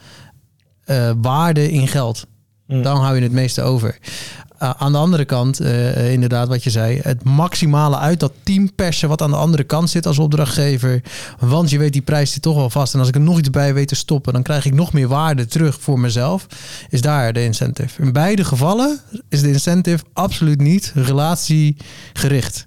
waarde 1.20 1.70
in 1.70 1.88
geld. 1.88 2.26
Mm. 2.66 2.82
Dan 2.82 2.96
hou 2.96 3.16
je 3.16 3.22
het 3.22 3.32
meeste 3.32 3.62
over. 3.62 3.98
Uh, 4.62 4.70
aan 4.76 4.92
de 4.92 4.98
andere 4.98 5.24
kant, 5.24 5.60
uh, 5.60 6.12
inderdaad, 6.12 6.48
wat 6.48 6.64
je 6.64 6.70
zei, 6.70 7.00
het 7.02 7.24
maximale 7.24 7.96
uit 7.98 8.20
dat 8.20 8.32
team 8.42 8.74
persen 8.74 9.08
wat 9.08 9.22
aan 9.22 9.30
de 9.30 9.36
andere 9.36 9.64
kant 9.64 9.90
zit 9.90 10.06
als 10.06 10.18
opdrachtgever. 10.18 11.02
Want 11.38 11.70
je 11.70 11.78
weet, 11.78 11.92
die 11.92 12.02
prijs 12.02 12.32
zit 12.32 12.42
toch 12.42 12.54
wel 12.54 12.70
vast. 12.70 12.94
En 12.94 12.98
als 12.98 13.08
ik 13.08 13.14
er 13.14 13.20
nog 13.20 13.38
iets 13.38 13.50
bij 13.50 13.74
weet 13.74 13.88
te 13.88 13.94
stoppen, 13.94 14.32
dan 14.32 14.42
krijg 14.42 14.64
ik 14.64 14.74
nog 14.74 14.92
meer 14.92 15.08
waarde 15.08 15.46
terug 15.46 15.80
voor 15.80 16.00
mezelf. 16.00 16.46
Is 16.88 17.00
daar 17.00 17.32
de 17.32 17.44
incentive. 17.44 18.02
In 18.02 18.12
beide 18.12 18.44
gevallen 18.44 19.00
is 19.28 19.40
de 19.40 19.48
incentive 19.48 20.04
absoluut 20.12 20.60
niet 20.60 20.92
relatiegericht. 20.94 22.66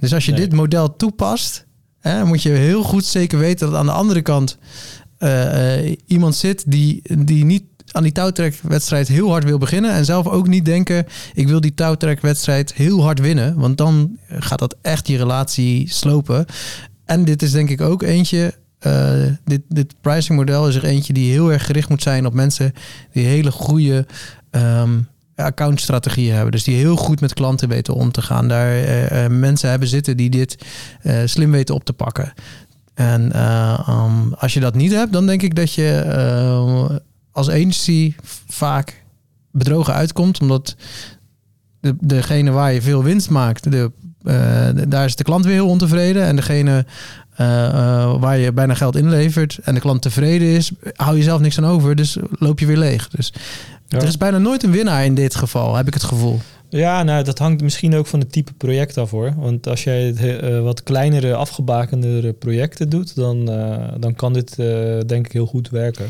Dus 0.00 0.14
als 0.14 0.24
je 0.24 0.32
nee. 0.32 0.40
dit 0.40 0.52
model 0.52 0.96
toepast, 0.96 1.66
hè, 1.98 2.24
moet 2.24 2.42
je 2.42 2.50
heel 2.50 2.82
goed 2.82 3.04
zeker 3.04 3.38
weten 3.38 3.70
dat 3.70 3.78
aan 3.78 3.86
de 3.86 3.92
andere 3.92 4.22
kant 4.22 4.58
uh, 5.18 5.96
iemand 6.06 6.34
zit 6.36 6.64
die, 6.66 7.02
die 7.18 7.44
niet 7.44 7.64
aan 7.96 8.02
die 8.02 8.12
touwtrekwedstrijd 8.12 9.08
heel 9.08 9.30
hard 9.30 9.44
wil 9.44 9.58
beginnen. 9.58 9.92
En 9.92 10.04
zelf 10.04 10.26
ook 10.26 10.48
niet 10.48 10.64
denken, 10.64 11.06
ik 11.34 11.48
wil 11.48 11.60
die 11.60 11.74
touwtrekwedstrijd 11.74 12.74
heel 12.74 13.02
hard 13.02 13.20
winnen. 13.20 13.58
Want 13.58 13.76
dan 13.76 14.18
gaat 14.28 14.58
dat 14.58 14.76
echt 14.82 15.06
je 15.08 15.16
relatie 15.16 15.92
slopen. 15.92 16.44
En 17.04 17.24
dit 17.24 17.42
is 17.42 17.50
denk 17.50 17.70
ik 17.70 17.80
ook 17.80 18.02
eentje. 18.02 18.54
Uh, 18.86 19.10
dit, 19.44 19.60
dit 19.68 19.94
pricing 20.00 20.38
model 20.38 20.68
is 20.68 20.74
er 20.74 20.84
eentje 20.84 21.12
die 21.12 21.30
heel 21.30 21.52
erg 21.52 21.66
gericht 21.66 21.88
moet 21.88 22.02
zijn 22.02 22.26
op 22.26 22.34
mensen 22.34 22.72
die 23.12 23.26
hele 23.26 23.50
goede 23.50 24.06
um, 24.50 25.08
accountstrategieën 25.34 26.34
hebben. 26.34 26.52
Dus 26.52 26.64
die 26.64 26.76
heel 26.76 26.96
goed 26.96 27.20
met 27.20 27.34
klanten 27.34 27.68
weten 27.68 27.94
om 27.94 28.12
te 28.12 28.22
gaan. 28.22 28.48
Daar 28.48 28.78
uh, 28.78 29.26
mensen 29.38 29.70
hebben 29.70 29.88
zitten 29.88 30.16
die 30.16 30.30
dit 30.30 30.56
slim 31.24 31.50
weten 31.50 31.74
op 31.74 31.84
te 31.84 31.92
pakken. 31.92 32.32
En 32.94 33.22
um, 33.90 34.34
als 34.34 34.54
je 34.54 34.60
dat 34.60 34.74
niet 34.74 34.92
hebt, 34.92 35.12
dan 35.12 35.26
denk 35.26 35.42
ik 35.42 35.54
dat 35.54 35.72
je 35.72 36.04
als 37.36 37.48
agency 37.48 38.14
vaak 38.46 39.04
bedrogen 39.50 39.94
uitkomt, 39.94 40.40
omdat 40.40 40.76
de, 41.80 41.96
degene 42.00 42.50
waar 42.50 42.72
je 42.72 42.82
veel 42.82 43.02
winst 43.02 43.30
maakt, 43.30 43.70
de, 43.70 43.92
uh, 44.22 44.84
daar 44.88 45.04
is 45.04 45.16
de 45.16 45.24
klant 45.24 45.44
weer 45.44 45.54
heel 45.54 45.68
ontevreden. 45.68 46.22
En 46.22 46.36
degene 46.36 46.86
uh, 47.40 47.46
uh, 47.46 48.20
waar 48.20 48.38
je 48.38 48.52
bijna 48.52 48.74
geld 48.74 48.96
inlevert 48.96 49.58
en 49.62 49.74
de 49.74 49.80
klant 49.80 50.02
tevreden 50.02 50.48
is, 50.48 50.70
hou 50.94 51.16
je 51.16 51.22
zelf 51.22 51.40
niks 51.40 51.58
aan 51.58 51.66
over, 51.66 51.96
dus 51.96 52.16
loop 52.30 52.58
je 52.58 52.66
weer 52.66 52.76
leeg. 52.76 53.08
Dus 53.08 53.32
ja. 53.86 53.98
er 53.98 54.06
is 54.06 54.16
bijna 54.16 54.38
nooit 54.38 54.62
een 54.62 54.70
winnaar 54.70 55.04
in 55.04 55.14
dit 55.14 55.34
geval, 55.34 55.76
heb 55.76 55.86
ik 55.86 55.94
het 55.94 56.04
gevoel. 56.04 56.40
Ja, 56.76 57.02
nou, 57.02 57.24
dat 57.24 57.38
hangt 57.38 57.62
misschien 57.62 57.94
ook 57.94 58.06
van 58.06 58.20
het 58.20 58.32
type 58.32 58.52
project 58.52 58.98
af 58.98 59.10
hoor. 59.10 59.34
Want 59.36 59.66
als 59.66 59.84
jij 59.84 60.12
uh, 60.12 60.62
wat 60.62 60.82
kleinere, 60.82 61.34
afgebakendere 61.34 62.32
projecten 62.32 62.88
doet, 62.88 63.14
dan, 63.14 63.50
uh, 63.50 63.76
dan 63.98 64.14
kan 64.14 64.32
dit 64.32 64.56
uh, 64.58 64.66
denk 65.06 65.26
ik 65.26 65.32
heel 65.32 65.46
goed 65.46 65.70
werken. 65.70 66.08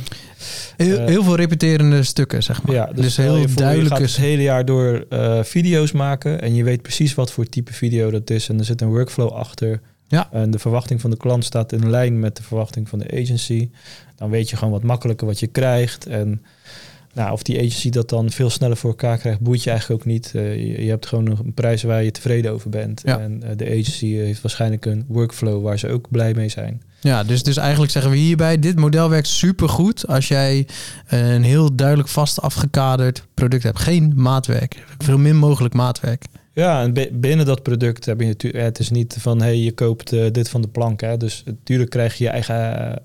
Heel, 0.77 1.07
heel, 1.07 1.25
veel 1.25 1.37
repeterende 1.37 2.03
stukken, 2.03 2.43
zeg 2.43 2.63
maar. 2.63 2.75
Ja, 2.75 2.87
dus, 2.87 3.05
dus 3.05 3.17
heel 3.17 3.37
je 3.37 3.55
duidelijk. 3.55 3.89
Je 3.89 4.01
gaat 4.01 4.11
het 4.11 4.17
hele 4.17 4.43
jaar 4.43 4.65
door 4.65 5.07
video's 5.43 5.93
maken 5.93 6.43
en 6.43 6.55
je 6.55 6.65
weet 6.65 6.83
precies 6.83 7.15
wat 7.15 7.33
voor 7.33 7.49
type 7.49 7.73
video 7.73 8.11
dat 8.11 8.31
is. 8.31 8.49
En 8.49 8.59
er 8.59 8.65
zit 8.65 8.81
een 8.81 8.89
workflow 8.89 9.33
achter. 9.33 9.81
Ja. 10.09 10.29
En 10.33 10.51
de 10.51 10.59
verwachting 10.59 11.01
van 11.01 11.11
de 11.11 11.17
klant 11.17 11.45
staat 11.45 11.73
in 11.73 11.91
lijn 11.91 12.21
met 12.21 12.37
de 12.37 12.43
verwachting 12.43 12.89
van 12.89 12.99
de 12.99 13.11
agency. 13.11 13.71
Dan 14.17 14.31
weet 14.31 14.51
je 14.51 14.57
gewoon 14.57 14.73
wat 14.73 14.83
makkelijker 14.83 15.27
wat 15.27 15.41
je 15.41 15.47
krijgt. 15.47 16.07
En 16.07 16.43
nou, 17.17 17.33
of 17.33 17.43
die 17.43 17.59
agency 17.59 17.91
dat 17.91 18.09
dan 18.09 18.31
veel 18.31 18.51
sneller 18.51 18.77
voor 18.77 18.91
elkaar 18.91 19.19
krijgt, 19.19 19.41
boeit 19.41 19.63
je 19.63 19.71
eigenlijk 19.71 20.01
ook 20.01 20.07
niet. 20.07 20.33
Uh, 20.35 20.57
je, 20.57 20.83
je, 20.83 20.89
hebt 20.89 21.07
gewoon 21.07 21.27
een 21.27 21.55
prijs 21.55 21.83
waar 21.83 22.03
je 22.03 22.11
tevreden 22.11 22.53
over 22.53 22.71
bent. 22.71 23.03
Ja. 23.05 23.19
En 23.19 23.41
uh, 23.45 23.51
de 23.57 23.67
agency 23.67 24.07
heeft 24.07 24.43
waarschijnlijk 24.43 24.87
een 24.87 25.05
workflow 25.09 25.63
waar 25.63 25.79
ze 25.79 25.89
ook 25.89 26.11
blij 26.11 26.35
mee 26.35 26.49
zijn. 26.49 26.83
Ja, 27.01 27.25
dus, 27.25 27.43
dus 27.43 27.57
eigenlijk 27.57 27.93
zeggen 27.93 28.11
we 28.11 28.17
hierbij, 28.17 28.59
dit 28.59 28.77
model 28.79 29.09
werkt 29.09 29.27
supergoed 29.27 30.07
als 30.07 30.29
jij 30.29 30.67
een 31.07 31.43
heel 31.43 31.75
duidelijk 31.77 32.09
vast 32.09 32.41
afgekaderd 32.41 33.27
product 33.35 33.63
hebt. 33.63 33.79
Geen 33.79 34.13
maatwerk. 34.17 34.85
Veel 34.99 35.19
min 35.19 35.37
mogelijk 35.37 35.75
maatwerk. 35.75 36.25
Ja, 36.53 36.83
en 36.83 36.95
binnen 37.13 37.47
dat 37.47 37.63
product 37.63 38.05
heb 38.05 38.21
je 38.21 38.27
natuurlijk, 38.27 38.65
het 38.65 38.79
is 38.79 38.91
niet 38.91 39.17
van 39.19 39.41
hey, 39.43 39.59
je 39.59 39.73
koopt 39.73 40.13
uh, 40.13 40.31
dit 40.33 40.49
van 40.49 40.63
de 40.63 40.69
plank. 40.69 41.01
Hè? 41.01 41.17
Dus 41.17 41.43
natuurlijk 41.47 41.91
krijg 41.91 42.15
je 42.15 42.25
je 42.25 42.31
eigen 42.31 43.03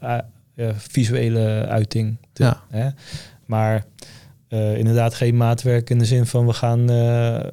visuele 0.76 1.66
uiting. 1.68 2.18
Te, 2.34 2.44
ja. 2.44 2.62
Hè? 2.70 2.90
Maar 3.52 3.86
uh, 4.50 4.78
inderdaad 4.78 5.14
geen 5.14 5.38
maatwerk 5.38 5.90
in 5.90 5.98
de 5.98 6.06
zin 6.06 6.26
van 6.26 6.46
we 6.46 6.54
gaan, 6.54 6.80
uh, 6.80 6.88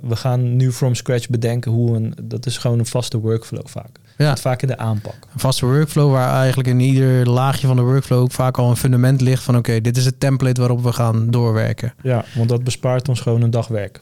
we 0.00 0.16
gaan 0.16 0.56
nu 0.56 0.72
from 0.72 0.94
scratch 0.94 1.28
bedenken 1.28 1.72
hoe 1.72 1.96
een. 1.96 2.14
Dat 2.22 2.46
is 2.46 2.58
gewoon 2.58 2.78
een 2.78 2.87
vaste 2.87 3.20
workflow 3.20 3.66
vaak. 3.66 3.90
Ja. 4.16 4.37
vaak 4.37 4.62
in 4.62 4.68
de 4.68 4.78
aanpak. 4.78 5.14
Een 5.32 5.40
vaste 5.40 5.66
workflow 5.66 6.12
waar 6.12 6.40
eigenlijk 6.40 6.68
in 6.68 6.80
ieder 6.80 7.28
laagje 7.28 7.66
van 7.66 7.76
de 7.76 7.82
workflow 7.82 8.30
vaak 8.30 8.58
al 8.58 8.70
een 8.70 8.76
fundament 8.76 9.20
ligt 9.20 9.42
van 9.42 9.56
oké, 9.56 9.68
okay, 9.68 9.80
dit 9.80 9.96
is 9.96 10.04
het 10.04 10.20
template 10.20 10.61
waarop 10.61 10.82
we 10.82 10.92
gaan 10.92 11.30
doorwerken. 11.30 11.94
Ja, 12.02 12.24
want 12.34 12.48
dat 12.48 12.64
bespaart 12.64 13.08
ons 13.08 13.20
gewoon 13.20 13.42
een 13.42 13.50
dag 13.50 13.68
werk. 13.68 13.98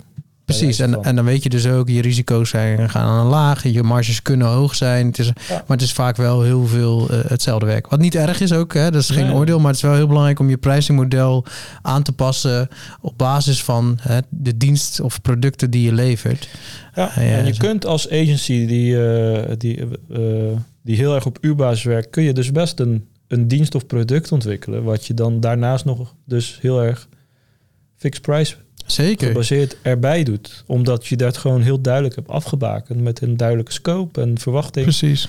Precies, 0.46 0.78
en, 0.78 1.02
en 1.02 1.16
dan 1.16 1.24
weet 1.24 1.42
je 1.42 1.48
dus 1.48 1.66
ook, 1.66 1.88
je 1.88 2.00
risico's 2.00 2.50
zijn, 2.50 2.90
gaan 2.90 3.08
aan 3.08 3.20
een 3.20 3.30
laag, 3.30 3.62
je 3.62 3.82
marges 3.82 4.22
kunnen 4.22 4.46
hoog 4.46 4.74
zijn. 4.74 5.06
Het 5.06 5.18
is, 5.18 5.26
ja. 5.26 5.32
Maar 5.48 5.76
het 5.76 5.82
is 5.82 5.92
vaak 5.92 6.16
wel 6.16 6.42
heel 6.42 6.66
veel 6.66 7.10
uh, 7.10 7.18
hetzelfde 7.26 7.66
werk. 7.66 7.86
Wat 7.86 8.00
niet 8.00 8.14
erg 8.14 8.40
is 8.40 8.52
ook, 8.52 8.74
hè, 8.74 8.90
dat 8.90 9.02
is 9.02 9.10
geen 9.10 9.26
nee. 9.26 9.34
oordeel, 9.34 9.58
maar 9.58 9.66
het 9.66 9.76
is 9.76 9.82
wel 9.82 9.94
heel 9.94 10.06
belangrijk 10.06 10.38
om 10.38 10.48
je 10.48 10.56
pricingmodel 10.56 11.44
aan 11.82 12.02
te 12.02 12.12
passen 12.12 12.68
op 13.00 13.18
basis 13.18 13.62
van 13.62 13.98
hè, 14.00 14.18
de 14.28 14.56
dienst 14.56 15.00
of 15.00 15.20
producten 15.20 15.70
die 15.70 15.82
je 15.82 15.92
levert. 15.92 16.48
Ja, 16.94 17.18
uh, 17.18 17.30
ja 17.30 17.36
en 17.36 17.46
je 17.46 17.56
kunt 17.56 17.86
als 17.86 18.10
agency 18.10 18.66
die, 18.66 18.94
uh, 18.94 19.38
die, 19.58 19.78
die 20.82 20.96
heel 20.96 21.14
erg 21.14 21.26
op 21.26 21.38
uurbasis 21.40 21.84
werkt, 21.84 22.10
kun 22.10 22.22
je 22.22 22.32
dus 22.32 22.52
best 22.52 22.80
een, 22.80 23.06
een 23.28 23.48
dienst 23.48 23.74
of 23.74 23.86
product 23.86 24.32
ontwikkelen, 24.32 24.82
wat 24.82 25.06
je 25.06 25.14
dan 25.14 25.40
daarnaast 25.40 25.84
nog 25.84 26.14
dus 26.24 26.58
heel 26.60 26.82
erg 26.82 27.08
fixed 27.96 28.22
price 28.22 28.56
Zeker. 28.86 29.26
gebaseerd 29.26 29.76
erbij 29.82 30.22
doet. 30.22 30.64
Omdat 30.66 31.06
je 31.06 31.16
dat 31.16 31.36
gewoon 31.36 31.62
heel 31.62 31.80
duidelijk 31.80 32.14
hebt 32.14 32.28
afgebakend 32.28 33.00
met 33.00 33.20
een 33.20 33.36
duidelijke 33.36 33.72
scope 33.72 34.20
en 34.20 34.38
verwachting. 34.38 34.84
Precies. 34.84 35.28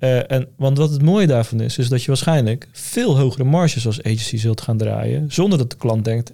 Uh, 0.00 0.30
en, 0.30 0.48
want 0.56 0.78
wat 0.78 0.90
het 0.90 1.02
mooie 1.02 1.26
daarvan 1.26 1.60
is, 1.60 1.78
is 1.78 1.88
dat 1.88 2.00
je 2.00 2.06
waarschijnlijk 2.06 2.68
veel 2.72 3.18
hogere 3.18 3.44
marges 3.44 3.86
als 3.86 4.02
agency 4.02 4.36
zult 4.36 4.60
gaan 4.60 4.76
draaien. 4.76 5.32
Zonder 5.32 5.58
dat 5.58 5.70
de 5.70 5.76
klant 5.76 6.04
denkt, 6.04 6.32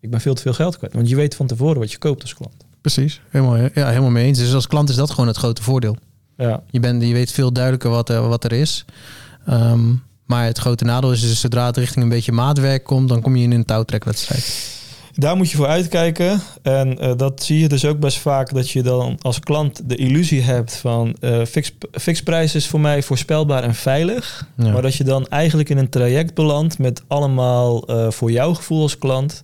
ik 0.00 0.10
ben 0.10 0.20
veel 0.20 0.34
te 0.34 0.42
veel 0.42 0.52
geld 0.52 0.78
kwijt. 0.78 0.92
Want 0.92 1.08
je 1.08 1.16
weet 1.16 1.34
van 1.34 1.46
tevoren 1.46 1.78
wat 1.78 1.92
je 1.92 1.98
koopt 1.98 2.22
als 2.22 2.34
klant. 2.34 2.64
Precies, 2.80 3.20
helemaal, 3.28 3.56
ja, 3.56 3.88
helemaal 3.88 4.10
mee 4.10 4.26
eens. 4.26 4.38
Dus 4.38 4.54
als 4.54 4.66
klant 4.66 4.88
is 4.88 4.96
dat 4.96 5.10
gewoon 5.10 5.26
het 5.26 5.36
grote 5.36 5.62
voordeel. 5.62 5.96
Ja. 6.36 6.62
Je, 6.70 6.80
bent, 6.80 7.02
je 7.02 7.12
weet 7.12 7.32
veel 7.32 7.52
duidelijker 7.52 7.90
wat 7.90 8.08
er, 8.08 8.28
wat 8.28 8.44
er 8.44 8.52
is. 8.52 8.84
Um, 9.48 10.02
maar 10.24 10.44
het 10.44 10.58
grote 10.58 10.84
nadeel 10.84 11.12
is, 11.12 11.20
dus 11.20 11.40
zodra 11.40 11.66
het 11.66 11.76
richting 11.76 12.04
een 12.04 12.10
beetje 12.10 12.32
maatwerk 12.32 12.84
komt, 12.84 13.08
dan 13.08 13.20
kom 13.20 13.36
je 13.36 13.42
in 13.42 13.52
een 13.52 13.64
touwtrekwedstrijd. 13.64 14.80
Daar 15.14 15.36
moet 15.36 15.50
je 15.50 15.56
voor 15.56 15.66
uitkijken. 15.66 16.40
En 16.62 17.04
uh, 17.04 17.12
dat 17.16 17.42
zie 17.42 17.58
je 17.58 17.68
dus 17.68 17.84
ook 17.84 17.98
best 17.98 18.18
vaak 18.18 18.54
dat 18.54 18.70
je 18.70 18.82
dan 18.82 19.18
als 19.20 19.40
klant 19.40 19.88
de 19.88 19.96
illusie 19.96 20.42
hebt 20.42 20.76
van 20.76 21.16
uh, 21.20 21.44
fix, 21.44 21.72
fixprijs 21.92 22.54
is 22.54 22.66
voor 22.66 22.80
mij 22.80 23.02
voorspelbaar 23.02 23.62
en 23.62 23.74
veilig. 23.74 24.46
Ja. 24.56 24.72
Maar 24.72 24.82
dat 24.82 24.94
je 24.94 25.04
dan 25.04 25.26
eigenlijk 25.28 25.68
in 25.68 25.78
een 25.78 25.88
traject 25.88 26.34
belandt 26.34 26.78
met 26.78 27.02
allemaal 27.06 27.90
uh, 27.90 28.10
voor 28.10 28.30
jouw 28.30 28.54
gevoel 28.54 28.82
als 28.82 28.98
klant 28.98 29.42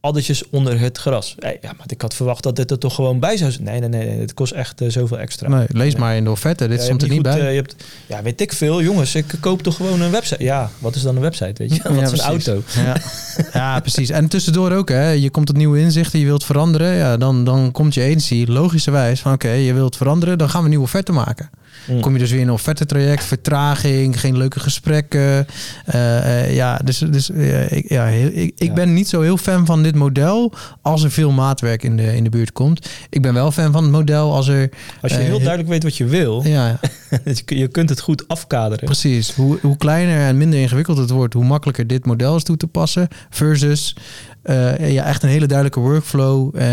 addertjes 0.00 0.48
onder 0.50 0.80
het 0.80 0.98
gras. 0.98 1.34
Hey, 1.38 1.58
ja, 1.60 1.72
maar 1.76 1.86
ik 1.88 2.00
had 2.00 2.14
verwacht 2.14 2.42
dat 2.42 2.56
dit 2.56 2.70
er 2.70 2.78
toch 2.78 2.94
gewoon 2.94 3.20
bij 3.20 3.36
zou 3.36 3.50
zijn. 3.50 3.64
Nee, 3.64 3.80
nee, 3.80 3.88
nee, 3.88 4.06
nee 4.06 4.20
het 4.20 4.34
kost 4.34 4.52
echt 4.52 4.80
uh, 4.82 4.90
zoveel 4.90 5.18
extra. 5.18 5.48
Nee, 5.48 5.66
lees 5.68 5.96
maar 5.96 6.16
in 6.16 6.24
de 6.24 6.30
offerte, 6.30 6.68
dit 6.68 6.78
ja, 6.78 6.84
stond 6.84 7.02
er 7.02 7.08
niet 7.08 7.16
goed, 7.16 7.26
bij. 7.26 7.40
Uh, 7.40 7.50
je 7.50 7.56
hebt, 7.56 7.74
ja, 8.06 8.22
weet 8.22 8.40
ik 8.40 8.52
veel, 8.52 8.82
jongens, 8.82 9.14
ik 9.14 9.34
koop 9.40 9.62
toch 9.62 9.76
gewoon 9.76 10.00
een 10.00 10.10
website. 10.10 10.42
Ja, 10.42 10.70
wat 10.78 10.94
is 10.94 11.02
dan 11.02 11.16
een 11.16 11.22
website, 11.22 11.52
weet 11.54 11.74
je? 11.74 11.82
Wat 11.88 11.94
ja, 11.94 12.02
is 12.02 12.12
een 12.12 12.20
auto? 12.20 12.62
Ja. 12.74 12.96
ja, 13.60 13.80
precies. 13.80 14.10
En 14.10 14.28
tussendoor 14.28 14.72
ook, 14.72 14.88
hè, 14.88 15.10
je 15.10 15.30
komt 15.30 15.46
tot 15.46 15.56
nieuwe 15.56 15.78
inzichten, 15.78 16.18
je 16.18 16.24
wilt 16.24 16.44
veranderen. 16.44 16.94
Ja, 16.94 17.16
dan, 17.16 17.44
dan 17.44 17.72
komt 17.72 17.94
je 17.94 18.02
agency 18.02 18.44
logischerwijs 18.48 19.20
van, 19.20 19.32
oké, 19.32 19.46
okay, 19.46 19.60
je 19.60 19.72
wilt 19.72 19.96
veranderen, 19.96 20.38
dan 20.38 20.48
gaan 20.48 20.58
we 20.58 20.64
een 20.64 20.70
nieuwe 20.70 20.84
offerte 20.84 21.12
maken. 21.12 21.50
Mm. 21.86 22.00
Kom 22.00 22.12
je 22.12 22.18
dus 22.18 22.30
weer 22.30 22.40
in 22.40 22.46
een 22.46 22.52
offerte-traject, 22.52 23.24
vertraging, 23.24 24.20
geen 24.20 24.36
leuke 24.36 24.60
gesprekken. 24.60 25.46
Eh, 25.84 26.40
eh, 26.44 26.54
ja, 26.54 26.76
dus, 26.84 26.98
dus 26.98 27.30
eh, 27.30 27.72
ik, 27.72 27.88
ja, 27.88 28.04
heel- 28.04 28.30
ik, 28.32 28.52
ik 28.58 28.74
ben 28.74 28.94
niet 28.94 29.08
zo 29.08 29.20
heel 29.20 29.36
fan 29.36 29.66
van 29.66 29.82
dit 29.82 29.94
model 29.94 30.52
als 30.82 31.02
er 31.02 31.10
veel 31.10 31.30
maatwerk 31.30 31.82
in 31.82 31.96
de, 31.96 32.16
in 32.16 32.24
de 32.24 32.30
buurt 32.30 32.52
komt. 32.52 32.88
Ik 33.10 33.22
ben 33.22 33.34
wel 33.34 33.50
fan 33.52 33.72
van 33.72 33.82
het 33.82 33.92
model 33.92 34.34
als 34.34 34.48
er... 34.48 34.70
Als 35.02 35.12
je 35.12 35.18
heel 35.18 35.26
heel- 35.26 35.38
duidelijk 35.38 35.68
weet 35.68 35.82
wat 35.82 35.96
je 35.96 36.04
wil, 36.04 36.42
Ja, 36.46 36.78
je 37.24 37.42
kun- 37.44 37.56
je 37.58 37.68
kunt 37.68 37.88
het 37.88 38.00
goed 38.00 38.28
afkaderen. 38.28 38.84
precies. 38.84 39.34
Hoe, 39.34 39.58
hoe 39.62 39.76
kleiner 39.76 40.20
en 40.26 40.36
minder 40.36 40.60
ingewikkeld 40.60 40.98
het 40.98 41.10
wordt, 41.10 41.34
hoe 41.34 41.44
makkelijker 41.44 41.86
dit 41.86 42.06
model 42.06 42.36
is 42.36 42.42
toe 42.42 42.56
te 42.56 42.66
passen. 42.66 43.08
Versus 43.30 43.96
eh, 44.42 44.92
ja, 44.92 45.04
echt 45.04 45.22
een 45.22 45.28
hele 45.28 45.46
duidelijke 45.46 45.80
workflow. 45.80 46.56
Eh, 46.56 46.66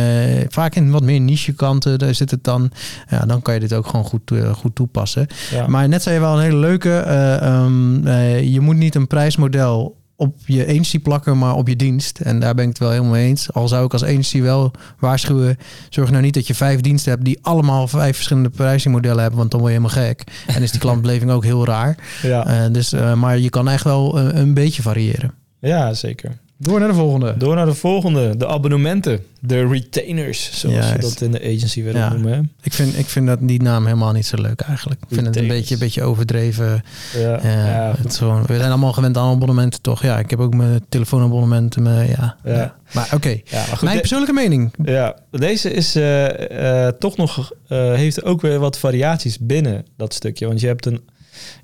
vaak 0.49 0.75
in 0.75 0.91
wat 0.91 1.03
meer 1.03 1.19
niche 1.19 1.53
kanten, 1.53 1.99
daar 1.99 2.15
zit 2.15 2.31
het 2.31 2.43
dan. 2.43 2.71
Ja, 3.09 3.19
dan 3.25 3.41
kan 3.41 3.53
je 3.53 3.59
dit 3.59 3.73
ook 3.73 3.87
gewoon 3.87 4.05
goed, 4.05 4.31
eh, 4.31 4.53
goed 4.53 4.75
toepassen. 4.75 5.27
Ja. 5.51 5.67
Maar 5.67 5.87
net 5.87 6.01
zei 6.03 6.15
je 6.15 6.21
wel 6.21 6.33
een 6.35 6.43
hele 6.43 6.57
leuke. 6.57 6.97
eh, 6.97 7.35
ehm, 7.41 8.07
eh, 8.07 8.43
je 8.53 8.59
moet 8.59 8.75
niet 8.75 8.95
een 8.95 9.07
prijsmodel 9.07 9.95
op 10.15 10.35
je 10.45 10.67
agency 10.67 10.99
plakken, 10.99 11.37
maar 11.37 11.55
op 11.55 11.67
je 11.67 11.75
dienst. 11.75 12.19
En 12.19 12.39
daar 12.39 12.55
ben 12.55 12.63
ik 12.63 12.69
het 12.69 12.79
wel 12.79 12.89
helemaal 12.89 13.11
mee 13.11 13.27
eens. 13.27 13.53
Al 13.53 13.67
zou 13.67 13.85
ik 13.85 13.93
als 13.93 14.03
agency 14.03 14.41
wel 14.41 14.71
waarschuwen... 14.99 15.57
zorg 15.89 16.11
nou 16.11 16.23
niet 16.23 16.33
dat 16.33 16.47
je 16.47 16.55
vijf 16.55 16.81
diensten 16.81 17.11
hebt... 17.11 17.25
die 17.25 17.39
allemaal 17.41 17.87
vijf 17.87 18.15
verschillende 18.15 18.49
prijsingmodellen 18.49 19.21
hebben... 19.21 19.39
want 19.39 19.51
dan 19.51 19.59
word 19.59 19.73
je 19.73 19.79
helemaal 19.79 20.03
gek. 20.05 20.23
En 20.47 20.61
is 20.61 20.71
die 20.71 20.79
klantbeleving 20.79 21.31
ook 21.31 21.43
heel 21.43 21.65
raar. 21.65 21.97
ja. 22.21 22.45
Eh, 22.45 22.71
dus, 22.71 22.93
eh, 22.93 23.13
maar 23.13 23.37
je 23.37 23.49
kan 23.49 23.69
echt 23.69 23.83
wel 23.83 24.19
een, 24.19 24.37
een 24.37 24.53
beetje 24.53 24.81
variëren. 24.81 25.33
ja, 25.59 25.93
zeker. 25.93 26.37
Door 26.57 26.79
naar 26.79 26.87
de 26.87 26.93
volgende. 26.93 27.37
Door 27.37 27.55
naar 27.55 27.65
de 27.65 27.73
volgende, 27.73 28.37
de 28.37 28.47
abonnementen, 28.47 29.19
de 29.39 29.67
retainers, 29.67 30.49
zoals 30.59 30.75
Juist. 30.75 30.93
we 30.95 31.01
dat 31.01 31.21
in 31.21 31.31
de 31.31 31.39
agency 31.41 31.83
willen 31.83 32.01
Ja. 32.01 32.09
noemen. 32.09 32.33
hè. 32.33 32.39
Ik 32.63 32.73
vind, 32.73 32.97
ik 32.97 33.05
vind 33.05 33.27
dat 33.27 33.39
die 33.41 33.61
naam 33.61 33.85
helemaal 33.85 34.11
niet 34.11 34.25
zo 34.25 34.41
leuk 34.41 34.61
eigenlijk. 34.61 35.01
Ik 35.01 35.15
vind 35.15 35.25
het 35.27 35.35
een 35.35 35.47
beetje, 35.47 35.73
een 35.73 35.79
beetje 35.79 36.03
overdreven. 36.03 36.83
Ja, 37.13 37.39
Ja, 37.43 37.65
ja, 37.67 37.87
het 37.89 37.99
goed. 37.99 38.11
is 38.11 38.17
gewoon, 38.17 38.43
we 38.45 38.55
zijn 38.57 38.69
allemaal 38.69 38.93
gewend 38.93 39.17
aan 39.17 39.33
abonnementen, 39.35 39.81
toch? 39.81 40.01
Ja, 40.01 40.19
ik 40.19 40.29
heb 40.29 40.39
ook 40.39 40.53
mijn 40.55 40.85
telefoonabonnementen. 40.89 41.83
Mijn, 41.83 42.07
ja. 42.09 42.75
Maar 42.93 43.09
oké, 43.13 43.41
mijn 43.81 43.99
persoonlijke 43.99 44.33
mening. 44.33 44.73
ja, 44.83 45.15
deze 45.31 45.71
is 45.71 45.95
eh, 45.95 46.85
eh, 46.87 46.93
toch 46.99 47.17
nog, 47.17 47.51
eh, 47.67 47.93
heeft 47.93 48.23
ook 48.23 48.41
weer 48.41 48.59
wat 48.59 48.77
variaties 48.79 49.39
binnen 49.39 49.85
dat 49.97 50.13
stukje. 50.13 50.47
Want 50.47 50.59
je 50.59 50.67
hebt 50.67 50.85
een, 50.85 51.01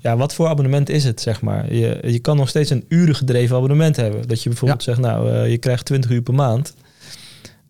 ja, 0.00 0.16
wat 0.16 0.34
voor 0.34 0.48
abonnement 0.48 0.88
is 0.88 1.04
het, 1.04 1.20
zeg 1.20 1.40
maar? 1.40 1.74
Je, 1.74 1.98
je 2.06 2.18
kan 2.18 2.36
nog 2.36 2.48
steeds 2.48 2.70
een 2.70 2.84
uren 2.88 3.14
gedreven 3.14 3.56
abonnement 3.56 3.96
hebben. 3.96 4.28
Dat 4.28 4.42
je 4.42 4.48
bijvoorbeeld 4.48 4.82
zegt, 4.82 4.98
nou, 4.98 5.32
eh, 5.32 5.50
je 5.50 5.58
krijgt 5.58 5.84
20 5.84 6.10
uur 6.10 6.22
per 6.22 6.34
maand. 6.34 6.74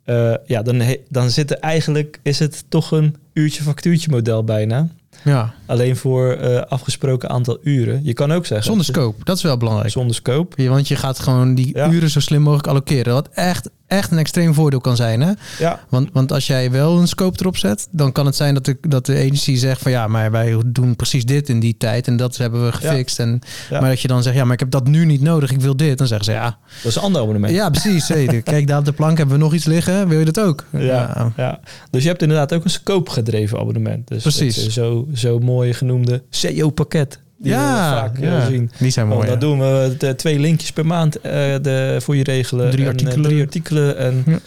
Eh, 0.05 0.35
ja, 0.47 0.63
dan, 0.63 0.83
dan 1.09 1.31
zit 1.31 1.51
er 1.51 1.59
eigenlijk, 1.59 2.19
is 2.23 2.39
het 2.39 2.65
toch 2.69 2.91
een 2.91 3.17
uurtje 3.33 3.63
factuurtje 3.63 4.11
model 4.11 4.45
bijna. 4.45 4.89
Ja, 5.25 5.55
Alleen 5.67 5.97
voor 5.97 6.33
eh, 6.33 6.61
afgesproken 6.61 7.29
aantal 7.29 7.59
uren. 7.63 8.01
Je 8.05 8.13
kan 8.13 8.33
ook 8.33 8.47
zeggen... 8.47 8.67
zonder 8.67 8.85
scope, 8.85 9.25
dat 9.25 9.37
is 9.37 9.43
wel 9.43 9.57
belangrijk. 9.57 9.91
Zonder 9.91 10.15
scope. 10.15 10.63
Ja, 10.63 10.69
Want 10.71 10.89
je 10.89 10.97
gaat 10.97 11.19
gewoon 11.19 11.55
die 11.55 11.77
Ja. 11.77 11.91
uren 11.91 12.11
zo 12.11 12.21
slim 12.21 12.43
mogelijk 12.43 12.67
allokeren. 12.69 13.13
Wat 13.13 13.29
echt, 13.33 13.71
echt 13.93 14.11
een 14.11 14.19
extreem 14.19 14.55
voordeel 14.55 14.81
kan 14.81 14.97
zijn. 14.97 15.21
Hè? 15.21 15.33
Ja, 15.59 15.81
Want, 15.89 16.09
want 16.13 16.33
als 16.33 16.47
jij 16.47 16.71
wel 16.71 16.99
een 16.99 17.09
scope 17.09 17.41
erop 17.41 17.57
zet, 17.57 17.89
dan 17.91 18.13
kan 18.13 18.27
het 18.27 18.37
zijn 18.37 18.55
dat 18.55 18.65
de, 18.65 18.77
dat 18.81 19.07
de 19.07 19.15
agency 19.17 19.57
zegt 19.57 19.83
van 19.83 19.91
ja, 19.91 20.07
maar 20.07 20.31
wij 20.31 20.57
doen 20.67 20.97
precies 20.97 21.25
dit 21.25 21.49
in 21.49 21.61
die 21.61 21.77
tijd 21.77 22.07
en 22.07 22.17
dat 22.17 22.37
hebben 22.37 22.65
we 22.65 22.73
gefixt. 22.73 23.19
En, 23.19 23.41
Ja. 23.71 23.81
Maar 23.81 23.89
dat 23.89 24.01
je 24.01 24.09
dan 24.09 24.23
zegt, 24.23 24.37
ja, 24.37 24.45
maar 24.45 24.53
ik 24.53 24.61
heb 24.61 24.71
dat 24.71 24.87
nu 24.87 25.05
niet 25.05 25.21
nodig, 25.21 25.51
ik 25.51 25.61
wil 25.61 25.77
dit. 25.77 25.99
Dan 25.99 26.07
zeggen 26.07 26.25
ze 26.25 26.33
ja, 26.33 26.59
dat 26.83 26.91
is 26.91 26.97
een 26.97 27.03
ander 27.03 27.21
abonnement. 27.21 27.55
ja 27.55 27.71
precies. 27.71 28.09
Hey, 28.09 28.43
kijk, 28.43 28.67
daar 28.67 28.79
op 28.79 28.85
de 28.85 28.93
plank 28.93 29.17
hebben 29.19 29.37
we 29.37 29.43
nog 29.43 29.55
iets 29.55 29.65
liggen. 29.65 30.09
Wil 30.09 30.19
je 30.19 30.25
dat 30.25 30.41
ook? 30.41 30.65
Ja, 30.71 31.33
ja. 31.37 31.61
Dus 31.91 32.03
je 32.03 32.09
hebt 32.09 32.23
inderdaad 32.23 32.53
ook 32.53 32.65
een 32.65 32.71
scope-gedreven 32.71 33.59
abonnement. 33.59 34.09
Dus 34.09 34.23
Precies. 34.23 34.67
is 34.67 34.75
zo, 34.75 35.07
zo 35.15 35.39
mooi 35.39 35.75
genoemde 35.75 36.23
CEO-pakket. 36.31 37.21
Die 37.43 37.51
Ja, 37.53 37.91
we 37.91 37.97
vaak 38.01 38.19
eh, 38.19 38.23
ja. 38.25 38.47
zien. 38.47 38.71
die 38.79 38.91
zijn 38.91 39.09
Want 39.09 39.19
mooi. 39.21 39.33
dat 39.33 39.43
ja. 39.43 39.49
doen 39.49 39.59
we 39.59 39.95
de 39.99 40.15
twee 40.15 40.39
linkjes 40.39 40.73
per 40.73 40.87
maand 40.87 41.17
eh, 41.21 41.33
de, 41.63 41.97
voor 42.01 42.17
je 42.17 42.23
regelen. 42.25 42.71
Drie 42.71 42.87
En, 42.87 42.91
eh, 42.91 42.93
artikelen. 42.93 43.23
drie 43.31 43.43
artikelen. 43.43 43.97
En 43.97 44.23
Ja. 44.27 44.39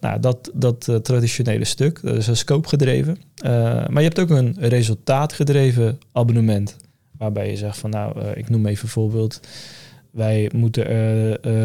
nou, 0.00 0.20
dat, 0.20 0.50
dat 0.54 0.98
traditionele 1.02 1.64
stuk. 1.64 2.00
Dat 2.02 2.16
is 2.16 2.26
een 2.26 2.36
scope-gedreven. 2.36 3.18
Eh, 3.34 3.50
maar 3.88 4.02
je 4.02 4.08
hebt 4.08 4.18
ook 4.18 4.30
een 4.30 4.56
resultaatgedreven 4.60 5.98
abonnement. 6.12 6.76
Waarbij 7.18 7.50
je 7.50 7.56
zegt 7.56 7.78
van 7.78 7.90
nou, 7.90 8.24
ik 8.34 8.48
noem 8.48 8.66
even 8.66 8.88
voorbeeld. 8.88 9.40
Wij 10.10 10.50
moeten 10.54 10.86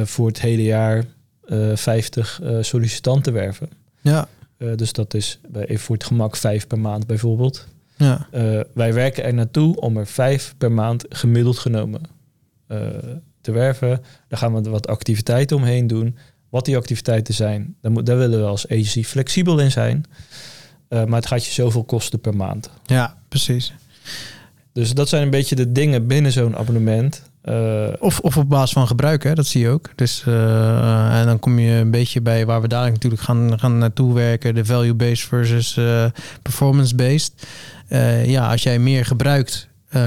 voor 0.08 0.28
het 0.28 0.42
hele 0.42 0.64
jaar 0.64 1.04
eh 1.46 1.72
50 1.76 2.40
eh, 2.44 2.58
sollicitanten 2.62 3.34
werven. 3.34 3.70
Ja, 4.02 4.28
dus 4.76 4.94
dat 4.94 5.14
is 5.14 5.40
bij, 5.50 5.78
voor 5.78 5.96
het 5.96 6.06
gemak 6.06 6.36
vijf 6.36 6.68
per 6.68 6.80
maand 6.80 7.08
bijvoorbeeld. 7.08 7.68
Ja, 8.04 8.28
Eh, 8.32 8.60
wij 8.74 8.94
werken 8.94 9.24
er 9.24 9.34
naartoe 9.34 9.76
om 9.80 9.98
er 9.98 10.08
vijf 10.08 10.54
per 10.58 10.72
maand 10.72 11.06
gemiddeld 11.10 11.58
genomen 11.58 12.02
eh, 12.68 12.78
te 13.42 13.52
werven. 13.52 14.04
Daar 14.28 14.40
gaan 14.40 14.54
we 14.64 14.70
wat 14.70 14.88
activiteiten 14.88 15.58
omheen 15.58 15.88
doen. 15.88 16.18
Wat 16.50 16.66
die 16.66 16.78
activiteiten 16.78 17.34
zijn, 17.34 17.76
daar, 17.82 17.92
moet, 17.92 18.06
daar 18.06 18.18
willen 18.18 18.40
we 18.40 18.46
als 18.46 18.68
agency 18.68 19.04
flexibel 19.04 19.60
in 19.60 19.72
zijn. 19.72 20.06
Eh, 20.88 21.06
maar 21.06 21.20
het 21.20 21.28
gaat 21.28 21.46
je 21.46 21.52
zoveel 21.52 21.84
kosten 21.84 22.20
per 22.20 22.36
maand. 22.36 22.70
ja, 22.86 23.18
precies. 23.28 23.74
Dus 24.74 24.94
dat 24.94 25.10
zijn 25.10 25.24
een 25.24 25.30
beetje 25.30 25.56
de 25.56 25.72
dingen 25.72 26.08
binnen 26.08 26.32
zo'n 26.32 26.58
abonnement. 26.58 27.22
Of, 28.00 28.20
of 28.20 28.38
op 28.38 28.50
basis 28.50 28.72
van 28.74 28.88
gebruik, 28.88 29.24
hè? 29.24 29.34
dat 29.34 29.46
zie 29.46 29.62
je 29.62 29.70
ook. 29.70 29.90
Dus, 29.96 30.24
en 30.26 31.26
dan 31.26 31.40
kom 31.40 31.60
je 31.60 31.72
een 31.72 31.92
beetje 31.92 32.22
bij 32.22 32.46
waar 32.46 32.62
we 32.62 32.68
dadelijk 32.68 32.94
natuurlijk 32.96 33.22
gaan, 33.22 33.60
gaan 33.60 33.78
naartoe 33.78 34.14
werken. 34.14 34.56
De 34.56 34.66
value-based 34.66 35.28
versus 35.28 35.80
performance-based. 36.42 37.48
Eh, 37.88 38.26
ja, 38.26 38.52
als 38.52 38.64
jij 38.64 38.80
meer 38.80 39.06
gebruikt, 39.06 39.68
eh, 39.90 40.02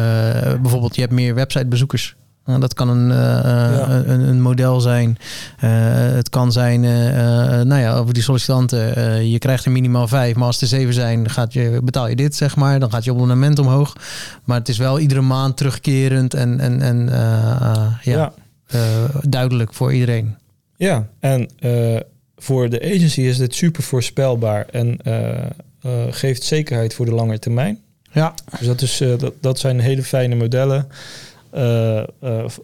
bijvoorbeeld 0.63 0.95
je 0.95 1.01
hebt 1.01 1.13
meer 1.13 1.35
websitebezoekers. 1.35 2.17
Nou, 2.45 2.61
dat 2.61 2.75
kan 2.75 2.89
een, 2.89 3.11
eh, 3.11 3.17
Ja. 3.17 3.89
een, 3.89 4.21
een 4.21 4.41
model 4.41 4.81
zijn. 4.81 5.19
Het 5.57 6.29
kan 6.29 6.53
zijn, 6.53 6.81
nou 7.69 7.81
ja, 7.81 7.97
over 7.97 8.15
die 8.15 8.23
sollicitanten. 8.23 9.29
je 9.31 9.39
krijgt 9.39 9.65
er 9.65 9.71
minimaal 9.71 10.09
vijf, 10.09 10.35
maar 10.35 10.47
als 10.47 10.61
er 10.61 10.67
zeven 10.67 10.95
zijn, 10.95 11.31
gaat 11.31 11.53
je, 11.53 11.81
betaal 11.85 12.09
je 12.09 12.17
dit, 12.17 12.35
zeg 12.35 12.57
maar. 12.57 12.81
Dan 12.81 12.91
gaat 12.91 13.05
je 13.05 13.11
abonnement 13.11 13.59
omhoog. 13.59 13.93
Maar 14.45 14.59
het 14.59 14.69
is 14.69 14.79
wel 14.79 14.99
iedere 14.99 15.21
maand 15.21 15.57
terugkerend 15.57 16.35
en, 16.35 16.61
en, 16.61 16.83
en 16.83 17.09
ja, 18.03 18.03
ja. 18.03 18.33
duidelijk 19.23 19.75
voor 19.75 19.93
iedereen. 19.93 20.37
Ja, 20.77 21.07
en 21.21 21.49
voor 22.37 22.69
de 22.71 22.81
agency 22.83 23.21
is 23.21 23.37
dit 23.37 23.55
super 23.55 23.83
voorspelbaar 23.83 24.67
en 24.71 24.99
geeft 26.11 26.43
zekerheid 26.43 26.95
voor 26.95 27.07
de 27.07 27.15
lange 27.15 27.39
termijn. 27.39 27.81
Ja, 28.13 28.35
Dus 28.59 28.67
dat, 28.67 28.83
is, 28.83 29.01
eh, 29.01 29.19
dat, 29.19 29.35
dat 29.41 29.59
zijn 29.59 29.81
hele 29.81 30.03
fijne 30.03 30.35
modellen 30.35 30.89
eh, 31.51 31.99
eh, 31.99 32.05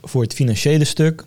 voor 0.02 0.22
het 0.22 0.34
financiële 0.34 0.84
stuk. 0.84 1.24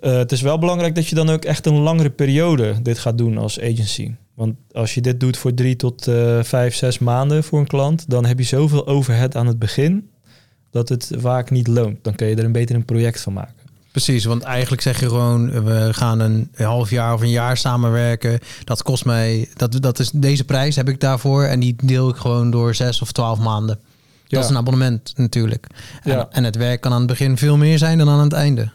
Eh, 0.00 0.16
het 0.16 0.32
is 0.32 0.40
wel 0.40 0.58
belangrijk 0.58 0.94
dat 0.94 1.06
je 1.06 1.14
dan 1.14 1.28
ook 1.28 1.44
echt 1.44 1.66
een 1.66 1.78
langere 1.78 2.10
periode 2.10 2.82
dit 2.82 2.98
gaat 2.98 3.18
doen 3.18 3.38
als 3.38 3.60
agency. 3.60 4.10
Want 4.34 4.56
als 4.72 4.94
je 4.94 5.00
dit 5.00 5.20
doet 5.20 5.36
voor 5.36 5.54
drie 5.54 5.76
tot 5.76 6.06
eh, 6.06 6.42
vijf, 6.42 6.74
zes 6.74 6.98
maanden 6.98 7.44
voor 7.44 7.58
een 7.58 7.66
klant, 7.66 8.10
dan 8.10 8.26
heb 8.26 8.38
je 8.38 8.44
zoveel 8.44 8.86
overhead 8.86 9.36
aan 9.36 9.46
het 9.46 9.58
begin 9.58 10.10
dat 10.70 10.88
het 10.88 11.10
vaak 11.16 11.50
niet 11.50 11.66
loont. 11.66 12.04
Dan 12.04 12.14
kun 12.14 12.26
je 12.26 12.36
er 12.36 12.44
een 12.44 12.52
beter 12.52 12.74
een 12.74 12.84
project 12.84 13.20
van 13.20 13.32
maken. 13.32 13.57
Precies. 13.90 14.24
Want 14.24 14.42
eigenlijk 14.42 14.82
zeg 14.82 15.00
je 15.00 15.08
gewoon, 15.08 15.64
we 15.64 15.88
gaan 15.94 16.20
een 16.20 16.50
half 16.56 16.90
jaar 16.90 17.14
of 17.14 17.20
een 17.20 17.30
jaar 17.30 17.56
samenwerken. 17.56 18.38
Dat 18.64 18.82
kost 18.82 19.04
mij, 19.04 19.48
dat, 19.56 19.82
dat 19.82 19.98
is, 19.98 20.10
deze 20.10 20.44
prijs 20.44 20.76
heb 20.76 20.88
ik 20.88 21.00
daarvoor. 21.00 21.44
En 21.44 21.60
die 21.60 21.76
deel 21.82 22.08
ik 22.08 22.16
gewoon 22.16 22.50
door 22.50 22.74
zes 22.74 23.02
of 23.02 23.12
twaalf 23.12 23.38
maanden. 23.38 23.78
Dat 24.28 24.44
is 24.44 24.50
een 24.50 24.56
abonnement 24.56 25.12
natuurlijk. 25.16 25.66
En, 26.02 26.10
Ja. 26.12 26.28
en 26.30 26.44
het 26.44 26.56
werk 26.56 26.80
kan 26.80 26.92
aan 26.92 26.98
het 26.98 27.06
begin 27.06 27.36
veel 27.36 27.56
meer 27.56 27.78
zijn 27.78 27.98
dan 27.98 28.08
aan 28.08 28.18
het 28.18 28.32
einde. 28.32 28.70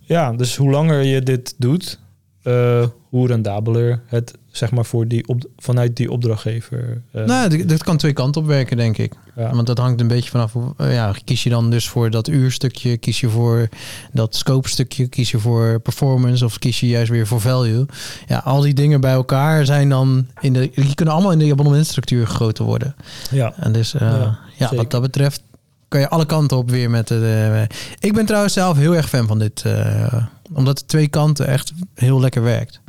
Ja, 0.00 0.32
dus 0.32 0.56
hoe 0.56 0.70
langer 0.70 1.02
je 1.02 1.22
dit 1.22 1.54
doet, 1.58 1.98
eh, 2.42 2.84
hoe 3.08 3.26
rendabeler 3.26 4.00
het 4.06 4.34
zeg 4.50 4.70
maar 4.70 4.84
voor 4.84 5.08
die 5.08 5.28
op, 5.28 5.42
vanuit 5.58 5.96
die 5.96 6.10
opdrachtgever. 6.10 7.02
eh, 7.12 7.24
nou, 7.24 7.48
dit, 7.48 7.68
dit 7.68 7.82
kan 7.84 7.96
twee 7.96 8.12
kanten 8.12 8.40
op 8.42 8.46
werken, 8.46 8.76
denk 8.76 8.98
ik. 8.98 9.12
ja. 9.36 9.54
Want 9.54 9.66
dat 9.66 9.78
hangt 9.78 10.00
een 10.00 10.08
beetje 10.08 10.30
vanaf. 10.30 10.54
eh, 10.76 10.94
ja, 10.94 11.14
kies 11.24 11.42
je 11.42 11.50
dan 11.50 11.70
dus 11.70 11.88
voor 11.88 12.10
dat 12.10 12.28
uurstukje, 12.28 12.96
kies 12.96 13.20
je 13.20 13.28
voor 13.28 13.68
dat 14.12 14.36
scope 14.36 14.68
stukje, 14.68 15.06
kies 15.08 15.30
je 15.30 15.38
voor 15.38 15.80
performance 15.80 16.44
of 16.44 16.58
kies 16.58 16.80
je 16.80 16.88
juist 16.88 17.10
weer 17.10 17.26
voor 17.26 17.40
value. 17.40 17.86
Ja, 18.26 18.38
al 18.38 18.60
die 18.60 18.74
dingen 18.74 19.00
bij 19.00 19.12
elkaar 19.12 19.64
zijn 19.66 19.88
dan 19.88 20.26
in 20.40 20.52
de. 20.52 20.70
Die 20.74 20.94
kunnen 20.94 21.14
allemaal 21.14 21.32
in 21.32 21.38
de 21.38 21.50
abonnementstructuur 21.52 22.26
gegoten 22.26 22.64
worden. 22.64 22.94
ja. 23.30 23.52
En 23.56 23.72
dus 23.72 23.94
eh, 23.94 24.32
Ja, 24.56 24.74
wat 24.74 24.90
dat 24.90 25.02
betreft 25.02 25.42
kan 25.88 26.00
je 26.00 26.08
alle 26.08 26.26
kanten 26.26 26.56
op 26.56 26.70
weer 26.70 26.90
met 26.90 27.08
de. 27.08 27.66
ik 27.98 28.12
ben 28.14 28.26
trouwens 28.26 28.52
zelf 28.54 28.76
heel 28.76 28.96
erg 28.96 29.08
fan 29.08 29.26
van 29.26 29.38
dit, 29.38 29.64
omdat 30.52 30.78
de 30.78 30.86
twee 30.86 31.08
kanten 31.08 31.46
echt 31.46 31.72
heel 31.94 32.20
lekker 32.20 32.42
werkt. 32.42 32.80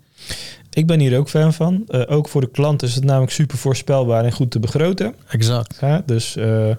Ik 0.73 0.87
ben 0.87 0.99
hier 0.99 1.17
ook 1.17 1.29
fan 1.29 1.53
van. 1.53 1.83
Eh, 1.87 2.01
ook 2.07 2.29
voor 2.29 2.41
de 2.41 2.49
klant 2.51 2.83
is 2.83 2.95
het 2.95 3.03
namelijk 3.03 3.31
super 3.31 3.57
voorspelbaar 3.57 4.25
en 4.25 4.31
goed 4.31 4.51
te 4.51 4.59
begroten. 4.59 5.15
Exact. 5.29 5.79
Dus 6.05 6.35
eh, 6.35 6.75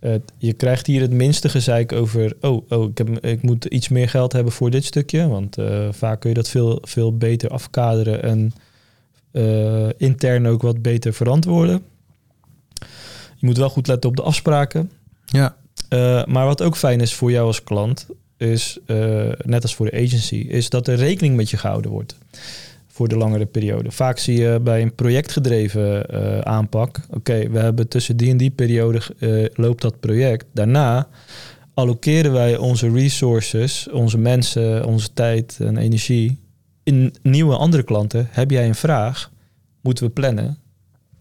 het- 0.00 0.32
je 0.38 0.52
krijgt 0.52 0.86
hier 0.86 1.00
het 1.00 1.10
minste 1.10 1.48
gezeik 1.48 1.92
over... 1.92 2.36
oh, 2.40 2.70
oh 2.70 2.90
ik, 2.90 2.98
heb, 2.98 3.24
ik 3.24 3.42
moet 3.42 3.64
iets 3.64 3.88
meer 3.88 4.08
geld 4.08 4.32
hebben 4.32 4.52
voor 4.52 4.70
dit 4.70 4.84
stukje. 4.84 5.28
Want 5.28 5.58
eh, 5.58 5.88
vaak 5.90 6.20
kun 6.20 6.28
je 6.28 6.36
dat 6.36 6.48
veel, 6.48 6.78
veel 6.82 7.16
beter 7.16 7.50
afkaderen... 7.50 8.22
en 8.22 8.52
intern 9.96 10.46
ook 10.46 10.62
wat 10.62 10.82
beter 10.82 11.14
verantwoorden. 11.14 11.82
Je 13.36 13.46
moet 13.46 13.56
wel 13.56 13.68
goed 13.70 13.86
letten 13.86 14.10
op 14.10 14.16
de 14.16 14.22
afspraken. 14.22 14.90
Ja, 15.26 15.56
maar 16.26 16.44
wat 16.46 16.62
ook 16.62 16.76
fijn 16.76 17.00
is 17.00 17.14
voor 17.14 17.30
jou 17.30 17.46
als 17.46 17.62
klant, 17.62 18.06
is 18.36 18.78
net 19.44 19.62
als 19.62 19.74
voor 19.74 19.90
de 19.90 19.96
agency, 19.96 20.34
is 20.36 20.70
dat 20.70 20.88
er 20.88 20.96
rekening 20.96 21.36
met 21.36 21.50
je 21.50 21.56
gehouden 21.56 21.90
wordt 21.90 22.16
voor 22.96 23.08
de 23.08 23.16
langere 23.16 23.46
periode. 23.46 23.90
Vaak 23.90 24.18
zie 24.18 24.38
je 24.38 24.60
bij 24.62 24.82
een 24.82 24.94
projectgedreven 24.94 26.06
uh, 26.14 26.38
aanpak, 26.38 27.00
oké, 27.10 27.48
we 27.48 27.58
hebben 27.58 27.88
tussen 27.88 28.16
die 28.16 28.30
en 28.30 28.36
die 28.36 28.50
periode 28.50 29.00
loopt 29.54 29.82
dat 29.82 30.00
project. 30.00 30.44
Daarna 30.52 31.08
allokeren 31.74 32.32
wij 32.32 32.56
onze 32.56 32.90
resources, 32.90 33.88
onze 33.90 34.18
mensen, 34.18 34.84
onze 34.84 35.12
tijd 35.12 35.56
en 35.60 35.76
energie 35.76 36.38
in 36.82 37.14
nieuwe 37.22 37.56
andere 37.56 37.82
klanten. 37.82 38.28
Heb 38.30 38.50
jij 38.50 38.66
een 38.66 38.74
vraag? 38.74 39.30
Moeten 39.80 40.04
we 40.04 40.10
plannen? 40.10 40.58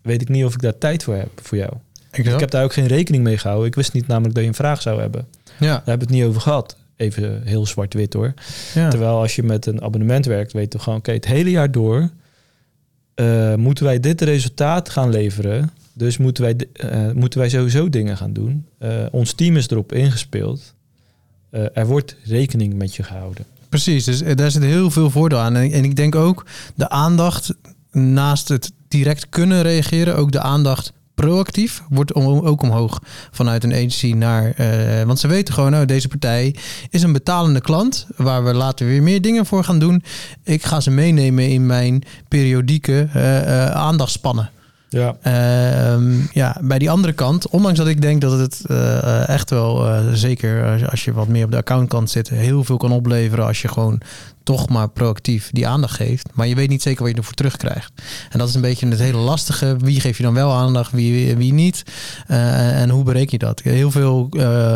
Weet 0.02 0.22
ik 0.22 0.30
niet 0.30 0.46
of 0.46 0.54
ik 0.54 0.62
daar 0.62 0.78
tijd 0.78 1.04
voor 1.04 1.16
heb 1.16 1.30
voor 1.42 1.58
jou. 1.58 1.72
Ik, 2.12 2.26
ik 2.26 2.40
heb 2.40 2.52
daar 2.52 2.64
ook 2.64 2.74
geen 2.74 2.88
rekening 2.88 3.24
mee 3.24 3.38
gehouden. 3.38 3.68
Ik 3.68 3.76
wist 3.76 3.94
niet 3.94 4.08
namelijk 4.08 4.34
dat 4.34 4.44
je 4.44 4.50
een 4.50 4.56
vraag 4.56 4.82
zou 4.82 5.00
hebben. 5.00 5.28
Ja. 5.60 5.68
Daar 5.68 5.76
hebben 5.76 6.08
we 6.08 6.14
het 6.14 6.22
niet 6.22 6.24
over 6.24 6.42
gehad. 6.42 6.78
Even 6.96 7.42
heel 7.44 7.66
zwart-wit 7.66 8.14
hoor. 8.14 8.34
Ja. 8.74 8.90
Terwijl 8.90 9.20
als 9.20 9.36
je 9.36 9.44
met 9.44 9.66
een 9.66 9.82
abonnement 9.82 10.26
werkt, 10.26 10.54
weet 10.54 10.74
je 10.74 10.80
gewoon, 10.80 11.00
oké, 11.00 11.12
het 11.12 11.26
hele 11.26 11.50
jaar 11.50 11.72
door 11.72 12.10
uh, 13.16 13.56
moeten 13.56 13.86
wij 13.86 14.00
dit 14.00 14.22
resultaat 14.22 14.90
gaan 14.90 15.10
leveren. 15.10 15.72
Dus 15.94 16.18
moeten 16.18 16.44
wij, 16.44 16.56
uh, 16.84 17.12
moeten 17.12 17.40
wij 17.40 17.50
sowieso 17.50 17.90
dingen 17.90 18.18
gaan 18.18 18.34
doen. 18.34 18.66
Uh, 18.80 19.06
ons 19.12 19.34
team 19.34 19.56
is 19.58 19.70
erop 19.70 19.94
ingespeeld. 19.94 20.74
er 21.50 21.86
wordt 21.86 22.16
rekening 22.24 22.74
met 22.74 22.96
je 22.96 23.04
gehouden. 23.04 23.46
Precies, 23.70 24.04
dus 24.04 24.20
daar 24.36 24.52
zit 24.52 24.64
heel 24.64 24.92
veel 24.92 25.10
voordeel 25.10 25.38
aan. 25.40 25.56
En, 25.56 25.72
en 25.72 25.84
ik 25.84 25.96
denk 25.96 26.16
ook 26.16 26.46
de 26.76 26.90
aandacht 26.90 27.54
naast 27.92 28.48
het 28.48 28.72
direct 28.88 29.30
kunnen 29.30 29.62
reageren, 29.62 30.16
ook 30.16 30.32
de 30.32 30.40
aandacht 30.42 30.94
proactief 31.16 31.82
wordt 31.90 32.14
ook 32.14 32.62
omhoog 32.62 33.02
vanuit 33.32 33.64
een 33.64 33.74
agency 33.74 34.14
naar. 34.14 34.54
Uh, 34.60 35.04
want 35.04 35.20
ze 35.20 35.28
weten 35.28 35.54
gewoon, 35.54 35.72
nou, 35.72 35.86
deze 35.86 36.08
partij 36.08 36.56
is 36.90 37.04
een 37.04 37.14
betalende 37.14 37.62
klant 37.62 38.08
waar 38.16 38.44
we 38.44 38.54
later 38.54 38.86
weer 38.88 39.04
meer 39.04 39.22
dingen 39.22 39.46
voor 39.46 39.64
gaan 39.64 39.80
doen. 39.80 40.04
Ik 40.44 40.64
ga 40.64 40.80
ze 40.80 40.92
meenemen 40.92 41.50
in 41.50 41.66
mijn 41.66 42.04
periodieke 42.28 43.08
uh, 43.16 43.42
uh, 43.42 43.66
aandachtspannen. 43.66 44.50
Ja. 44.96 45.16
Uh, 45.98 46.26
ja, 46.32 46.58
bij 46.62 46.80
die 46.80 46.90
andere 46.90 47.14
kant, 47.14 47.48
ondanks 47.48 47.78
dat 47.78 47.88
ik 47.88 48.02
denk 48.02 48.22
dat 48.22 48.40
het 48.40 48.62
uh, 48.68 49.30
echt 49.30 49.50
wel, 49.50 49.88
uh, 49.88 50.00
zeker 50.14 50.88
als 50.90 51.06
je 51.06 51.14
wat 51.14 51.28
meer 51.28 51.46
op 51.46 51.52
de 51.52 51.58
accountkant 51.58 52.10
zit, 52.10 52.30
heel 52.30 52.64
veel 52.64 52.78
kan 52.78 52.92
opleveren 52.92 53.46
als 53.46 53.62
je 53.62 53.68
gewoon 53.68 54.02
toch 54.44 54.70
maar 54.70 54.90
proactief 54.90 55.50
die 55.52 55.68
aandacht 55.68 55.96
geeft. 55.96 56.30
Maar 56.34 56.48
je 56.48 56.56
weet 56.56 56.70
niet 56.70 56.82
zeker 56.82 57.02
wat 57.02 57.12
je 57.12 57.18
ervoor 57.18 57.34
terugkrijgt. 57.34 57.92
En 58.30 58.40
dat 58.40 58.48
is 58.48 58.56
een 58.56 58.62
beetje 58.62 58.88
het 58.88 59.00
hele 59.00 59.18
lastige. 59.18 59.76
Wie 59.80 60.00
geef 60.00 60.18
je 60.18 60.24
dan 60.24 60.34
wel 60.34 60.52
aandacht, 60.52 60.92
wie, 60.92 61.36
wie 61.36 61.54
niet? 61.54 61.84
En 62.28 62.90
hoe 62.90 63.04
bereken 63.04 63.32
je 63.32 63.38
dat? 63.38 63.62
Heel 63.62 63.92
veel 63.92 64.28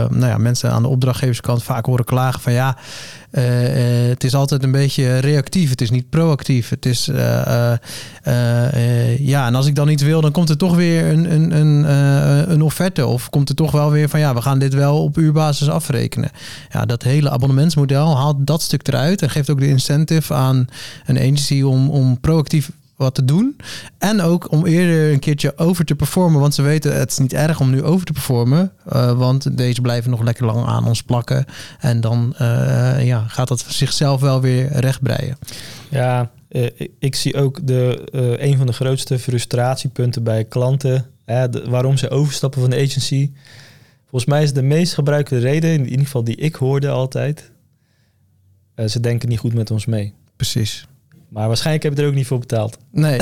nou 0.09 0.25
ja, 0.25 0.37
mensen 0.37 0.71
aan 0.71 0.81
de 0.81 0.87
opdrachtgeverskant 0.87 1.63
vaak 1.63 1.85
horen 1.85 2.05
klagen 2.05 2.41
van 2.41 2.53
ja, 2.53 2.77
het 4.09 4.23
is 4.23 4.35
altijd 4.35 4.63
een 4.63 4.71
beetje 4.71 5.17
reactief. 5.17 5.69
Het 5.69 5.81
is 5.81 5.89
niet 5.89 6.09
proactief. 6.09 6.69
Het 6.69 6.85
is 6.85 7.05
ja, 9.19 9.47
en 9.47 9.55
als 9.55 9.65
ik 9.65 9.75
dan 9.75 9.89
iets 9.89 10.03
wil, 10.03 10.21
dan 10.21 10.31
komt 10.31 10.49
er 10.49 10.57
toch 10.57 10.75
weer 10.75 11.05
een, 11.05 11.33
een, 11.33 11.51
een, 11.51 11.83
een 12.51 12.61
offerte. 12.61 13.05
Of 13.05 13.29
komt 13.29 13.49
er 13.49 13.55
toch 13.55 13.71
wel 13.71 13.91
weer 13.91 14.09
van 14.09 14.19
ja, 14.19 14.33
we 14.33 14.41
gaan 14.41 14.59
dit 14.59 14.73
wel 14.73 15.03
op 15.03 15.17
uurbasis 15.17 15.69
afrekenen. 15.69 16.31
Ja, 16.69 16.85
dat 16.85 17.03
hele 17.03 17.29
abonnementsmodel 17.29 18.17
haalt 18.17 18.47
dat 18.47 18.61
stuk 18.61 18.87
eruit 18.87 19.21
en 19.21 19.29
geeft 19.29 19.49
ook 19.49 19.59
de 19.59 19.67
incentive 19.67 20.33
aan 20.33 20.67
een 21.05 21.17
agency 21.17 21.61
om, 21.61 21.89
om 21.89 22.19
proactief 22.19 22.71
wat 22.99 23.15
te 23.15 23.25
doen. 23.25 23.55
En 23.97 24.21
ook 24.21 24.51
om 24.51 24.65
eerder 24.65 25.11
een 25.11 25.19
keertje 25.19 25.57
over 25.57 25.85
te 25.85 25.95
performen. 25.95 26.39
Want 26.39 26.53
ze 26.53 26.61
weten 26.61 26.97
het 26.97 27.11
is 27.11 27.17
niet 27.17 27.33
erg 27.33 27.59
om 27.59 27.69
nu 27.69 27.83
over 27.83 28.05
te 28.05 28.13
performen. 28.13 28.71
Uh, 28.93 29.17
want 29.17 29.57
deze 29.57 29.81
blijven 29.81 30.11
nog 30.11 30.21
lekker 30.21 30.45
lang 30.45 30.65
aan 30.65 30.87
ons 30.87 31.03
plakken. 31.03 31.45
En 31.79 32.01
dan 32.01 32.35
uh, 32.41 33.05
ja, 33.05 33.23
gaat 33.27 33.47
dat 33.47 33.65
zichzelf 33.67 34.21
wel 34.21 34.41
weer 34.41 34.71
rechtbreien. 34.71 35.37
Ja, 35.89 36.31
uh, 36.49 36.69
ik 36.99 37.15
zie 37.15 37.35
ook 37.35 37.67
de, 37.67 38.07
een 38.39 38.57
van 38.57 38.65
de 38.65 38.73
grootste 38.73 39.19
frustratiepunten 39.19 40.23
bij 40.23 40.43
klanten. 40.43 41.05
de, 41.25 41.63
waarom 41.69 41.97
ze 41.97 42.09
overstappen 42.09 42.61
van 42.61 42.69
de 42.69 42.77
agency. 42.77 43.31
Volgens 44.01 44.31
mij 44.31 44.43
is 44.43 44.53
de 44.53 44.61
meest 44.61 44.93
gebruikte 44.93 45.37
reden, 45.37 45.69
in 45.69 45.89
ieder 45.89 46.05
geval 46.05 46.23
die 46.23 46.35
ik 46.35 46.55
hoorde 46.55 46.89
altijd. 46.89 47.51
ze 48.87 48.99
denken 48.99 49.29
niet 49.29 49.39
goed 49.39 49.53
met 49.53 49.71
ons 49.71 49.85
mee. 49.85 50.13
Precies. 50.35 50.88
Maar 51.29 51.47
waarschijnlijk 51.47 51.83
heb 51.83 51.95
je 51.95 52.01
er 52.01 52.07
ook 52.07 52.15
niet 52.15 52.27
voor 52.27 52.39
betaald. 52.39 52.77
Nee. 52.91 53.19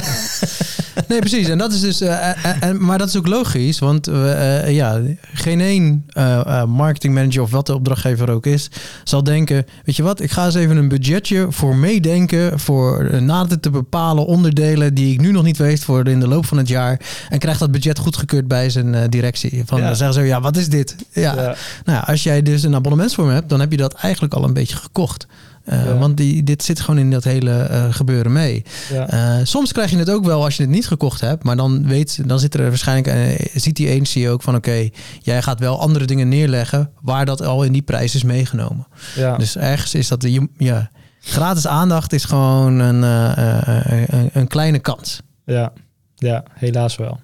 nee, 1.08 1.20
precies. 1.20 1.50
En 1.50 1.58
dat 1.58 1.74
is 1.74 1.80
dus. 1.80 2.02
Uh, 2.02 2.64
en, 2.64 2.84
maar 2.86 2.98
dat 2.98 3.08
is 3.08 3.18
ook 3.18 3.28
logisch, 3.28 3.80
want 3.80 4.10
uh, 4.10 4.72
ja, 4.72 5.02
geen 5.34 5.62
één 5.62 6.06
uh, 6.14 6.64
marketingmanager 6.64 7.42
of 7.42 7.52
wat 7.52 7.66
de 7.66 7.74
opdrachtgever 7.74 8.30
ook 8.30 8.46
is, 8.46 8.70
zal 9.04 9.24
denken: 9.24 9.66
Weet 9.86 9.96
je 9.96 10.04
wat, 10.04 10.22
ik 10.22 10.32
ga 10.32 10.46
eens 10.46 10.56
even 10.56 10.78
een 10.78 10.88
budgetje 10.88 11.48
voor 11.50 11.76
meedenken. 11.76 12.60
Voor 12.60 13.22
nader 13.22 13.60
te 13.60 13.70
bepalen 13.70 14.26
onderdelen 14.26 14.94
die 14.94 15.14
ik 15.14 15.22
nu 15.22 15.32
nog 15.32 15.44
niet 15.44 15.58
weet 15.58 15.84
voor 15.84 16.08
in 16.08 16.20
de 16.20 16.28
loop 16.28 16.46
van 16.46 16.58
het 16.58 16.68
jaar. 16.68 17.00
En 17.30 17.40
krijgt 17.40 17.60
dat 17.60 17.72
budget 17.72 18.00
goedgekeurd 18.00 18.48
bij 18.48 18.70
zijn 18.70 19.10
directie. 19.10 19.64
Van, 19.66 19.80
ja. 19.80 19.86
Dan 19.86 19.96
zeggen 19.96 20.16
ze: 20.16 20.22
Ja, 20.22 20.42
wat 20.42 20.58
is 20.58 20.70
dit? 20.70 20.96
Ja. 21.12 21.36
ja. 21.36 21.56
Nou, 21.86 22.06
als 22.06 22.24
jij 22.24 22.42
dus 22.42 22.64
een 22.64 22.76
abonnementsvorm 22.76 23.30
hebt, 23.30 23.50
dan 23.50 23.60
heb 23.60 23.72
je 23.72 23.78
dat 23.78 23.94
eigenlijk 23.94 24.34
al 24.34 24.44
een 24.44 24.54
beetje 24.54 24.76
gekocht. 24.76 25.28
Uh, 25.70 25.86
ja. 25.86 25.98
Want 25.98 26.18
die, 26.18 26.44
dit 26.44 26.64
zit 26.64 26.80
gewoon 26.80 27.00
in 27.00 27.12
dat 27.12 27.24
hele 27.24 27.68
uh, 27.72 27.94
gebeuren 27.94 28.32
mee. 28.32 28.64
Ja. 28.92 29.14
Uh, 29.40 29.46
soms 29.46 29.72
krijg 29.72 29.90
je 29.92 29.98
het 29.98 30.10
ook 30.10 30.26
wel 30.26 30.44
als 30.44 30.58
je 30.58 30.64
het 30.64 30.72
niet 30.72 30.88
gekocht 30.88 31.22
hebt. 31.22 31.44
Maar 31.44 31.56
dan, 31.56 31.88
weet, 31.88 32.28
dan 32.28 32.40
zit 32.40 32.54
er 32.54 32.68
waarschijnlijk, 32.68 33.42
ziet 33.54 33.76
die 33.76 33.90
agency 33.90 34.28
ook 34.28 34.42
van 34.42 34.56
oké, 34.56 34.70
okay, 34.70 34.94
jij 35.22 35.42
gaat 35.42 35.60
wel 35.60 35.80
andere 35.80 36.06
dingen 36.06 36.30
neerleggen 36.30 36.92
waar 37.02 37.26
dat 37.26 37.42
al 37.42 37.64
in 37.64 37.72
die 37.72 37.82
prijs 37.82 38.16
is 38.16 38.24
meegenomen. 38.24 38.88
Ja. 39.16 39.38
Dus 39.38 39.58
ergens 39.58 39.94
is 39.94 40.08
dat, 40.08 40.22
de, 40.22 40.48
ja, 40.58 40.90
gratis 41.20 41.68
aandacht 41.68 42.14
is 42.14 42.24
gewoon 42.24 42.80
een, 42.80 43.02
een, 43.04 44.30
een, 44.34 44.48
kleine 44.48 44.80
kans. 44.80 45.22
Ja, 45.46 45.74
ja 46.16 46.44
helaas 46.54 46.96
wel. 46.96 47.20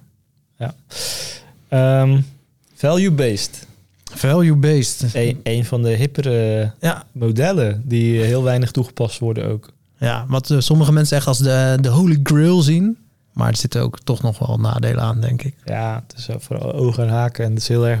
Ja. 0.56 0.74
Um, 2.02 2.24
Value-based. 2.74 3.66
Value-based. 4.14 5.14
Een, 5.14 5.40
een 5.42 5.64
van 5.64 5.82
de 5.82 5.90
hippere 5.90 6.72
ja. 6.80 7.04
modellen 7.12 7.82
die 7.84 8.20
heel 8.20 8.42
weinig 8.42 8.70
toegepast 8.70 9.18
worden 9.18 9.46
ook. 9.46 9.72
Ja, 9.98 10.24
wat 10.28 10.50
uh, 10.50 10.60
sommige 10.60 10.92
mensen 10.92 11.16
echt 11.16 11.26
als 11.26 11.38
de, 11.38 11.78
de 11.80 11.88
holy 11.88 12.20
grail 12.22 12.62
zien. 12.62 12.98
Maar 13.32 13.48
er 13.48 13.56
zitten 13.56 13.82
ook 13.82 13.98
toch 14.00 14.22
nog 14.22 14.38
wel 14.38 14.58
nadelen 14.58 15.02
aan, 15.02 15.20
denk 15.20 15.42
ik. 15.42 15.54
Ja, 15.64 16.04
het 16.06 16.18
is 16.18 16.28
vooral 16.38 16.72
ogen 16.72 17.04
en 17.04 17.10
haken. 17.10 17.44
En 17.44 17.50
het 17.50 17.60
is 17.60 17.68
heel 17.68 17.86
erg, 17.86 18.00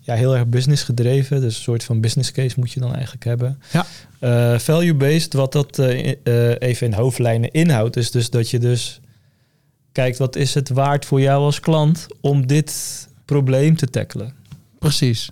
ja, 0.00 0.14
heel 0.14 0.36
erg 0.36 0.46
business 0.46 0.82
gedreven. 0.82 1.40
Dus 1.40 1.56
een 1.56 1.62
soort 1.62 1.84
van 1.84 2.00
business 2.00 2.32
case 2.32 2.54
moet 2.58 2.72
je 2.72 2.80
dan 2.80 2.94
eigenlijk 2.94 3.24
hebben. 3.24 3.60
Ja. 3.72 3.86
Uh, 4.20 4.58
Value-based, 4.58 5.32
wat 5.32 5.52
dat 5.52 5.78
uh, 5.78 6.14
even 6.58 6.86
in 6.86 6.92
hoofdlijnen 6.92 7.50
inhoudt, 7.50 7.96
is 7.96 8.10
dus 8.10 8.30
dat 8.30 8.50
je 8.50 8.58
dus 8.58 9.00
kijkt 9.92 10.18
wat 10.18 10.36
is 10.36 10.54
het 10.54 10.68
waard 10.68 11.04
voor 11.04 11.20
jou 11.20 11.42
als 11.42 11.60
klant 11.60 12.06
om 12.20 12.46
dit 12.46 13.08
probleem 13.24 13.76
te 13.76 13.90
tackelen. 13.90 14.32
Precies. 14.86 15.30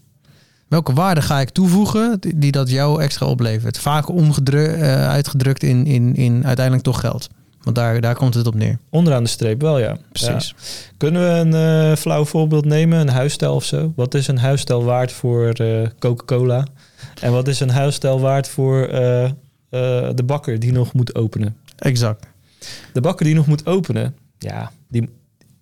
Welke 0.68 0.92
waarde 0.92 1.22
ga 1.22 1.40
ik 1.40 1.50
toevoegen 1.50 2.16
die, 2.20 2.38
die 2.38 2.52
dat 2.52 2.70
jou 2.70 3.02
extra 3.02 3.26
oplevert? 3.26 3.78
Vaak 3.78 4.08
omgedrukt, 4.08 4.76
uh, 4.76 5.08
uitgedrukt 5.08 5.62
in, 5.62 5.86
in, 5.86 6.14
in 6.14 6.46
uiteindelijk 6.46 6.84
toch 6.84 7.00
geld. 7.00 7.28
Want 7.62 7.76
daar, 7.76 8.00
daar 8.00 8.14
komt 8.14 8.34
het 8.34 8.46
op 8.46 8.54
neer. 8.54 8.78
Onderaan 8.90 9.22
de 9.22 9.28
streep 9.28 9.60
wel, 9.60 9.78
ja. 9.78 9.96
Precies. 10.12 10.54
Ja. 10.56 10.64
Kunnen 10.96 11.22
we 11.22 11.28
een 11.28 11.90
uh, 11.90 11.96
flauw 11.96 12.24
voorbeeld 12.24 12.64
nemen? 12.64 13.00
Een 13.00 13.08
huisstijl 13.08 13.54
of 13.54 13.64
zo? 13.64 13.92
Wat 13.96 14.14
is 14.14 14.28
een 14.28 14.38
huisstijl 14.38 14.84
waard 14.84 15.12
voor 15.12 15.60
uh, 15.60 15.86
Coca-Cola? 15.98 16.66
En 17.20 17.32
wat 17.32 17.48
is 17.48 17.60
een 17.60 17.70
huisstijl 17.70 18.20
waard 18.20 18.48
voor 18.48 18.88
de 19.68 20.22
bakker 20.24 20.58
die 20.58 20.72
nog 20.72 20.92
moet 20.92 21.14
openen? 21.14 21.56
Exact. 21.76 22.26
De 22.92 23.00
bakker 23.00 23.24
die 23.24 23.34
nog 23.34 23.46
moet 23.46 23.66
openen, 23.66 24.16
ja, 24.38 24.70
die, 24.88 25.08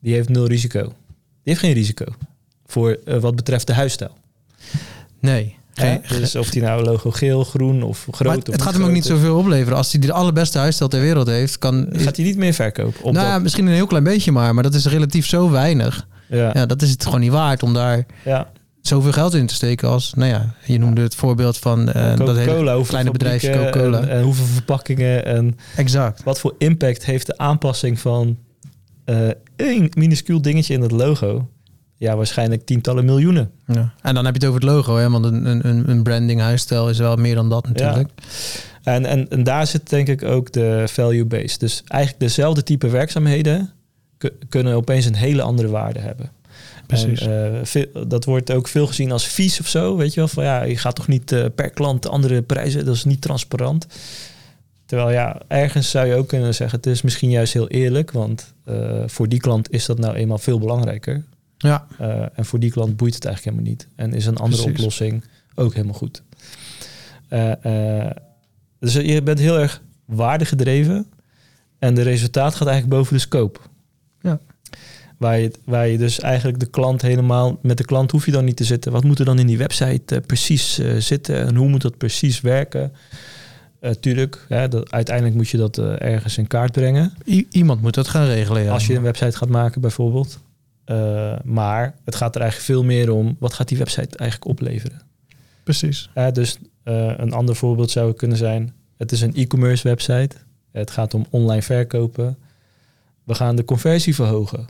die 0.01 0.15
heeft 0.15 0.29
nul 0.29 0.47
risico. 0.47 0.83
Die 0.83 0.93
heeft 1.43 1.61
geen 1.61 1.73
risico 1.73 2.05
voor 2.73 2.99
uh, 3.05 3.17
wat 3.17 3.37
betreft 3.37 3.67
de 3.67 3.73
huisstijl. 3.73 4.17
Nee. 5.21 5.57
Geen, 5.75 6.01
ja, 6.09 6.17
dus 6.19 6.37
of 6.37 6.51
die 6.51 6.63
nou 6.63 6.85
logo 6.85 7.11
geel, 7.11 7.45
groen 7.45 7.83
of 7.83 8.07
groot. 8.11 8.29
Maar 8.29 8.37
het 8.37 8.47
het 8.47 8.63
gaat 8.63 8.73
hem 8.73 8.85
ook 8.85 8.91
niet 8.91 9.05
zoveel 9.05 9.39
opleveren. 9.39 9.77
Als 9.77 9.93
hij 9.93 10.01
de 10.01 10.13
allerbeste 10.13 10.59
huisstijl 10.59 10.91
ter 10.91 11.01
wereld 11.01 11.27
heeft, 11.27 11.59
kan. 11.59 11.89
Gaat 11.93 12.17
hij 12.17 12.25
niet 12.25 12.37
meer 12.37 12.53
verkopen? 12.53 13.13
Nou, 13.13 13.27
ja, 13.27 13.39
misschien 13.39 13.67
een 13.67 13.73
heel 13.73 13.87
klein 13.87 14.05
beetje 14.05 14.33
maar, 14.33 14.55
maar 14.55 14.63
dat 14.63 14.75
is 14.75 14.87
relatief 14.87 15.27
zo 15.27 15.51
weinig. 15.51 16.07
Ja. 16.29 16.51
ja, 16.55 16.67
dat 16.67 16.83
is 16.83 16.91
het 16.91 17.05
gewoon 17.05 17.21
niet 17.21 17.31
waard 17.31 17.63
om 17.63 17.75
daar 17.75 18.07
ja. 18.25 18.51
zoveel 18.81 19.13
geld 19.13 19.35
in 19.35 19.47
te 19.47 19.55
steken 19.55 19.89
als, 19.89 20.15
nou 20.15 20.31
ja, 20.31 20.55
je 20.65 20.79
noemde 20.79 21.03
het 21.03 21.15
voorbeeld 21.15 21.59
van 21.59 21.89
uh, 21.89 22.17
dat 22.17 22.37
hele 22.37 22.85
kleine 22.87 23.11
bedrijfje 23.11 23.51
Coca-Cola. 23.51 24.01
En, 24.01 24.09
en, 24.09 24.23
hoeveel 24.23 24.45
verpakkingen 24.45 25.25
en 25.25 25.57
exact. 25.77 26.23
Wat 26.23 26.41
voor 26.41 26.55
impact 26.59 27.05
heeft 27.05 27.27
de 27.27 27.39
aanpassing 27.39 28.01
van 28.01 28.39
uh, 29.07 29.29
één 29.57 29.89
minuscuul 29.97 30.43
dingetje 30.43 30.75
in 30.75 30.81
het 30.81 30.91
logo? 30.91 31.49
Ja, 32.03 32.17
waarschijnlijk 32.17 32.67
tientallen 32.67 33.05
miljoenen. 33.05 33.51
Ja. 33.67 33.93
En 34.01 34.15
dan 34.15 34.25
heb 34.25 34.35
je 34.35 34.41
het 34.41 34.49
over 34.49 34.61
het 34.61 34.71
logo, 34.71 34.97
hè? 34.97 35.11
want 35.11 35.25
een, 35.25 35.67
een, 35.69 35.91
een 35.91 36.03
branding 36.03 36.41
huisstijl 36.41 36.89
is 36.89 36.99
wel 36.99 37.17
meer 37.17 37.35
dan 37.35 37.49
dat 37.49 37.69
natuurlijk. 37.69 38.11
Ja. 38.17 38.93
En, 38.93 39.07
en, 39.07 39.29
en 39.31 39.43
daar 39.45 39.67
zit 39.67 39.91
denk 39.91 40.09
ik 40.09 40.23
ook 40.23 40.53
de 40.53 40.85
value 40.87 41.25
base. 41.25 41.59
Dus 41.59 41.83
eigenlijk 41.87 42.21
dezelfde 42.23 42.63
type 42.63 42.89
werkzaamheden 42.89 43.71
kunnen 44.49 44.75
opeens 44.75 45.05
een 45.05 45.15
hele 45.15 45.43
andere 45.43 45.69
waarde 45.69 45.99
hebben. 45.99 46.31
Precies. 46.87 47.21
En, 47.21 47.55
eh, 47.55 47.61
veel- 47.63 48.07
dat 48.09 48.25
wordt 48.25 48.53
ook 48.53 48.69
veel 48.69 48.87
gezien 48.87 49.13
als 49.13 49.27
vies 49.27 49.61
of 49.61 49.67
zo. 49.69 49.97
Weet 49.97 50.15
je 50.15 50.21
wel, 50.21 50.29
van 50.29 50.45
ja, 50.45 50.63
je 50.63 50.77
gaat 50.77 50.95
toch 50.95 51.09
niet 51.09 51.33
eh, 51.33 51.45
per 51.55 51.71
klant 51.71 52.09
andere 52.09 52.43
prijzen, 52.43 52.85
dat 52.85 52.95
is 52.95 53.05
niet 53.05 53.21
transparant. 53.21 53.87
Terwijl 54.87 55.11
ja, 55.11 55.41
ergens 55.49 55.91
zou 55.91 56.07
je 56.07 56.15
ook 56.15 56.29
kunnen 56.29 56.55
zeggen, 56.55 56.77
het 56.79 56.87
is 56.87 57.03
misschien 57.03 57.31
juist 57.31 57.53
heel 57.53 57.69
eerlijk, 57.69 58.11
want 58.11 58.55
eh, 58.65 59.03
voor 59.07 59.29
die 59.29 59.41
klant 59.41 59.71
is 59.71 59.87
dat 59.87 59.99
nou 59.99 60.15
eenmaal 60.15 60.39
veel 60.39 60.59
belangrijker. 60.59 61.25
Ja, 61.63 61.87
Eh, 61.99 62.23
en 62.35 62.45
voor 62.45 62.59
die 62.59 62.71
klant 62.71 62.97
boeit 62.97 63.15
het 63.15 63.25
eigenlijk 63.25 63.57
helemaal 63.57 63.77
niet. 63.77 63.89
En 63.97 64.13
is 64.15 64.27
een 64.27 64.37
andere 64.37 64.63
Precies. 64.63 64.79
oplossing 64.79 65.25
ook 65.55 65.73
helemaal 65.75 65.95
goed. 65.95 66.23
Eh, 67.29 68.05
eh, 68.07 68.11
dus 68.79 68.93
je 68.95 69.23
bent 69.23 69.39
heel 69.39 69.59
erg 69.59 69.83
waardegedreven. 70.05 71.07
En 71.79 71.95
de 71.95 72.03
resultaat 72.03 72.55
gaat 72.55 72.69
eigenlijk 72.69 72.97
boven 72.99 73.15
de 73.15 73.21
scope. 73.21 73.61
Ja. 74.21 74.39
Waar 75.19 75.39
je, 75.39 75.53
waar 75.65 75.87
je 75.89 75.99
dus 75.99 76.21
eigenlijk 76.21 76.61
de 76.61 76.67
klant 76.67 77.03
helemaal... 77.03 77.59
Met 77.63 77.77
de 77.77 77.85
klant 77.85 78.11
hoef 78.11 78.27
je 78.27 78.33
dan 78.33 78.45
niet 78.45 78.57
te 78.57 78.65
zitten. 78.65 78.93
Wat 78.93 79.05
moet 79.05 79.19
er 79.19 79.25
dan 79.25 79.39
in 79.39 79.47
die 79.47 79.59
website 79.59 80.23
precies 80.27 80.81
zitten? 80.99 81.47
En 81.47 81.55
hoe 81.57 81.69
moet 81.69 81.83
dat 81.83 81.99
precies 81.99 82.41
werken? 82.41 82.93
Eh, 83.81 83.91
tuurlijk, 83.91 84.45
hè, 84.49 84.69
dat, 84.69 84.91
uiteindelijk 84.91 85.37
moet 85.37 85.49
je 85.49 85.57
dat 85.57 85.79
ergens 85.79 86.39
in 86.39 86.47
kaart 86.47 86.73
brengen. 86.73 87.13
I- 87.27 87.47
iemand 87.51 87.81
moet 87.83 87.95
dat 87.95 88.09
gaan 88.09 88.27
regelen. 88.27 88.63
Ja. 88.63 88.73
Als 88.73 88.87
je 88.87 88.95
een 88.95 89.03
website 89.03 89.37
gaat 89.37 89.49
maken 89.49 89.81
bijvoorbeeld. 89.81 90.39
Eh, 90.85 91.35
maar 91.45 91.95
het 92.05 92.15
gaat 92.15 92.35
er 92.35 92.41
eigenlijk 92.41 92.71
veel 92.71 92.85
meer 92.85 93.11
om... 93.11 93.37
wat 93.39 93.55
gaat 93.55 93.69
die 93.69 93.79
website 93.79 94.17
eigenlijk 94.17 94.51
opleveren? 94.51 95.03
Precies. 95.63 96.11
Dus 96.33 96.59
eh, 96.83 97.15
een 97.17 97.33
ander 97.33 97.57
voorbeeld 97.57 97.91
zou 97.91 98.13
kunnen 98.13 98.37
zijn... 98.37 98.75
het 98.97 99.13
is 99.13 99.21
een 99.21 99.35
e-commerce 99.35 99.89
website. 99.89 100.37
Het 100.73 100.91
gaat 100.91 101.15
om 101.15 101.27
online 101.31 101.63
verkopen. 101.63 102.39
We 103.25 103.35
gaan 103.35 103.57
de 103.57 103.65
conversie 103.65 104.15
verhogen. 104.15 104.67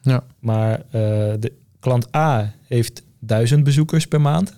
Ja. 0.00 0.24
Maar 0.38 0.78
eh, 0.78 0.82
de 1.38 1.52
klant 1.78 2.16
A 2.16 2.54
heeft 2.66 3.02
duizend 3.18 3.64
bezoekers 3.64 4.06
per 4.06 4.20
maand. 4.20 4.56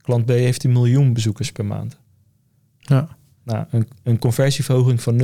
Klant 0.00 0.26
B 0.26 0.28
heeft 0.28 0.64
een 0.64 0.72
miljoen 0.72 1.12
bezoekers 1.12 1.52
per 1.52 1.64
maand. 1.64 1.98
Ja. 2.78 3.16
Nou, 3.42 3.66
een, 3.70 3.88
een 4.02 4.18
conversieverhoging 4.18 5.02
van 5.02 5.20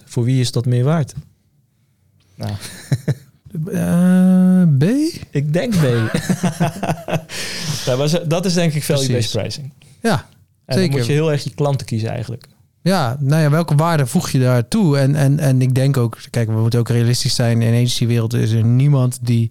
0,1%. 0.00 0.04
Voor 0.04 0.24
wie 0.24 0.40
is 0.40 0.52
dat 0.52 0.66
meer 0.66 0.84
waard? 0.84 1.14
Nou, 2.34 2.52
Eh, 3.72 4.62
B? 4.78 4.82
ik 5.30 5.52
denk 5.52 5.74
B. 5.76 5.82
maar 7.98 8.08
zo- 8.08 8.26
dat 8.26 8.44
is 8.44 8.54
denk 8.54 8.72
ik 8.72 8.84
value-based 8.84 9.30
pricing. 9.40 9.72
Ja, 10.02 10.26
En 10.66 10.74
Zeker. 10.74 10.90
dan 10.90 10.98
moet 10.98 11.06
je 11.06 11.12
heel 11.12 11.32
erg 11.32 11.44
je 11.44 11.54
klanten 11.54 11.86
kiezen 11.86 12.08
eigenlijk. 12.08 12.46
Ja, 12.82 13.16
nou 13.20 13.42
ja, 13.42 13.50
welke 13.50 13.74
waarde 13.74 14.06
voeg 14.06 14.30
je 14.30 14.38
daar 14.38 14.68
toe? 14.68 14.98
En, 14.98 15.14
en, 15.14 15.38
en 15.38 15.62
ik 15.62 15.74
denk 15.74 15.96
ook, 15.96 16.18
kijk, 16.30 16.48
we 16.48 16.60
moeten 16.60 16.78
ook 16.78 16.88
realistisch 16.88 17.34
zijn. 17.34 17.62
In 17.62 17.70
de 17.70 17.76
agencywereld 17.76 18.34
is 18.34 18.50
er 18.52 18.64
niemand 18.64 19.18
die 19.22 19.50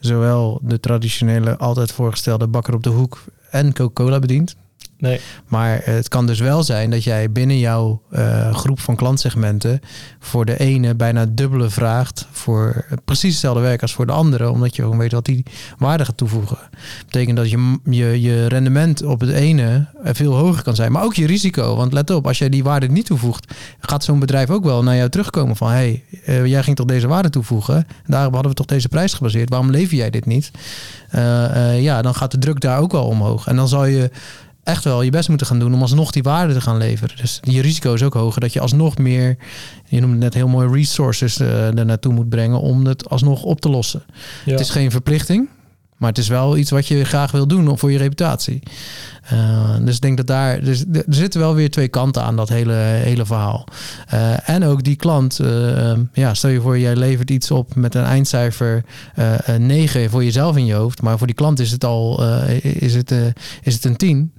zowel 0.00 0.60
de 0.62 0.80
traditionele, 0.80 1.56
altijd 1.56 1.92
voorgestelde 1.92 2.46
bakker 2.46 2.74
op 2.74 2.82
de 2.82 2.88
hoek 2.90 3.24
en 3.50 3.72
Coca-Cola 3.72 4.18
bedient. 4.18 4.56
Nee. 4.98 5.20
Maar 5.48 5.80
het 5.84 6.08
kan 6.08 6.26
dus 6.26 6.40
wel 6.40 6.62
zijn 6.62 6.90
dat 6.90 7.04
jij 7.04 7.32
binnen 7.32 7.58
jouw 7.58 8.02
eh, 8.10 8.54
groep 8.54 8.80
van 8.80 8.96
klantsegmenten 8.96 9.80
voor 10.18 10.44
de 10.44 10.58
ene 10.58 10.94
bijna 10.94 11.26
dubbele 11.26 11.70
vraagt 11.70 12.26
voor 12.30 12.84
precies 13.04 13.30
hetzelfde 13.30 13.60
werk 13.60 13.82
als 13.82 13.94
voor 13.94 14.06
de 14.06 14.12
andere, 14.12 14.50
omdat 14.50 14.76
je 14.76 14.82
gewoon 14.82 14.98
weet 14.98 15.12
wat 15.12 15.24
die 15.24 15.42
waarde 15.78 16.04
gaat 16.04 16.16
toevoegen. 16.16 16.58
betekent 17.04 17.36
dat 17.36 17.50
je, 17.50 17.78
je, 18.20 18.46
rendement 18.46 19.02
op 19.02 19.20
het 19.20 19.30
ene 19.30 19.86
eh, 20.02 20.14
veel 20.14 20.34
hoger 20.34 20.62
kan 20.62 20.74
zijn, 20.74 20.92
maar 20.92 21.04
ook 21.04 21.14
je 21.14 21.26
risico. 21.26 21.76
Want 21.76 21.92
let 21.92 22.10
op, 22.10 22.26
als 22.26 22.38
jij 22.38 22.48
die 22.48 22.64
waarde 22.64 22.88
niet 22.88 23.06
toevoegt, 23.06 23.54
gaat 23.80 24.04
zo'n 24.04 24.18
bedrijf 24.18 24.50
ook 24.50 24.64
wel 24.64 24.82
naar 24.82 24.96
jou 24.96 25.08
terugkomen 25.08 25.56
van 25.56 25.70
hey, 25.70 26.04
eh, 26.24 26.46
jij 26.46 26.62
ging 26.62 26.76
toch 26.76 26.86
deze 26.86 27.08
waarde 27.08 27.30
toevoegen? 27.30 27.76
En 27.76 27.86
daarop 28.06 28.32
hadden 28.32 28.50
we 28.50 28.56
toch 28.56 28.66
deze 28.66 28.88
prijs 28.88 29.14
gebaseerd. 29.14 29.50
Waarom 29.50 29.70
lever 29.70 29.96
jij 29.96 30.10
dit 30.10 30.26
niet? 30.26 30.50
Ja, 31.76 32.02
dan 32.02 32.14
gaat 32.14 32.30
de 32.30 32.38
druk 32.38 32.60
daar 32.60 32.78
ook 32.78 32.92
wel 32.92 33.04
omhoog. 33.04 33.46
En 33.46 33.56
dan 33.56 33.68
zal 33.68 33.84
je 33.84 34.10
echt 34.66 34.84
wel 34.84 35.02
je 35.02 35.10
best 35.10 35.28
moeten 35.28 35.46
gaan 35.46 35.58
doen 35.58 35.74
om 35.74 35.80
alsnog 35.80 36.10
die 36.10 36.22
waarde 36.22 36.52
te 36.52 36.60
gaan 36.60 36.76
leveren. 36.76 37.16
Dus 37.16 37.40
je 37.42 37.62
risico 37.62 37.94
is 37.94 38.02
ook 38.02 38.14
hoger 38.14 38.40
dat 38.40 38.52
je 38.52 38.60
alsnog 38.60 38.98
meer, 38.98 39.36
je 39.88 40.00
noemde 40.00 40.14
het 40.14 40.24
net 40.24 40.34
heel 40.34 40.48
mooi, 40.48 40.68
resources 40.68 41.40
uh, 41.40 41.78
er 41.78 41.84
naartoe 41.84 42.12
moet 42.12 42.28
brengen 42.28 42.60
om 42.60 42.86
het 42.86 43.08
alsnog 43.08 43.42
op 43.42 43.60
te 43.60 43.68
lossen. 43.68 44.02
Ja. 44.44 44.50
Het 44.50 44.60
is 44.60 44.70
geen 44.70 44.90
verplichting, 44.90 45.48
maar 45.96 46.08
het 46.08 46.18
is 46.18 46.28
wel 46.28 46.56
iets 46.56 46.70
wat 46.70 46.86
je 46.86 47.04
graag 47.04 47.30
wil 47.30 47.46
doen 47.46 47.78
voor 47.78 47.92
je 47.92 47.98
reputatie. 47.98 48.62
Uh, 49.32 49.76
dus 49.80 49.94
ik 49.94 50.00
denk 50.00 50.16
dat 50.16 50.26
daar, 50.26 50.64
dus 50.64 50.84
er 50.92 51.04
zitten 51.08 51.40
wel 51.40 51.54
weer 51.54 51.70
twee 51.70 51.88
kanten 51.88 52.22
aan 52.22 52.36
dat 52.36 52.48
hele, 52.48 52.72
hele 52.72 53.26
verhaal. 53.26 53.66
Uh, 54.14 54.48
en 54.48 54.64
ook 54.64 54.82
die 54.82 54.96
klant, 54.96 55.40
uh, 55.40 55.92
ja, 56.12 56.34
stel 56.34 56.50
je 56.50 56.60
voor, 56.60 56.78
jij 56.78 56.96
levert 56.96 57.30
iets 57.30 57.50
op 57.50 57.74
met 57.74 57.94
een 57.94 58.04
eindcijfer 58.04 58.84
9 59.58 60.10
voor 60.10 60.24
jezelf 60.24 60.56
in 60.56 60.64
je 60.64 60.74
hoofd, 60.74 61.02
maar 61.02 61.18
voor 61.18 61.26
die 61.26 61.36
klant 61.36 61.60
is 61.60 61.70
het 61.70 61.84
al 61.84 62.24
is 62.62 62.94
het, 62.94 63.14
is 63.62 63.74
het 63.74 63.84
een 63.84 63.96
10. 63.96 64.32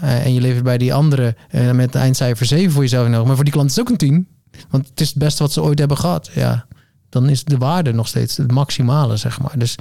en 0.00 0.34
je 0.34 0.40
levert 0.40 0.64
bij 0.64 0.78
die 0.78 0.94
andere 0.94 1.36
met 1.72 1.94
een 1.94 2.00
eindcijfer 2.00 2.46
7 2.46 2.72
voor 2.72 2.82
jezelf 2.82 3.04
in 3.04 3.10
je 3.10 3.16
hoofd, 3.16 3.26
maar 3.26 3.36
voor 3.36 3.44
die 3.44 3.54
klant 3.54 3.70
is 3.70 3.76
het 3.76 3.86
ook 3.86 3.92
een 3.92 4.08
10. 4.08 4.28
Want 4.70 4.88
het 4.88 5.00
is 5.00 5.08
het 5.08 5.18
beste 5.18 5.42
wat 5.42 5.52
ze 5.52 5.62
ooit 5.62 5.78
hebben 5.78 5.96
gehad. 5.96 6.30
Ja, 6.34 6.66
dan 7.08 7.28
is 7.28 7.44
de 7.44 7.58
waarde 7.58 7.92
nog 7.92 8.08
steeds 8.08 8.36
het 8.36 8.52
maximale, 8.52 9.16
zeg 9.16 9.40
maar. 9.40 9.58
Dus 9.58 9.74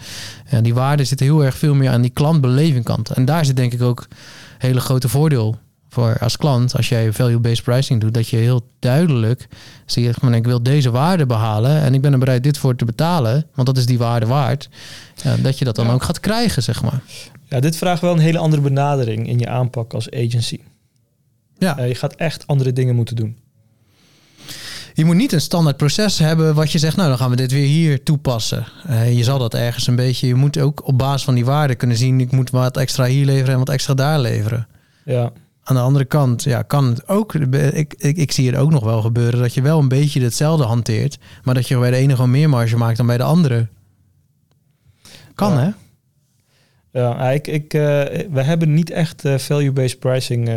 ja, 0.50 0.62
die 0.62 0.74
waarde 0.74 1.04
zit 1.04 1.20
heel 1.20 1.46
erg 1.46 1.58
veel 1.58 1.76
meer 1.76 1.90
aan 1.90 2.02
die 2.02 2.12
klantbeleving 2.12 2.84
kant. 2.84 3.10
En 3.10 3.26
daar 3.26 3.46
zit 3.46 3.56
denk 3.56 3.74
ik 3.74 3.82
ook 3.82 4.00
een 4.10 4.16
hele 4.58 4.80
grote 4.80 5.10
voordeel 5.10 5.58
voor 5.90 6.18
als 6.20 6.38
klant. 6.38 6.76
Als 6.76 6.90
jij 6.90 7.14
value-based 7.14 7.64
pricing 7.64 8.02
doet, 8.02 8.14
dat 8.14 8.28
je 8.28 8.38
heel 8.38 8.70
duidelijk 8.80 9.48
zie 9.86 10.04
je 10.04 10.14
van 10.14 10.34
ik 10.34 10.46
wil 10.46 10.64
deze 10.64 10.92
waarde 10.92 11.26
behalen 11.26 11.82
en 11.82 11.94
ik 11.94 12.02
ben 12.02 12.14
er 12.14 12.20
bereid 12.20 12.44
dit 12.44 12.58
voor 12.58 12.76
te 12.76 12.86
betalen, 12.86 13.46
want 13.54 13.68
dat 13.68 13.78
is 13.78 13.86
die 13.86 13.98
waarde 13.98 14.26
waard. 14.26 14.70
Ja, 15.24 15.36
dat 15.36 15.58
je 15.58 15.66
dat 15.66 15.76
dan 15.76 15.86
ja. 15.86 15.94
ook 15.94 16.04
gaat 16.04 16.20
krijgen, 16.20 16.64
zeg 16.64 16.84
maar. 16.84 17.02
Ja, 17.44 17.60
dit 17.60 17.78
vraagt 17.78 18.02
wel 18.02 18.12
een 18.12 18.20
hele 18.20 18.38
andere 18.38 18.62
benadering 18.62 19.28
in 19.28 19.40
je 19.40 19.48
aanpak 19.48 19.94
als 19.94 20.12
agency. 20.12 20.60
Ja. 21.58 21.80
Uh, 21.80 21.88
je 21.88 21.96
gaat 21.96 22.16
echt 22.16 22.48
andere 22.48 22.74
dingen 22.74 22.96
moeten 22.96 23.16
doen. 23.16 23.38
Je 24.98 25.06
moet 25.06 25.16
niet 25.16 25.32
een 25.32 25.42
standaard 25.42 25.78
proces 25.78 26.20
hebben 26.20 26.56
wat 26.56 26.72
je 26.72 26.78
zegt, 26.78 26.96
nou 26.96 27.10
dan 27.10 27.18
gaan 27.18 27.30
we 27.30 27.36
dit 27.36 27.52
weer 27.52 27.68
hier 27.68 28.04
toepassen. 28.04 28.66
Uh, 28.90 29.18
je 29.18 29.24
zal 29.24 29.40
dat 29.40 29.54
ergens 29.54 29.88
een 29.88 29.96
beetje, 29.96 30.28
je 30.28 30.36
moet 30.36 30.60
ook 30.60 30.88
op 30.88 30.98
basis 30.98 31.24
van 31.24 31.36
die 31.36 31.46
waarde 31.46 31.76
kunnen 31.76 31.98
zien, 31.98 32.20
ik 32.20 32.32
moet 32.32 32.50
wat 32.50 32.78
extra 32.78 33.06
hier 33.06 33.26
leveren 33.26 33.54
en 33.54 33.60
wat 33.60 33.70
extra 33.70 33.94
daar 33.94 34.20
leveren. 34.20 34.68
Ja. 35.06 35.32
Aan 35.64 35.76
de 35.76 35.82
andere 35.82 36.06
kant, 36.06 36.44
ja, 36.44 36.62
kan 36.62 36.86
het 36.86 37.08
ook, 37.08 37.34
ik, 37.34 37.94
ik, 37.98 38.18
ik 38.18 38.32
zie 38.32 38.48
het 38.48 38.56
ook 38.56 38.72
nog 38.72 38.84
wel 38.84 39.02
gebeuren 39.02 39.40
dat 39.40 39.54
je 39.54 39.62
wel 39.62 39.80
een 39.80 39.88
beetje 39.88 40.22
hetzelfde 40.22 40.64
hanteert, 40.64 41.18
maar 41.44 41.54
dat 41.54 41.68
je 41.68 41.78
bij 41.78 41.92
de 41.92 41.98
ene 41.98 42.16
gewoon 42.16 42.32
meer 42.32 42.50
marge 42.50 42.78
maakt 42.78 42.98
dan 42.98 43.08
bij 43.08 43.18
de 43.18 43.24
andere. 43.24 43.68
Kan 45.36 45.52
ja. 45.52 45.60
hè? 45.60 45.70
Ja, 47.00 47.30
ik, 47.30 47.48
ik, 47.48 47.74
uh, 47.74 47.82
we 48.32 48.42
hebben 48.42 48.74
niet 48.74 48.90
echt 48.90 49.26
uh, 49.26 49.38
value-based 49.38 50.00
pricing 50.00 50.50
uh, 50.50 50.56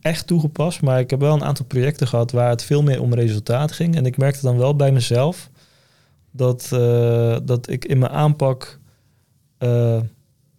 echt 0.00 0.26
toegepast. 0.26 0.82
Maar 0.82 1.00
ik 1.00 1.10
heb 1.10 1.20
wel 1.20 1.34
een 1.34 1.44
aantal 1.44 1.64
projecten 1.64 2.06
gehad 2.06 2.32
waar 2.32 2.50
het 2.50 2.62
veel 2.62 2.82
meer 2.82 3.02
om 3.02 3.14
resultaat 3.14 3.72
ging. 3.72 3.96
En 3.96 4.06
ik 4.06 4.16
merkte 4.16 4.42
dan 4.42 4.58
wel 4.58 4.76
bij 4.76 4.92
mezelf 4.92 5.50
dat, 6.30 6.70
uh, 6.72 7.36
dat 7.42 7.68
ik 7.68 7.84
in 7.84 7.98
mijn 7.98 8.12
aanpak 8.12 8.78
uh, 9.58 10.00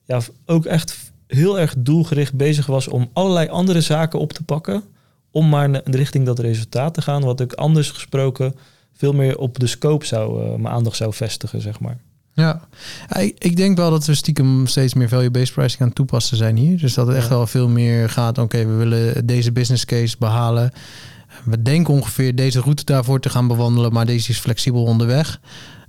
ja, 0.04 0.20
ook 0.46 0.66
echt 0.66 1.12
heel 1.28 1.60
erg 1.60 1.76
doelgericht 1.78 2.34
bezig 2.34 2.66
was 2.66 2.88
om 2.88 3.10
allerlei 3.14 3.48
andere 3.50 3.82
zaken 3.82 4.20
op 4.20 4.34
te 4.34 4.44
pakken. 4.44 4.84
Om 5.32 5.50
maar 5.50 5.86
in 5.86 5.94
richting 5.96 6.26
dat 6.26 6.40
resultaat 6.40 6.94
te 6.94 7.02
gaan. 7.02 7.24
Wat 7.24 7.40
ik 7.40 7.54
anders 7.54 7.92
gesproken 7.92 8.56
veel 8.94 9.14
meer 9.14 9.38
op 9.38 9.60
de 9.60 9.68
scope 9.68 10.06
zou, 10.06 10.44
uh, 10.44 10.50
mijn 10.50 10.74
aandacht 10.74 10.96
zou 10.96 11.14
vestigen, 11.14 11.62
zeg 11.62 11.80
maar. 11.80 11.98
Ja, 12.34 12.68
ik 13.38 13.56
denk 13.56 13.78
wel 13.78 13.90
dat 13.90 14.06
we 14.06 14.14
stiekem 14.14 14.68
steeds 14.68 14.94
meer 14.94 15.10
value-based 15.10 15.54
pricing 15.54 15.82
aan 15.82 15.88
het 15.88 15.96
toepassen 15.96 16.38
zijn 16.38 16.58
hier. 16.58 16.78
Dus 16.78 16.94
dat 16.94 17.08
het 17.08 17.16
echt 17.16 17.30
wel 17.30 17.48
veel 17.48 17.70
meer 17.70 18.10
gaat, 18.10 18.38
oké, 18.38 18.42
okay, 18.42 18.68
we 18.68 18.74
willen 18.74 19.26
deze 19.26 19.52
business 19.52 19.86
case 19.86 20.16
behalen. 20.20 20.72
We 21.44 21.62
denken 21.62 21.94
ongeveer 21.94 22.36
deze 22.36 22.60
route 22.60 22.84
daarvoor 22.84 23.20
te 23.20 23.30
gaan 23.30 23.48
bewandelen, 23.48 23.94
maar 23.94 24.06
deze 24.06 24.30
is 24.30 24.40
flexibel 24.40 24.84
onderweg. 24.84 25.40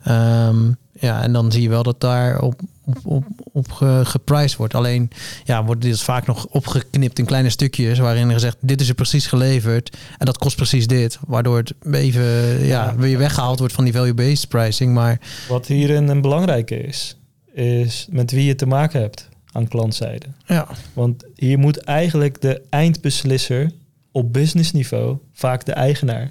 Um, 0.08 0.76
ja, 0.92 1.22
en 1.22 1.32
dan 1.32 1.52
zie 1.52 1.62
je 1.62 1.68
wel 1.68 1.82
dat 1.82 2.00
daar 2.00 2.40
op, 2.40 2.60
op, 2.90 2.98
op, 3.04 3.24
op 3.52 3.70
geprijsd 4.02 4.56
wordt. 4.56 4.74
Alleen 4.74 5.10
ja, 5.44 5.64
wordt 5.64 5.82
dit 5.82 6.00
vaak 6.00 6.26
nog 6.26 6.46
opgeknipt 6.46 7.18
in 7.18 7.24
kleine 7.24 7.50
stukjes 7.50 7.98
waarin 7.98 8.26
er 8.26 8.32
gezegd, 8.32 8.56
dit 8.60 8.80
is 8.80 8.88
er 8.88 8.94
precies 8.94 9.26
geleverd 9.26 9.96
en 10.18 10.26
dat 10.26 10.38
kost 10.38 10.56
precies 10.56 10.86
dit. 10.86 11.18
Waardoor 11.26 11.56
het 11.56 11.74
even 11.90 12.22
ja, 12.66 12.94
weer 12.96 13.18
weggehaald 13.18 13.58
wordt 13.58 13.74
van 13.74 13.84
die 13.84 13.92
value-based 13.92 14.48
pricing. 14.48 14.94
Maar 14.94 15.20
wat 15.48 15.66
hierin 15.66 16.08
een 16.08 16.20
belangrijke 16.20 16.76
is, 16.76 17.16
is 17.52 18.06
met 18.10 18.30
wie 18.30 18.44
je 18.44 18.54
te 18.54 18.66
maken 18.66 19.00
hebt 19.00 19.28
aan 19.52 19.68
klantzijde. 19.68 20.26
Ja. 20.46 20.68
Want 20.92 21.24
hier 21.36 21.58
moet 21.58 21.78
eigenlijk 21.78 22.40
de 22.40 22.62
eindbeslisser 22.70 23.70
op 24.12 24.32
businessniveau, 24.32 25.18
vaak 25.32 25.64
de 25.64 25.72
eigenaar, 25.72 26.30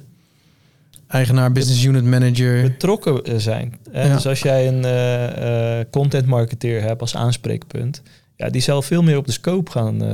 eigenaar, 1.09 1.51
business 1.51 1.83
unit 1.83 2.03
manager. 2.03 2.61
Betrokken 2.61 3.41
zijn. 3.41 3.79
Hè? 3.91 4.07
Ja. 4.07 4.13
Dus 4.13 4.27
als 4.27 4.39
jij 4.39 4.67
een 4.67 4.83
uh, 4.83 5.79
uh, 5.79 5.85
content 5.91 6.25
marketeer 6.25 6.81
hebt 6.81 7.01
als 7.01 7.15
aanspreekpunt, 7.15 8.01
ja, 8.35 8.49
die 8.49 8.61
zal 8.61 8.81
veel 8.81 9.03
meer 9.03 9.17
op 9.17 9.25
de 9.25 9.31
scope 9.31 9.71
gaan 9.71 10.03
uh, 10.03 10.11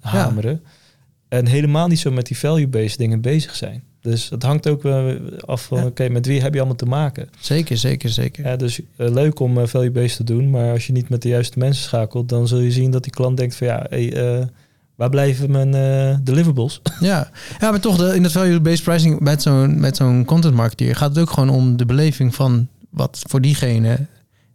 hameren. 0.00 0.60
Ja. 0.62 0.70
En 1.28 1.46
helemaal 1.46 1.88
niet 1.88 1.98
zo 1.98 2.10
met 2.10 2.26
die 2.26 2.38
value-based 2.38 2.98
dingen 2.98 3.20
bezig 3.20 3.54
zijn. 3.54 3.82
Dus 4.00 4.30
het 4.30 4.42
hangt 4.42 4.68
ook 4.68 4.84
af 5.40 5.64
van, 5.64 5.78
Ja. 5.78 5.86
oké, 5.86 6.08
met 6.08 6.26
wie 6.26 6.40
heb 6.40 6.52
je 6.52 6.58
allemaal 6.58 6.76
te 6.76 6.86
maken? 6.86 7.28
Zeker, 7.40 7.76
zeker, 7.76 8.08
zeker. 8.10 8.44
Ja, 8.44 8.56
dus 8.56 8.80
eh, 8.96 9.12
leuk 9.12 9.40
om 9.40 9.58
eh, 9.58 9.66
value-based 9.66 10.16
te 10.16 10.24
doen, 10.24 10.50
maar 10.50 10.72
als 10.72 10.86
je 10.86 10.92
niet 10.92 11.08
met 11.08 11.22
de 11.22 11.28
juiste 11.28 11.58
mensen 11.58 11.82
schakelt, 11.82 12.28
dan 12.28 12.48
zul 12.48 12.58
je 12.58 12.70
zien 12.70 12.90
dat 12.90 13.02
die 13.02 13.12
klant 13.12 13.36
denkt 13.36 13.56
van, 13.56 13.66
ja, 13.66 13.86
hey, 13.88 14.12
eh, 14.12 14.46
waar 14.94 15.10
blijven 15.10 15.50
mijn 15.50 15.74
eh, 15.74 16.16
deliverables? 16.22 16.80
Ja, 17.00 17.30
ja 17.60 17.70
maar 17.70 17.80
toch, 17.80 17.96
de, 17.96 18.14
in 18.14 18.22
het 18.22 18.32
value-based 18.32 18.84
pricing 18.84 19.20
met 19.20 19.42
zo'n 19.42 19.80
met 19.80 19.96
zo'n 19.96 20.24
content 20.24 20.54
marketeer 20.54 20.96
gaat 20.96 21.08
het 21.08 21.18
ook 21.18 21.30
gewoon 21.30 21.48
om 21.48 21.76
de 21.76 21.86
beleving 21.86 22.34
van 22.34 22.68
wat 22.90 23.22
voor 23.28 23.40
diegene 23.40 24.06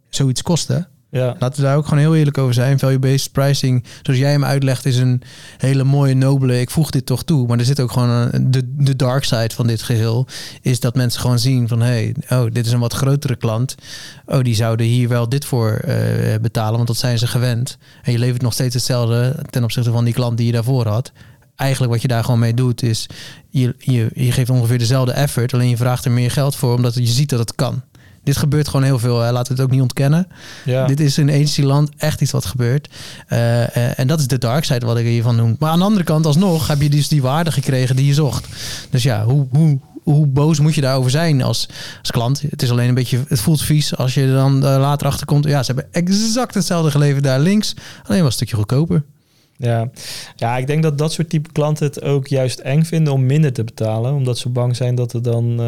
zoiets 0.08 0.42
kost. 0.42 0.68
Ja, 1.10 1.36
Laten 1.38 1.60
we 1.60 1.66
daar 1.66 1.76
ook 1.76 1.84
gewoon 1.84 1.98
heel 1.98 2.16
eerlijk 2.16 2.38
over 2.38 2.54
zijn. 2.54 2.78
Value-based 2.78 3.32
pricing, 3.32 3.84
zoals 4.02 4.20
jij 4.20 4.30
hem 4.30 4.44
uitlegt, 4.44 4.86
is 4.86 4.96
een 4.96 5.22
hele 5.56 5.84
mooie, 5.84 6.14
nobele. 6.14 6.60
Ik 6.60 6.70
voeg 6.70 6.90
dit 6.90 7.06
toch 7.06 7.22
toe. 7.22 7.46
Maar 7.46 7.58
er 7.58 7.64
zit 7.64 7.80
ook 7.80 7.92
gewoon 7.92 8.08
een, 8.08 8.50
de, 8.50 8.62
de 8.76 8.96
dark 8.96 9.24
side 9.24 9.54
van 9.54 9.66
dit 9.66 9.82
geheel. 9.82 10.26
Is 10.62 10.80
dat 10.80 10.94
mensen 10.94 11.20
gewoon 11.20 11.38
zien 11.38 11.68
van 11.68 11.80
hé, 11.80 12.12
hey, 12.26 12.38
oh, 12.38 12.52
dit 12.52 12.66
is 12.66 12.72
een 12.72 12.80
wat 12.80 12.92
grotere 12.92 13.36
klant. 13.36 13.74
Oh, 14.26 14.42
die 14.42 14.54
zouden 14.54 14.86
hier 14.86 15.08
wel 15.08 15.28
dit 15.28 15.44
voor 15.44 15.70
eh, 15.70 16.40
betalen, 16.40 16.74
want 16.74 16.86
dat 16.86 16.96
zijn 16.96 17.18
ze 17.18 17.26
gewend. 17.26 17.78
En 18.02 18.12
je 18.12 18.18
levert 18.18 18.42
nog 18.42 18.52
steeds 18.52 18.74
hetzelfde 18.74 19.36
ten 19.50 19.64
opzichte 19.64 19.90
van 19.90 20.04
die 20.04 20.14
klant 20.14 20.36
die 20.36 20.46
je 20.46 20.52
daarvoor 20.52 20.86
had. 20.86 21.12
Eigenlijk 21.56 21.92
wat 21.92 22.02
je 22.02 22.08
daar 22.08 22.24
gewoon 22.24 22.40
mee 22.40 22.54
doet, 22.54 22.82
is 22.82 23.06
je, 23.48 23.74
je, 23.78 24.10
je 24.14 24.32
geeft 24.32 24.50
ongeveer 24.50 24.78
dezelfde 24.78 25.12
effort, 25.12 25.54
alleen 25.54 25.68
je 25.68 25.76
vraagt 25.76 26.04
er 26.04 26.10
meer 26.10 26.30
geld 26.30 26.56
voor, 26.56 26.74
omdat 26.74 26.94
je 26.94 27.06
ziet 27.06 27.28
dat 27.28 27.38
het 27.38 27.54
kan. 27.54 27.82
Dit 28.22 28.36
gebeurt 28.36 28.68
gewoon 28.68 28.84
heel 28.84 28.98
veel. 28.98 29.20
Hè. 29.20 29.32
Laten 29.32 29.54
we 29.54 29.60
het 29.60 29.70
ook 29.70 29.74
niet 29.74 29.82
ontkennen. 29.82 30.26
ja. 30.64 30.86
Dit 30.86 31.00
is 31.00 31.18
in 31.18 31.30
agencyland 31.30 31.90
echt 31.96 32.20
iets 32.20 32.30
wat 32.30 32.44
gebeurt. 32.44 32.88
Eh, 33.26 33.76
eh, 33.76 33.98
en 33.98 34.06
dat 34.06 34.20
is 34.20 34.26
de 34.26 34.38
dark 34.38 34.64
side 34.64 34.86
wat 34.86 34.98
ik 34.98 35.06
hiervan 35.06 35.36
noem. 35.36 35.56
Maar 35.58 35.70
aan 35.70 35.78
de 35.78 35.84
andere 35.84 36.04
kant, 36.04 36.26
alsnog 36.26 36.66
heb 36.66 36.80
je 36.80 36.90
dus 36.90 37.08
die 37.08 37.22
waarde 37.22 37.52
gekregen 37.52 37.96
die 37.96 38.06
je 38.06 38.14
zocht. 38.14 38.46
Dus 38.90 39.02
ja, 39.02 39.24
hoe, 39.24 39.46
hoe, 39.50 39.78
hoe 40.02 40.26
boos 40.26 40.60
moet 40.60 40.74
je 40.74 40.80
daarover 40.80 41.10
zijn 41.10 41.42
als, 41.42 41.68
als 42.00 42.10
klant? 42.10 42.40
Het 42.50 42.62
is 42.62 42.70
alleen 42.70 42.88
een 42.88 42.94
beetje, 42.94 43.24
het 43.28 43.40
voelt 43.40 43.62
vies 43.62 43.96
als 43.96 44.14
je 44.14 44.22
er 44.22 44.32
dan 44.32 44.54
eh, 44.66 44.78
later 44.78 45.06
achter 45.06 45.26
komt. 45.26 45.44
Ja, 45.44 45.62
ze 45.62 45.72
hebben 45.72 45.92
exact 45.92 46.54
hetzelfde 46.54 46.90
geleverd 46.90 47.24
daar 47.24 47.40
links. 47.40 47.74
Alleen 48.02 48.18
wel 48.18 48.26
een 48.26 48.32
stukje 48.32 48.56
goedkoper. 48.56 49.02
Ja. 49.56 49.90
ja, 50.36 50.56
ik 50.56 50.66
denk 50.66 50.82
dat 50.82 50.98
dat 50.98 51.12
soort 51.12 51.30
type 51.30 51.52
klanten 51.52 51.86
het 51.86 52.02
ook 52.02 52.26
juist 52.26 52.58
eng 52.58 52.82
vinden 52.82 53.12
om 53.12 53.26
minder 53.26 53.52
te 53.52 53.64
betalen, 53.64 54.14
omdat 54.14 54.38
ze 54.38 54.48
bang 54.48 54.76
zijn 54.76 54.94
dat 54.94 55.12
er 55.12 55.22
dan 55.22 55.60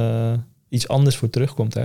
iets 0.68 0.88
anders 0.88 1.16
voor 1.16 1.30
terugkomt. 1.30 1.74
Hè? 1.74 1.84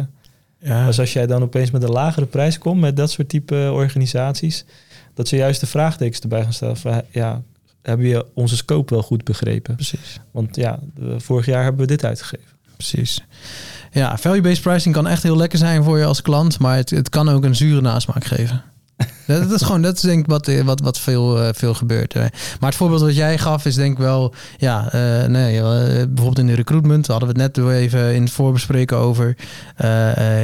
Ja, 0.60 0.86
Dus 0.86 1.00
als 1.00 1.14
jij 1.14 1.28
dan 1.28 1.42
opeens 1.42 1.72
met 1.72 1.84
een 1.84 1.90
lagere 1.90 2.26
prijs 2.26 2.58
komt 2.58 2.82
met 2.82 2.98
dat 2.98 3.12
soort 3.12 3.30
type 3.30 3.70
organisaties, 3.74 4.66
dat 5.14 5.28
ze 5.28 5.36
juist 5.36 5.60
de 5.60 5.66
vraagtekens 5.68 6.20
erbij 6.20 6.44
gaan 6.44 6.54
stellen 6.54 6.78
van 6.78 7.02
ja, 7.12 7.42
hebben 7.82 8.08
je 8.08 8.26
onze 8.34 8.56
scope 8.56 8.94
wel 8.94 9.04
goed 9.04 9.24
begrepen? 9.24 9.76
precies. 9.76 10.20
Want 10.32 10.56
ja, 10.56 10.80
vorig 11.18 11.46
jaar 11.46 11.64
hebben 11.64 11.82
we 11.82 11.88
dit 11.88 12.06
uitgegeven. 12.06 12.56
Precies. 12.76 13.24
Ja, 13.92 14.18
value-based 14.18 14.62
pricing 14.62 14.96
kan 14.96 15.08
echt 15.08 15.24
heel 15.24 15.38
lekker 15.38 15.58
zijn 15.58 15.84
voor 15.84 15.98
je 15.98 16.06
als 16.06 16.22
klant, 16.22 16.60
maar 16.60 16.76
het, 16.76 16.90
het 16.90 17.10
kan 17.10 17.30
ook 17.30 17.44
een 17.44 17.56
zure 17.56 17.82
nasmaak 17.82 18.24
geven. 18.26 18.64
Dat, 19.28 19.52
is 19.52 19.62
gewoon, 19.62 19.82
dat 19.82 20.02
denk 20.02 20.20
ik 20.20 20.26
wat, 20.26 20.48
eh, 20.48 20.62
wat, 20.62 20.82
wat 20.82 21.00
veel, 21.00 21.42
eh, 21.42 21.50
veel 21.54 21.74
gebeurt. 21.74 22.14
eh. 22.14 22.22
Maar 22.60 22.70
het 22.70 22.76
voorbeeld 22.76 23.02
wat 23.02 23.16
jij 23.16 23.38
gaf 23.38 23.66
is 23.66 23.76
denk 23.76 23.92
ik 23.92 23.98
wel, 23.98 24.34
ja, 24.58 24.92
eh, 24.92 25.28
nee, 25.28 25.62
bijvoorbeeld 25.62 26.40
in 26.40 26.48
de 26.48 26.54
recruitment, 26.54 27.08
hadden 27.08 27.34
we 27.34 27.42
het 27.42 27.56
net 27.56 27.66
even 27.68 28.16
in 28.16 28.22
het 28.22 28.32
voorbespreken 28.32 28.98
over. 28.98 29.36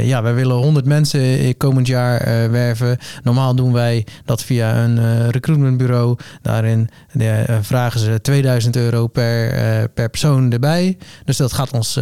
Ja, 0.04 0.22
wij 0.22 0.34
willen 0.34 0.56
100 0.56 0.86
mensen 0.86 1.58
komend 1.58 1.88
jaar 1.88 2.52
werven. 2.52 2.98
Normaal 3.24 3.56
doen 3.56 3.74
wij 3.74 4.06
dat 4.26 4.44
via 4.44 4.84
een 4.84 5.30
recruitmentbureau. 5.32 6.18
Daarin 6.42 6.90
vragen 7.62 8.00
ze 8.00 8.22
2000 8.22 8.76
euro 8.76 9.08
per, 9.08 9.90
per 9.90 10.10
persoon 10.10 10.52
erbij. 10.52 10.98
Dus 11.26 11.38
dat 11.38 11.54
gaat 11.54 11.72
ons, 11.72 12.00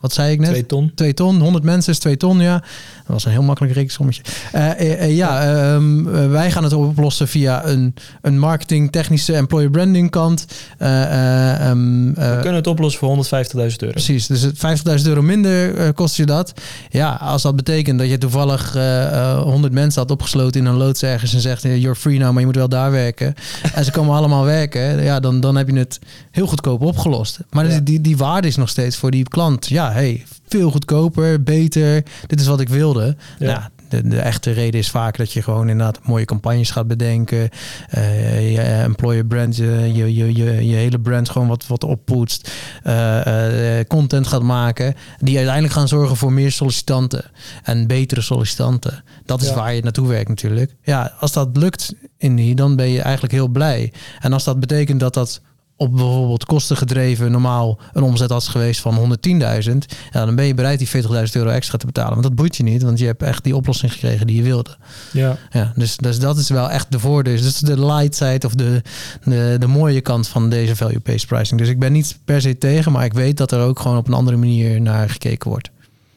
wat 0.00 0.12
zei 0.12 0.32
ik 0.32 0.38
net? 0.40 0.48
Twee 0.48 0.66
ton. 0.66 0.92
2 0.94 1.14
ton, 1.14 1.40
100 1.40 1.64
mensen 1.64 1.92
is 1.92 1.98
2 1.98 2.16
ton, 2.16 2.40
ja. 2.40 2.52
Dat 2.52 3.18
was 3.18 3.24
een 3.24 3.30
heel 3.30 3.42
makkelijk 3.42 3.74
rekensommetje. 3.74 4.22
Eh, 4.52 5.02
eh, 5.02 5.16
ja, 5.16 5.42
ehm, 5.42 6.08
eh, 6.08 6.30
wij 6.30 6.50
gaan 6.50 6.64
het 6.64 6.72
oplossen 6.72 7.28
via 7.28 7.66
een, 7.66 7.94
een 8.22 8.38
marketing, 8.38 8.92
technische, 8.92 9.34
employer 9.34 9.70
branding 9.70 10.10
kant. 10.10 10.46
Eh, 10.78 11.02
eh, 11.02 11.68
ehm, 11.70 12.06
We 12.14 12.38
kunnen 12.40 12.54
het 12.54 12.66
oplossen 12.66 13.00
voor 13.00 13.08
150.000 13.08 13.82
euro. 13.82 13.92
Precies, 13.94 14.26
dus 14.26 14.42
het 14.42 14.58
50.000 14.58 15.08
euro 15.08 15.22
minder 15.22 15.92
kost 15.92 16.16
je 16.16 16.26
dat. 16.26 16.52
Ja, 16.90 17.12
als 17.14 17.42
dat 17.42 17.56
betekent 17.56 17.98
dat 17.98 18.08
je 18.08 18.18
toevallig 18.18 18.74
eh, 18.74 19.06
eh, 19.32 19.42
100 19.42 19.72
mensen 19.72 20.00
had 20.02 20.10
opgesloten 20.10 20.60
in 20.60 20.66
een 20.66 20.76
loods 20.76 21.02
ergens 21.02 21.34
en 21.34 21.40
zegt, 21.40 21.62
you're 21.62 21.94
free 21.94 22.18
now, 22.18 22.30
maar 22.30 22.40
je 22.40 22.46
moet 22.46 22.56
wel 22.56 22.68
daar 22.68 22.90
werken. 22.90 23.34
en 23.74 23.84
ze 23.84 23.90
komen 23.90 24.16
allemaal 24.16 24.44
werken, 24.44 25.02
ja, 25.02 25.20
dan, 25.20 25.40
dan 25.40 25.56
heb 25.56 25.68
je 25.68 25.78
het 25.78 25.98
heel 26.30 26.46
goedkoop 26.46 26.82
opgelost. 26.82 27.38
Maar 27.50 27.64
Ja. 27.64 27.70
die, 27.70 27.82
die, 27.82 28.00
die 28.00 28.16
waarde 28.16 28.48
is 28.48 28.56
nog 28.56 28.68
steeds 28.68 28.96
voor 28.96 29.10
die 29.10 29.28
klant. 29.28 29.66
Ja, 29.68 29.89
hey, 29.92 30.24
veel 30.48 30.70
goedkoper, 30.70 31.42
beter. 31.42 32.02
Dit 32.26 32.40
is 32.40 32.46
wat 32.46 32.60
ik 32.60 32.68
wilde. 32.68 33.16
Ja. 33.38 33.46
Nou, 33.46 33.60
de, 33.88 34.08
de 34.08 34.18
echte 34.20 34.50
reden 34.50 34.80
is 34.80 34.90
vaak 34.90 35.16
dat 35.16 35.32
je 35.32 35.42
gewoon 35.42 35.68
inderdaad 35.68 35.98
mooie 36.06 36.24
campagnes 36.24 36.70
gaat 36.70 36.86
bedenken. 36.86 37.48
eh, 37.88 38.52
je 38.52 38.60
employer 38.60 39.24
brand, 39.26 39.56
je, 39.56 39.90
je, 39.94 40.14
je, 40.14 40.34
je, 40.34 40.66
je 40.66 40.74
hele 40.74 41.00
brand 41.00 41.28
gewoon 41.30 41.48
wat, 41.48 41.66
wat 41.66 41.84
oppoetst. 41.84 42.50
eh, 42.82 43.78
eh, 43.78 43.86
content 43.86 44.26
gaat 44.26 44.42
maken. 44.42 44.94
Die 45.18 45.36
uiteindelijk 45.36 45.74
gaan 45.74 45.88
zorgen 45.88 46.16
voor 46.16 46.32
meer 46.32 46.52
sollicitanten. 46.52 47.24
En 47.62 47.86
betere 47.86 48.20
sollicitanten. 48.20 49.04
Dat 49.24 49.40
is 49.42 49.48
Ja. 49.48 49.54
waar 49.54 49.74
je 49.74 49.82
naartoe 49.82 50.08
werkt 50.08 50.28
natuurlijk. 50.28 50.74
Ja, 50.82 51.12
als 51.20 51.32
dat 51.32 51.48
lukt, 51.56 51.94
Indy, 52.18 52.54
dan 52.54 52.76
ben 52.76 52.88
je 52.88 53.00
eigenlijk 53.02 53.32
heel 53.32 53.48
blij. 53.48 53.92
En 54.20 54.32
als 54.32 54.44
dat 54.44 54.60
betekent 54.60 55.00
dat 55.00 55.14
dat 55.14 55.40
op 55.80 55.96
bijvoorbeeld 55.96 56.44
kosten 56.44 56.76
gedreven 56.76 57.30
normaal 57.30 57.78
een 57.92 58.02
omzet 58.02 58.30
had 58.30 58.48
geweest 58.48 58.80
van 58.80 59.16
110.000, 59.28 59.72
ja, 60.10 60.24
dan 60.24 60.34
ben 60.34 60.44
je 60.44 60.54
bereid 60.54 60.78
die 60.78 60.88
40.000 60.88 61.10
euro 61.32 61.48
extra 61.48 61.78
te 61.78 61.86
betalen. 61.86 62.10
Want 62.10 62.22
dat 62.22 62.34
boeit 62.34 62.56
je 62.56 62.62
niet, 62.62 62.82
want 62.82 62.98
je 62.98 63.06
hebt 63.06 63.22
echt 63.22 63.44
die 63.44 63.56
oplossing 63.56 63.92
gekregen 63.92 64.26
die 64.26 64.36
je 64.36 64.42
wilde. 64.42 64.76
Ja. 65.12 65.36
Ja, 65.50 65.72
dus, 65.76 65.96
dus 65.96 66.18
dat 66.18 66.36
is 66.38 66.48
wel 66.48 66.70
echt 66.70 66.92
de 66.92 66.98
voordeel. 66.98 67.32
Dus 67.32 67.42
dat 67.42 67.52
is 67.52 67.58
de 67.58 67.86
light 67.86 68.14
side 68.14 68.46
of 68.46 68.54
de, 68.54 68.82
de, 69.24 69.56
de 69.58 69.66
mooie 69.66 70.00
kant 70.00 70.28
van 70.28 70.50
deze 70.50 70.76
value-based 70.76 71.26
pricing. 71.26 71.60
Dus 71.60 71.68
ik 71.68 71.78
ben 71.78 71.92
niet 71.92 72.18
per 72.24 72.40
se 72.40 72.58
tegen, 72.58 72.92
maar 72.92 73.04
ik 73.04 73.12
weet 73.12 73.36
dat 73.36 73.52
er 73.52 73.60
ook 73.60 73.80
gewoon 73.80 73.96
op 73.96 74.06
een 74.06 74.14
andere 74.14 74.36
manier 74.36 74.80
naar 74.80 75.10
gekeken 75.10 75.50
wordt. 75.50 75.70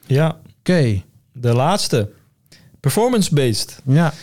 ja, 0.05 0.35
Oké, 0.59 1.01
de 1.31 1.53
laatste. 1.53 2.09
Performance-based. 2.79 3.81
ja. 3.85 4.13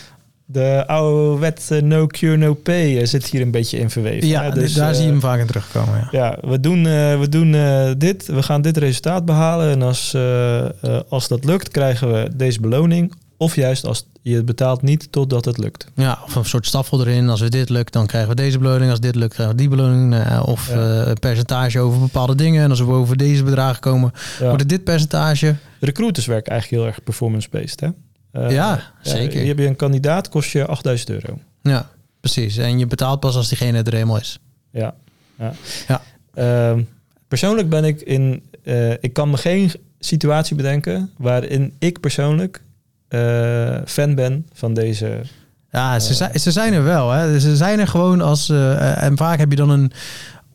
De 0.51 0.83
oude 0.87 1.39
wet 1.39 1.67
eh, 1.71 1.81
no 1.81 2.07
cure, 2.07 2.37
no 2.37 2.53
pay 2.53 2.97
eh, 2.97 3.05
zit 3.05 3.25
hier 3.25 3.41
een 3.41 3.51
beetje 3.51 3.77
in 3.79 3.89
verweven. 3.89 4.27
ja 4.27 4.43
hè? 4.43 4.51
Dus, 4.51 4.73
daar 4.73 4.89
eh, 4.89 4.95
zie 4.95 5.05
je 5.05 5.11
hem 5.11 5.19
vaak 5.19 5.39
in 5.39 5.45
terugkomen. 5.45 6.07
Ja. 6.11 6.19
Ja, 6.41 6.49
we 6.49 6.59
doen, 6.59 6.77
eh, 6.85 7.19
we 7.19 7.27
doen 7.29 7.53
eh, 7.55 7.91
dit. 7.97 8.25
We 8.27 8.43
gaan 8.43 8.61
dit 8.61 8.77
resultaat 8.77 9.25
behalen. 9.25 9.69
En 9.71 9.81
als, 9.81 10.13
eh, 10.13 10.65
eh, 10.65 10.71
als 11.09 11.27
dat 11.27 11.43
lukt, 11.45 11.69
krijgen 11.69 12.13
we 12.13 12.29
deze 12.35 12.59
beloning. 12.59 13.13
Of 13.37 13.55
juist 13.55 13.85
als 13.85 14.05
je 14.21 14.35
het 14.35 14.45
betaalt 14.45 14.81
niet 14.81 15.11
totdat 15.11 15.45
het 15.45 15.57
lukt. 15.57 15.87
Ja, 15.95 16.19
of 16.25 16.35
een 16.35 16.45
soort 16.45 16.65
staffel 16.65 16.99
erin. 17.01 17.29
Als 17.29 17.41
we 17.41 17.49
dit 17.49 17.69
lukt, 17.69 17.93
dan 17.93 18.05
krijgen 18.05 18.29
we 18.29 18.35
deze 18.35 18.57
beloning. 18.57 18.89
Als 18.91 18.99
dit 18.99 19.15
lukt, 19.15 19.33
krijgen 19.33 19.55
we 19.55 19.61
die 19.61 19.69
beloning. 19.69 20.15
Of 20.45 20.69
Ja. 20.69 20.73
eh, 21.01 21.07
een 21.07 21.19
percentage 21.19 21.79
over 21.79 21.99
bepaalde 21.99 22.35
dingen. 22.35 22.63
En 22.63 22.69
als 22.69 22.79
we 22.79 22.85
boven 22.85 23.17
deze 23.17 23.43
bedragen 23.43 23.81
komen, 23.81 24.11
Ja. 24.39 24.45
wordt 24.45 24.59
het 24.59 24.69
dit 24.69 24.83
percentage. 24.83 25.55
Recruiters 25.79 26.25
werken 26.25 26.51
eigenlijk 26.51 26.81
heel 26.81 26.91
erg 26.91 27.03
performance-based. 27.03 27.79
Hè? 27.79 27.87
Eh, 28.31 28.51
Ja, 28.51 28.79
zeker. 29.01 29.41
Je 29.41 29.47
hebt 29.47 29.59
een 29.59 29.75
kandidaat, 29.75 30.29
kost 30.29 30.51
je 30.51 30.65
8000 30.65 31.09
euro. 31.09 31.39
Ja, 31.61 31.89
precies. 32.19 32.57
En 32.57 32.79
je 32.79 32.87
betaalt 32.87 33.19
pas 33.19 33.35
als 33.35 33.47
diegene 33.49 33.83
er 33.83 33.93
eenmaal 33.93 34.17
is. 34.19 34.39
Ja. 34.71 34.93
ja. 35.35 35.53
Ja. 35.87 36.01
Ehm, 36.33 36.81
persoonlijk 37.27 37.69
ben 37.69 37.83
ik 37.83 38.01
in... 38.01 38.43
eh, 38.63 38.91
ik 38.91 39.13
kan 39.13 39.29
me 39.29 39.37
geen 39.37 39.71
situatie 39.99 40.55
bedenken... 40.55 41.11
waarin 41.17 41.73
ik 41.79 41.99
persoonlijk 41.99 42.61
eh, 43.07 43.77
fan 43.85 44.15
ben 44.15 44.47
van 44.53 44.73
deze... 44.73 45.21
Ja, 45.71 45.99
ze, 45.99 46.13
zijn, 46.13 46.39
ze 46.39 46.51
zijn 46.51 46.73
er 46.73 46.83
wel. 46.83 47.09
Hè. 47.11 47.39
Ze 47.39 47.55
zijn 47.55 47.79
er 47.79 47.87
gewoon 47.87 48.21
als... 48.21 48.49
en 48.49 49.17
vaak 49.17 49.37
heb 49.39 49.49
je 49.49 49.55
dan 49.55 49.69
een, 49.69 49.91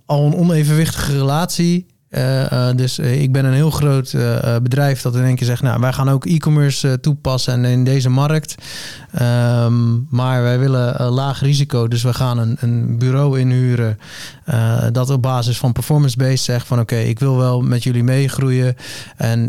al 0.04 0.26
een 0.26 0.34
onevenwichtige 0.34 1.12
relatie. 1.12 1.86
Eh, 2.08 2.68
eh, 2.68 2.76
dus 2.76 2.98
eh, 2.98 3.22
ik 3.22 3.32
ben 3.32 3.44
een 3.44 3.52
heel 3.52 3.70
groot 3.70 4.16
bedrijf 4.62 5.02
dat 5.02 5.14
in 5.14 5.24
één 5.24 5.36
keer 5.36 5.46
zegt... 5.46 5.62
nou, 5.62 5.80
wij 5.80 5.92
gaan 5.92 6.10
ook 6.10 6.26
e-commerce 6.26 7.00
toepassen 7.00 7.52
en 7.52 7.64
in 7.64 7.84
deze 7.84 8.08
markt. 8.08 8.54
Ehm, 9.12 9.98
maar 10.08 10.42
wij 10.42 10.58
willen 10.58 11.02
laag 11.02 11.40
risico. 11.40 11.88
Dus 11.88 12.02
we 12.02 12.14
gaan 12.14 12.38
een, 12.38 12.56
een 12.60 12.98
bureau 12.98 13.40
inhuren... 13.40 13.98
dat 14.92 15.10
op 15.10 15.22
basis 15.22 15.58
van 15.58 15.72
performance-based 15.72 16.40
zegt 16.40 16.66
van... 16.66 16.80
oké, 16.80 16.96
ik 16.96 17.18
wil 17.18 17.36
wel 17.36 17.60
met 17.60 17.82
jullie 17.82 18.04
meegroeien... 18.04 18.76
en 19.16 19.48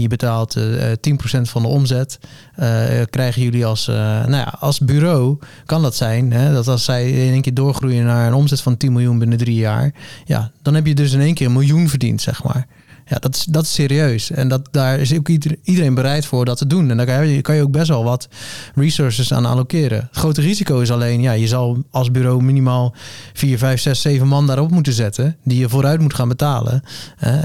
je 0.00 0.08
betaalt 0.08 0.56
eh, 0.56 0.92
eh, 0.92 0.98
10% 1.38 1.40
van 1.42 1.62
de 1.62 1.68
omzet... 1.68 2.18
eh, 2.54 3.02
krijgen 3.10 3.42
jullie 3.42 3.66
als, 3.66 3.88
eh, 3.88 3.94
nou 3.96 4.32
ja, 4.32 4.54
als 4.60 4.78
bureau... 4.78 5.38
kan 5.64 5.82
dat 5.82 5.96
zijn 5.96 6.32
hè, 6.32 6.52
dat 6.52 6.68
als 6.68 6.84
zij 6.84 7.10
in 7.10 7.32
één 7.32 7.42
keer 7.42 7.54
doorgroeien... 7.54 8.04
naar 8.04 8.26
een 8.26 8.34
omzet 8.34 8.60
van 8.60 8.76
10 8.76 8.92
miljoen 8.92 9.18
binnen 9.18 9.38
drie 9.38 9.56
jaar... 9.56 9.92
ja, 10.24 10.50
dan 10.62 10.74
heb 10.74 10.86
je 10.86 10.94
dus 10.94 11.12
in 11.12 11.20
één 11.20 11.34
keer 11.34 11.46
een 11.46 11.52
miljoen 11.52 11.88
verdiend, 11.88 12.20
zeg 12.20 12.44
maar. 12.44 12.66
Ja, 13.06 13.18
dat 13.18 13.34
is, 13.36 13.44
dat 13.44 13.62
is 13.64 13.72
serieus. 13.74 14.30
En 14.30 14.48
dat, 14.48 14.68
daar 14.70 14.98
is 15.00 15.14
ook 15.14 15.28
ieder- 15.28 15.56
iedereen 15.62 15.94
bereid 15.94 16.26
voor 16.26 16.44
dat 16.44 16.56
te 16.58 16.66
doen. 16.66 16.90
En 16.90 16.96
daar 16.96 17.06
kan 17.06 17.26
je, 17.28 17.40
kan 17.40 17.54
je 17.56 17.62
ook 17.62 17.70
best 17.70 17.88
wel 17.88 18.04
wat 18.04 18.28
resources 18.74 19.32
aan 19.32 19.46
allokeren. 19.46 19.98
Het 19.98 20.18
grote 20.18 20.40
risico 20.40 20.80
is 20.80 20.90
alleen, 20.90 21.20
ja, 21.20 21.32
je 21.32 21.46
zal 21.46 21.82
als 21.90 22.10
bureau 22.10 22.42
minimaal 22.42 22.94
4, 23.32 23.58
5, 23.58 23.80
6, 23.80 24.00
7 24.00 24.26
man 24.28 24.46
daarop 24.46 24.70
moeten 24.70 24.92
zetten. 24.92 25.36
Die 25.44 25.58
je 25.58 25.68
vooruit 25.68 26.00
moet 26.00 26.14
gaan 26.14 26.28
betalen. 26.28 26.82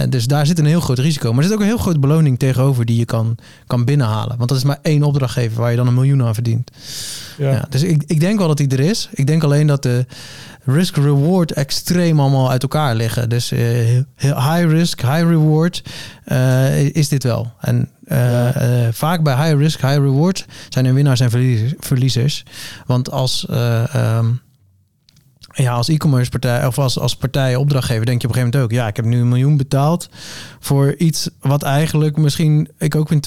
Dus 0.09 0.25
daar 0.27 0.45
zit 0.45 0.59
een 0.59 0.65
heel 0.65 0.81
groot 0.81 0.99
risico. 0.99 1.29
Maar 1.29 1.37
er 1.37 1.43
zit 1.43 1.53
ook 1.53 1.59
een 1.61 1.67
heel 1.67 1.77
grote 1.77 1.99
beloning 1.99 2.39
tegenover 2.39 2.85
die 2.85 2.97
je 2.97 3.05
kan, 3.05 3.37
kan 3.67 3.85
binnenhalen. 3.85 4.37
Want 4.37 4.49
dat 4.49 4.57
is 4.57 4.63
maar 4.63 4.79
één 4.81 5.03
opdrachtgever 5.03 5.61
waar 5.61 5.71
je 5.71 5.77
dan 5.77 5.87
een 5.87 5.93
miljoen 5.93 6.23
aan 6.23 6.33
verdient. 6.33 6.71
Ja. 7.37 7.51
Ja, 7.51 7.65
dus 7.69 7.83
ik, 7.83 8.03
ik 8.07 8.19
denk 8.19 8.37
wel 8.39 8.47
dat 8.47 8.57
die 8.57 8.67
er 8.67 8.79
is. 8.79 9.09
Ik 9.13 9.27
denk 9.27 9.43
alleen 9.43 9.67
dat 9.67 9.83
de 9.83 10.05
risk-reward 10.67 11.51
extreem 11.51 12.19
allemaal 12.19 12.49
uit 12.49 12.61
elkaar 12.61 12.95
liggen. 12.95 13.29
Dus 13.29 13.49
heel 14.15 14.51
high 14.51 14.65
risk, 14.65 15.01
high 15.01 15.27
reward 15.27 15.83
eh, 16.23 16.95
is 16.95 17.09
dit 17.09 17.23
wel. 17.23 17.51
En 17.59 17.89
eh, 18.05 18.87
vaak 18.91 19.23
bij 19.23 19.35
high 19.35 19.57
risk, 19.57 19.81
high 19.81 19.97
reward 19.97 20.45
zijn 20.69 20.85
er 20.85 20.93
winnaars 20.93 21.19
en 21.19 21.29
verliezers. 21.79 22.43
Want 22.85 23.11
als... 23.11 23.45
eh, 23.49 23.95
ehm, 23.95 24.27
ja, 25.53 25.71
als 25.71 25.87
e-commerce 25.87 26.29
partij 26.29 26.65
of 26.65 26.79
als, 26.79 26.99
als 26.99 27.15
partij 27.15 27.55
opdrachtgever 27.55 28.05
denk 28.05 28.21
je 28.21 28.27
op 28.27 28.33
een 28.33 28.39
gegeven 28.39 28.59
moment 28.59 28.73
ook, 28.73 28.83
ja, 28.83 28.87
ik 28.87 28.95
heb 28.95 29.05
nu 29.05 29.19
een 29.19 29.27
miljoen 29.27 29.57
betaald 29.57 30.09
voor 30.59 30.95
iets 30.97 31.29
wat 31.39 31.63
eigenlijk 31.63 32.17
misschien 32.17 32.69
ik 32.77 32.95
ook 32.95 33.11
in 33.11 33.23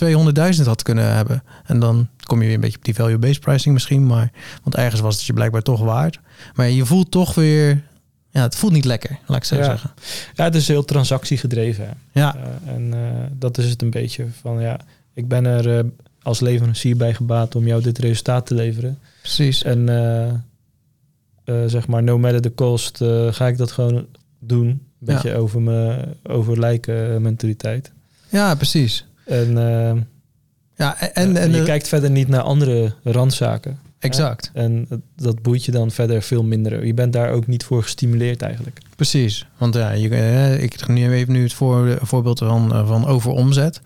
200.000 0.59 0.65
had 0.65 0.83
kunnen 0.83 1.15
hebben. 1.15 1.43
En 1.65 1.81
dan 1.81 2.09
kom 2.25 2.41
je 2.41 2.45
weer 2.45 2.55
een 2.55 2.61
beetje 2.61 2.77
op 2.77 2.85
die 2.85 2.95
value-based 2.95 3.41
pricing 3.41 3.75
misschien, 3.75 4.07
maar 4.07 4.31
want 4.63 4.77
ergens 4.77 5.01
was 5.01 5.17
het 5.17 5.25
je 5.25 5.33
blijkbaar 5.33 5.63
toch 5.63 5.81
waard. 5.81 6.21
Maar 6.55 6.69
je 6.71 6.87
voelt 6.87 7.11
toch 7.11 7.35
weer, 7.35 7.83
ja, 8.31 8.43
het 8.43 8.55
voelt 8.57 8.73
niet 8.73 8.85
lekker, 8.85 9.19
laat 9.27 9.37
ik 9.37 9.45
zo 9.45 9.57
Ja. 9.57 9.65
zeggen. 9.65 9.91
ja, 10.35 10.45
het 10.45 10.55
is 10.55 10.69
heel 10.69 10.85
transactiegedreven. 10.85 11.85
hè. 11.87 12.21
Ja, 12.21 12.37
Eh, 12.37 12.73
en 12.75 12.95
eh, 12.95 12.99
dat 13.33 13.59
is 13.59 13.71
het 13.71 13.83
een 13.83 13.91
beetje 13.91 14.27
van 14.41 14.61
ja, 14.61 14.81
ik 15.15 15.29
ben 15.29 15.45
er 15.47 15.79
eh, 15.79 15.85
als 16.23 16.41
leverancier 16.41 16.97
bij 16.97 17.15
gebaat 17.15 17.55
om 17.55 17.67
jou 17.67 17.83
dit 17.83 17.99
resultaat 17.99 18.47
te 18.47 18.55
leveren. 18.55 18.99
precies. 19.23 19.63
En 19.63 19.87
zeg 21.67 21.87
maar, 21.87 22.03
no 22.03 22.19
matter 22.19 22.41
the 22.41 22.55
cost, 22.55 22.97
ga 23.31 23.47
ik 23.47 23.57
dat 23.57 23.73
gewoon 23.73 24.07
doen. 24.39 24.67
Een 24.67 24.81
Ja. 24.99 25.15
beetje 25.15 25.35
over 25.37 25.61
me 25.61 25.99
over 26.23 26.59
lijken 26.59 27.23
mentaliteit. 27.23 27.93
Ja, 28.29 28.55
precies. 28.55 29.07
En, 29.27 29.53
Ja, 30.77 31.01
en, 31.01 31.15
en, 31.15 31.37
en 31.37 31.51
je 31.51 31.59
de- 31.59 31.65
kijkt 31.65 31.89
verder 31.89 32.11
niet 32.11 32.29
naar 32.29 32.41
andere 32.41 32.93
randzaken. 33.05 33.79
exact. 33.99 34.51
En 34.55 34.87
dat- 34.89 35.01
dat 35.23 35.43
boeit 35.43 35.65
je 35.65 35.73
dan 35.73 35.91
verder 35.91 36.23
veel 36.23 36.43
minder. 36.43 36.87
Je 36.87 36.95
bent 36.95 37.13
daar 37.13 37.31
ook 37.31 37.47
niet 37.47 37.65
voor 37.65 37.83
gestimuleerd 37.83 38.43
eigenlijk. 38.43 38.81
Precies, 39.01 39.47
want 39.59 39.75
ja, 39.75 39.91
je, 39.91 40.09
eh, 40.09 40.63
ik 40.63 40.89
nu 40.89 41.13
even 41.13 41.33
nu 41.33 41.43
het 41.43 41.53
voor, 41.53 41.99
voorbeeld 42.03 42.39
van, 42.39 42.75
eh, 42.75 42.87
van 42.87 43.07
overomzet. 43.07 43.81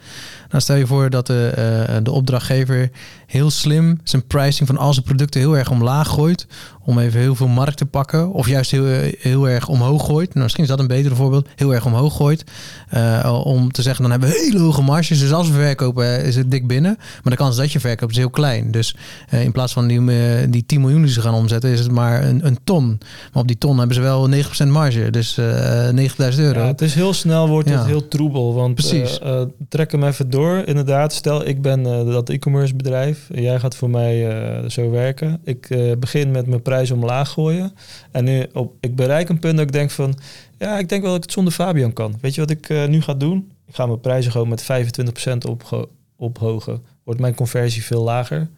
Nou, 0.48 0.62
stel 0.62 0.76
je 0.76 0.86
voor 0.86 1.10
dat 1.10 1.26
de, 1.26 1.52
eh, 1.56 1.96
de 2.02 2.10
opdrachtgever 2.10 2.90
heel 3.26 3.50
slim 3.50 4.00
zijn 4.04 4.26
pricing 4.26 4.68
van 4.68 4.78
al 4.78 4.92
zijn 4.92 5.04
producten 5.04 5.40
heel 5.40 5.56
erg 5.56 5.70
omlaag 5.70 6.08
gooit. 6.08 6.46
Om 6.80 6.98
even 6.98 7.20
heel 7.20 7.34
veel 7.34 7.48
markt 7.48 7.76
te 7.76 7.86
pakken. 7.86 8.32
Of 8.32 8.48
juist 8.48 8.70
heel, 8.70 8.86
heel 9.18 9.48
erg 9.48 9.68
omhoog 9.68 10.06
gooit. 10.06 10.28
Nou, 10.28 10.42
misschien 10.42 10.64
is 10.64 10.70
dat 10.70 10.78
een 10.78 10.86
betere 10.86 11.14
voorbeeld. 11.14 11.48
Heel 11.56 11.74
erg 11.74 11.86
omhoog 11.86 12.16
gooit. 12.16 12.44
Om 13.44 13.72
te 13.72 13.82
zeggen, 13.82 14.02
dan 14.02 14.10
hebben 14.10 14.28
we 14.28 14.42
hele 14.44 14.58
hoge 14.58 14.82
marges. 14.82 15.18
Dus 15.18 15.32
als 15.32 15.48
we 15.48 15.54
verkopen, 15.54 16.24
is 16.24 16.36
het 16.36 16.50
dik 16.50 16.66
binnen. 16.66 16.96
Maar 16.98 17.32
de 17.32 17.38
kans 17.38 17.56
dat 17.56 17.72
je 17.72 17.80
verkoopt 17.80 18.12
is 18.12 18.18
heel 18.18 18.30
klein. 18.30 18.70
Dus 18.70 18.96
in 19.30 19.52
plaats 19.52 19.72
van 19.72 19.86
die, 19.86 20.50
die 20.50 20.66
10 20.66 20.80
miljoen 20.80 21.02
die 21.02 21.12
ze 21.12 21.20
gaan 21.24 21.34
omzetten, 21.34 21.70
is 21.70 21.78
het 21.80 21.90
maar 21.90 22.24
een, 22.24 22.46
een 22.46 22.58
ton. 22.64 22.98
Maar 23.32 23.42
op 23.42 23.46
die 23.48 23.58
ton 23.58 23.78
hebben 23.78 23.94
ze 23.96 24.02
wel 24.02 24.28
9% 24.30 24.68
marge. 24.68 25.10
Dus 25.10 25.38
eh 25.38 25.88
90.000 25.88 26.38
euro. 26.38 26.60
Ja, 26.60 26.66
het 26.66 26.80
is 26.80 26.94
heel 26.94 27.12
snel, 27.12 27.48
wordt 27.48 27.68
Ja. 27.68 27.76
het 27.78 27.86
heel 27.86 28.08
troebel. 28.08 28.54
Want 28.54 28.74
Precies. 28.74 29.18
eh, 29.18 29.40
eh, 29.40 29.46
trek 29.68 29.92
hem 29.92 30.04
even 30.04 30.30
door. 30.30 30.62
Inderdaad, 30.64 31.12
stel 31.12 31.46
ik 31.46 31.62
ben 31.62 31.82
dat 31.82 32.28
e-commerce 32.28 32.74
bedrijf. 32.74 33.30
En 33.30 33.42
jij 33.42 33.58
gaat 33.60 33.76
voor 33.76 33.90
mij 33.90 34.26
zo 34.68 34.90
werken. 34.90 35.40
Ik 35.44 35.68
begin 35.98 36.30
met 36.30 36.46
mijn 36.46 36.62
prijs 36.62 36.90
omlaag 36.90 37.30
gooien. 37.30 37.72
En 38.10 38.24
nu 38.24 38.46
op, 38.52 38.72
ik 38.80 38.96
bereik 38.96 39.28
een 39.28 39.38
punt 39.38 39.56
dat 39.56 39.66
ik 39.66 39.72
denk 39.72 39.90
van... 39.90 40.14
Ja, 40.58 40.78
ik 40.78 40.88
denk 40.88 41.00
wel 41.02 41.10
dat 41.10 41.16
ik 41.18 41.24
het 41.24 41.32
zonder 41.32 41.52
Fabian 41.52 41.92
kan. 41.92 42.14
Weet 42.20 42.34
je 42.34 42.40
wat 42.40 42.50
ik 42.50 42.68
nu 42.88 43.00
ga 43.02 43.14
doen? 43.14 43.50
Ik 43.66 43.74
ga 43.74 43.86
mijn 43.86 44.00
prijzen 44.00 44.32
gewoon 44.32 44.48
met 44.48 44.62
25% 44.62 45.36
opgo- 45.48 45.88
ophogen. 46.16 46.82
Wordt 47.04 47.20
mijn 47.20 47.34
conversie 47.34 47.84
veel 47.84 48.02
lager. 48.02 48.48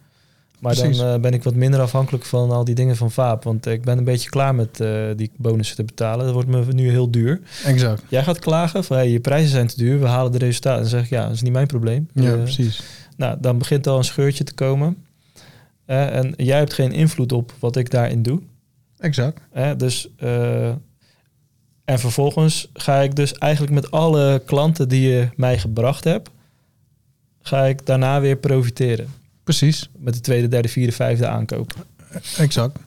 Maar 0.59 0.73
Precies. 0.75 0.97
dan 0.97 1.13
eh, 1.13 1.19
ben 1.21 1.33
ik 1.33 1.43
wat 1.43 1.55
minder 1.55 1.79
afhankelijk 1.79 2.25
van 2.25 2.51
al 2.51 2.63
die 2.63 2.75
dingen 2.75 2.95
van 2.95 3.11
Vaap. 3.11 3.43
Want 3.43 3.65
ik 3.65 3.81
ben 3.83 3.97
een 3.97 4.03
beetje 4.03 4.29
klaar 4.29 4.55
met 4.55 4.79
eh, 4.79 5.05
die 5.15 5.31
bonussen 5.35 5.75
te 5.75 5.83
betalen. 5.83 6.25
Dat 6.25 6.33
wordt 6.33 6.49
me 6.49 6.65
nu 6.73 6.89
heel 6.89 7.11
duur. 7.11 7.41
Exact. 7.65 8.03
Jij 8.09 8.23
gaat 8.23 8.39
klagen 8.39 8.83
van 8.83 8.97
hey, 8.97 9.09
je 9.09 9.19
prijzen 9.19 9.49
zijn 9.49 9.67
te 9.67 9.77
duur, 9.77 9.99
we 9.99 10.05
halen 10.05 10.31
de 10.31 10.37
resultaten. 10.37 10.81
Dan 10.81 10.89
zeg 10.89 11.03
ik 11.03 11.09
ja, 11.09 11.23
dat 11.23 11.33
is 11.33 11.41
niet 11.41 11.51
mijn 11.53 11.67
probleem. 11.67 12.09
Ja, 12.13 12.31
Eh, 12.33 12.41
precies. 12.41 12.81
nou, 13.17 13.37
dan 13.41 13.57
begint 13.57 13.87
al 13.87 13.97
een 13.97 14.03
scheurtje 14.03 14.43
te 14.43 14.53
komen. 14.53 14.97
Eh, 15.85 16.15
en 16.15 16.33
jij 16.37 16.57
hebt 16.57 16.73
geen 16.73 16.91
invloed 16.91 17.31
op 17.31 17.53
wat 17.59 17.75
ik 17.75 17.89
daarin 17.91 18.21
doe. 18.23 18.41
Exact. 18.97 19.41
Eh, 19.51 19.71
dus, 19.77 20.09
eh, 20.17 20.67
en 21.85 21.99
vervolgens 21.99 22.69
ga 22.73 22.99
ik 22.99 23.15
dus 23.15 23.33
eigenlijk 23.33 23.73
met 23.73 23.91
alle 23.91 24.41
klanten 24.45 24.89
die 24.89 25.09
je 25.09 25.29
mij 25.35 25.57
gebracht 25.59 26.03
hebt, 26.03 26.29
ga 27.41 27.65
ik 27.65 27.85
daarna 27.85 28.21
weer 28.21 28.35
profiteren. 28.37 29.07
Precies. 29.47 29.89
Met 29.97 30.13
de 30.13 30.19
tweede, 30.19 30.47
derde, 30.47 30.67
vierde, 30.67 30.91
vijfde 30.91 31.27
aankoop. 31.27 31.73
Exact. 32.37 32.79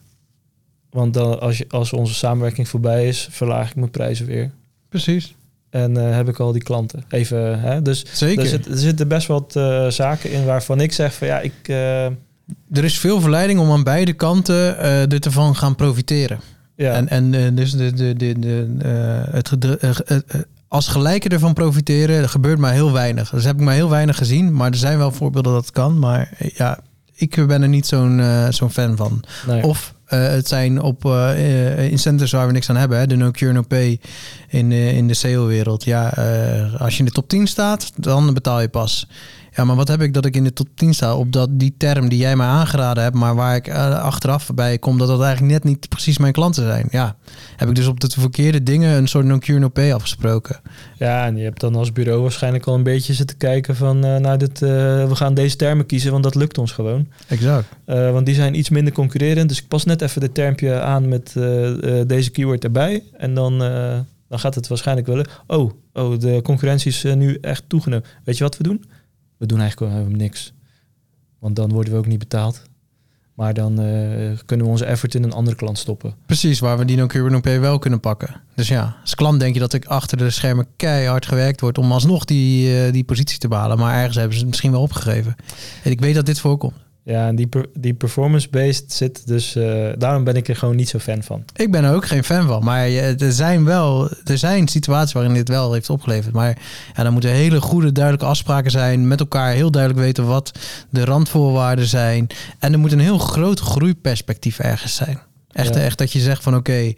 Want 0.90 1.14
dan, 1.14 1.40
als, 1.40 1.58
je, 1.58 1.64
als 1.68 1.92
onze 1.92 2.14
samenwerking 2.14 2.68
voorbij 2.68 3.08
is, 3.08 3.28
verlaag 3.30 3.68
ik 3.70 3.76
mijn 3.76 3.90
prijzen 3.90 4.26
weer. 4.26 4.50
Precies. 4.88 5.34
En 5.70 5.96
eh, 5.96 6.14
heb 6.16 6.28
ik 6.28 6.38
al 6.38 6.52
die 6.52 6.62
klanten. 6.62 7.04
Even, 7.08 7.60
hè? 7.60 7.82
Dus 7.82 8.04
Zeker. 8.12 8.42
Er, 8.42 8.48
zit, 8.48 8.66
er 8.66 8.78
zitten 8.78 9.08
best 9.08 9.26
wat 9.26 9.56
eh, 9.56 9.88
zaken 9.88 10.32
in 10.32 10.44
waarvan 10.44 10.80
ik 10.80 10.92
zeg 10.92 11.14
van 11.14 11.26
ja, 11.26 11.40
ik. 11.40 11.52
eh, 11.62 12.04
Er 12.06 12.84
is 12.84 12.98
veel 12.98 13.20
verleiding 13.20 13.58
om 13.60 13.70
aan 13.70 13.82
beide 13.84 14.12
kanten 14.12 14.78
eh 14.78 15.12
er 15.12 15.20
te 15.20 15.30
van 15.30 15.56
gaan 15.56 15.74
profiteren. 15.74 16.40
ja, 16.76 16.92
En, 16.92 17.08
en 17.08 17.54
dus 17.54 17.72
de, 17.72 17.92
de, 17.92 18.16
de, 18.16 18.38
de, 18.38 18.76
het 19.30 19.50
als 20.70 20.88
gelijken 20.88 21.30
ervan 21.30 21.54
profiteren, 21.54 22.16
er 22.16 22.28
gebeurt 22.28 22.58
maar 22.58 22.72
heel 22.72 22.92
weinig. 22.92 23.30
Dus 23.30 23.44
heb 23.44 23.54
ik 23.54 23.64
maar 23.64 23.74
heel 23.74 23.88
weinig 23.88 24.16
gezien. 24.16 24.52
Maar 24.52 24.70
er 24.70 24.76
zijn 24.76 24.98
wel 24.98 25.12
voorbeelden 25.12 25.52
dat 25.52 25.64
het 25.64 25.72
kan. 25.72 25.98
Maar 25.98 26.30
eh, 26.38 26.50
ja, 26.50 26.78
ik 27.14 27.46
ben 27.46 27.62
er 27.62 27.68
niet 27.68 27.86
zo'n 27.86 28.20
eh, 28.20 28.46
zo'n 28.50 28.70
fan 28.70 28.96
van. 28.96 29.22
nee. 29.46 29.62
Of 29.62 29.94
eh, 30.04 30.26
het 30.26 30.48
zijn 30.48 30.82
op 30.82 31.04
eh, 31.04 31.90
incentives 31.90 32.32
waar 32.32 32.46
we 32.46 32.52
niks 32.52 32.70
aan 32.70 32.76
hebben. 32.76 32.98
Hè? 32.98 33.06
De 33.06 33.16
no 33.16 33.30
cure 33.30 33.52
no 33.52 33.62
pay 33.62 34.00
in, 34.48 34.72
in 34.72 35.08
de 35.08 35.14
SEO-wereld. 35.14 35.84
Ja, 35.84 36.08
als 36.78 36.92
je 36.92 36.98
in 36.98 37.04
de 37.04 37.10
top 37.10 37.28
10 37.28 37.46
staat, 37.46 37.92
dan 37.96 38.34
betaal 38.34 38.60
je 38.60 38.68
pas. 38.68 39.08
Ja, 39.60 39.66
maar 39.66 39.76
wat 39.76 39.88
heb 39.88 40.00
ik 40.00 40.14
dat 40.14 40.24
ik 40.24 40.36
in 40.36 40.44
de 40.44 40.52
top 40.52 40.68
10 40.74 40.94
sta 40.94 41.16
op 41.16 41.32
dat, 41.32 41.48
die 41.52 41.74
term 41.76 42.08
die 42.08 42.18
jij 42.18 42.36
mij 42.36 42.46
aangeraden 42.46 43.02
hebt, 43.02 43.16
maar 43.16 43.34
waar 43.34 43.56
ik 43.56 43.66
eh, 43.66 44.02
achteraf 44.02 44.50
bij 44.54 44.78
kom 44.78 44.98
dat 44.98 45.08
dat 45.08 45.22
eigenlijk 45.22 45.52
net 45.52 45.64
niet 45.64 45.88
precies 45.88 46.18
mijn 46.18 46.32
klanten 46.32 46.62
zijn. 46.62 46.86
Ja, 46.90 47.16
heb 47.56 47.68
ik 47.68 47.74
dus 47.74 47.86
op 47.86 48.00
de 48.00 48.10
verkeerde 48.10 48.62
dingen 48.62 48.96
een 48.96 49.08
soort 49.08 49.24
no 49.24 49.38
cure 49.38 49.58
no 49.58 49.68
pay 49.68 49.92
afgesproken. 49.92 50.60
ja, 50.98 51.26
en 51.26 51.36
je 51.36 51.44
hebt 51.44 51.60
dan 51.60 51.74
als 51.74 51.92
bureau 51.92 52.22
waarschijnlijk 52.22 52.66
al 52.66 52.74
een 52.74 52.82
beetje 52.82 53.12
zitten 53.12 53.36
kijken 53.36 53.76
van 53.76 53.98
nou, 53.98 54.36
dit, 54.36 54.62
eh, 54.62 54.68
we 55.08 55.12
gaan 55.14 55.34
deze 55.34 55.56
termen 55.56 55.86
kiezen, 55.86 56.12
want 56.12 56.24
dat 56.24 56.34
lukt 56.34 56.58
ons 56.58 56.72
gewoon. 56.72 57.08
Exact. 57.26 57.66
Want 57.84 58.26
die 58.26 58.34
zijn 58.34 58.58
iets 58.58 58.68
minder 58.68 58.92
concurrerend. 58.92 59.48
Dus 59.48 59.58
ik 59.58 59.68
pas 59.68 59.84
net 59.84 60.02
even 60.02 60.20
dit 60.20 60.34
termpje 60.34 60.80
aan 60.80 61.08
met 61.08 61.32
deze 62.06 62.30
keyword 62.30 62.64
erbij. 62.64 63.02
En 63.16 63.34
dan, 63.34 63.58
dan 64.28 64.38
gaat 64.38 64.54
het 64.54 64.68
waarschijnlijk 64.68 65.06
wel. 65.06 65.24
Oh, 65.46 65.70
oh, 65.92 66.18
de 66.18 66.40
concurrentie 66.42 66.90
is 66.90 67.02
nu 67.02 67.38
echt 67.40 67.64
toegenomen. 67.66 68.06
Weet 68.24 68.38
je 68.38 68.44
wat 68.44 68.56
we 68.56 68.62
doen? 68.62 68.84
We 69.40 69.46
doen 69.46 69.60
eigenlijk 69.60 69.92
helemaal 69.92 70.16
niks. 70.18 70.52
Want 71.38 71.56
dan 71.56 71.72
worden 71.72 71.92
we 71.92 71.98
ook 71.98 72.06
niet 72.06 72.18
betaald. 72.18 72.62
Maar 73.34 73.54
dan 73.54 73.80
eh, 73.80 74.38
kunnen 74.46 74.66
we 74.66 74.72
onze 74.72 74.84
effort 74.84 75.14
in 75.14 75.22
een 75.22 75.32
andere 75.32 75.56
klant 75.56 75.78
stoppen. 75.78 76.14
Precies, 76.26 76.58
waar 76.58 76.78
we 76.78 76.84
die 76.84 76.96
no 76.96 77.06
cure 77.06 77.30
no 77.30 77.40
pay 77.40 77.60
wel 77.60 77.78
kunnen 77.78 78.00
pakken. 78.00 78.40
Dus 78.54 78.68
ja, 78.68 78.96
als 79.00 79.14
klant 79.14 79.40
denk 79.40 79.54
je 79.54 79.60
dat 79.60 79.72
ik 79.72 79.84
achter 79.84 80.18
de 80.18 80.30
schermen 80.30 80.66
keihard 80.76 81.26
gewerkt 81.26 81.60
wordt 81.60 81.78
om 81.78 81.92
alsnog 81.92 82.24
die, 82.24 82.84
eh, 82.84 82.92
die 82.92 83.04
positie 83.04 83.38
te 83.38 83.48
behalen. 83.48 83.78
Maar 83.78 83.94
ergens 83.96 84.16
hebben 84.16 84.34
ze 84.34 84.40
het 84.40 84.48
misschien 84.48 84.70
wel 84.70 84.82
opgegeven. 84.82 85.36
En 85.82 85.90
ik 85.90 86.00
weet 86.00 86.14
dat 86.14 86.26
dit 86.26 86.40
voorkomt. 86.40 86.74
Ja, 87.04 87.26
en 87.26 87.36
die, 87.36 87.48
die 87.78 87.94
performance-based 87.94 88.92
zit 88.92 89.26
dus... 89.26 89.56
eh, 89.56 89.88
daarom 89.98 90.24
ben 90.24 90.34
ik 90.36 90.48
er 90.48 90.56
gewoon 90.56 90.76
niet 90.76 90.88
zo 90.88 90.98
fan 90.98 91.22
van. 91.22 91.44
Ik 91.56 91.70
ben 91.70 91.84
er 91.84 91.94
ook 91.94 92.06
geen 92.06 92.24
fan 92.24 92.46
van. 92.46 92.64
Maar 92.64 92.88
je- 92.88 93.14
er 93.18 93.32
zijn 93.32 93.64
wel 93.64 94.08
er 94.24 94.38
zijn 94.38 94.68
situaties 94.68 95.12
waarin 95.12 95.34
dit 95.34 95.48
wel 95.48 95.72
heeft 95.72 95.90
opgeleverd. 95.90 96.34
Maar 96.34 96.58
ja, 96.96 97.02
dan 97.02 97.12
moeten 97.12 97.30
hele 97.30 97.60
goede, 97.60 97.92
duidelijke 97.92 98.26
afspraken 98.28 98.70
zijn. 98.70 99.08
Met 99.08 99.20
elkaar 99.20 99.52
heel 99.52 99.70
duidelijk 99.70 100.02
weten 100.04 100.26
wat 100.26 100.52
de 100.90 101.04
randvoorwaarden 101.04 101.86
zijn. 101.86 102.26
En 102.58 102.72
er 102.72 102.78
moet 102.78 102.92
een 102.92 102.98
heel 102.98 103.18
groot 103.18 103.60
groeiperspectief 103.60 104.58
ergens 104.58 104.94
zijn. 104.94 105.18
Echt, 105.52 105.74
Ja. 105.74 105.80
echt 105.80 105.98
dat 105.98 106.12
je 106.12 106.20
zegt 106.20 106.42
van 106.42 106.54
oké, 106.56 106.72
eh, 106.72 106.88
eh, 106.88 106.88
eh, 106.88 106.94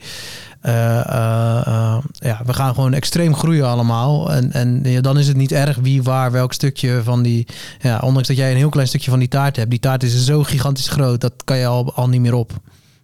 ja, 0.62 2.40
we 2.44 2.52
gaan 2.52 2.74
gewoon 2.74 2.94
extreem 2.94 3.34
groeien 3.34 3.66
allemaal. 3.66 4.32
En, 4.32 4.52
en 4.52 4.80
ja, 4.82 5.00
dan 5.00 5.18
is 5.18 5.28
het 5.28 5.36
niet 5.36 5.52
erg 5.52 5.76
wie 5.76 6.02
waar 6.02 6.30
welk 6.32 6.52
stukje 6.52 7.02
van 7.02 7.22
die... 7.22 7.46
Ja, 7.80 7.98
ondanks 7.98 8.28
dat 8.28 8.36
jij 8.36 8.50
een 8.50 8.56
heel 8.56 8.68
klein 8.68 8.88
stukje 8.88 9.10
van 9.10 9.18
die 9.18 9.28
taart 9.28 9.56
hebt. 9.56 9.70
Die 9.70 9.80
taart 9.80 10.02
is 10.02 10.24
zo 10.24 10.42
gigantisch 10.42 10.88
groot, 10.88 11.20
dat 11.20 11.32
kan 11.44 11.56
je 11.56 11.66
al, 11.66 11.94
al 11.94 12.08
niet 12.08 12.20
meer 12.20 12.34
op. 12.34 12.52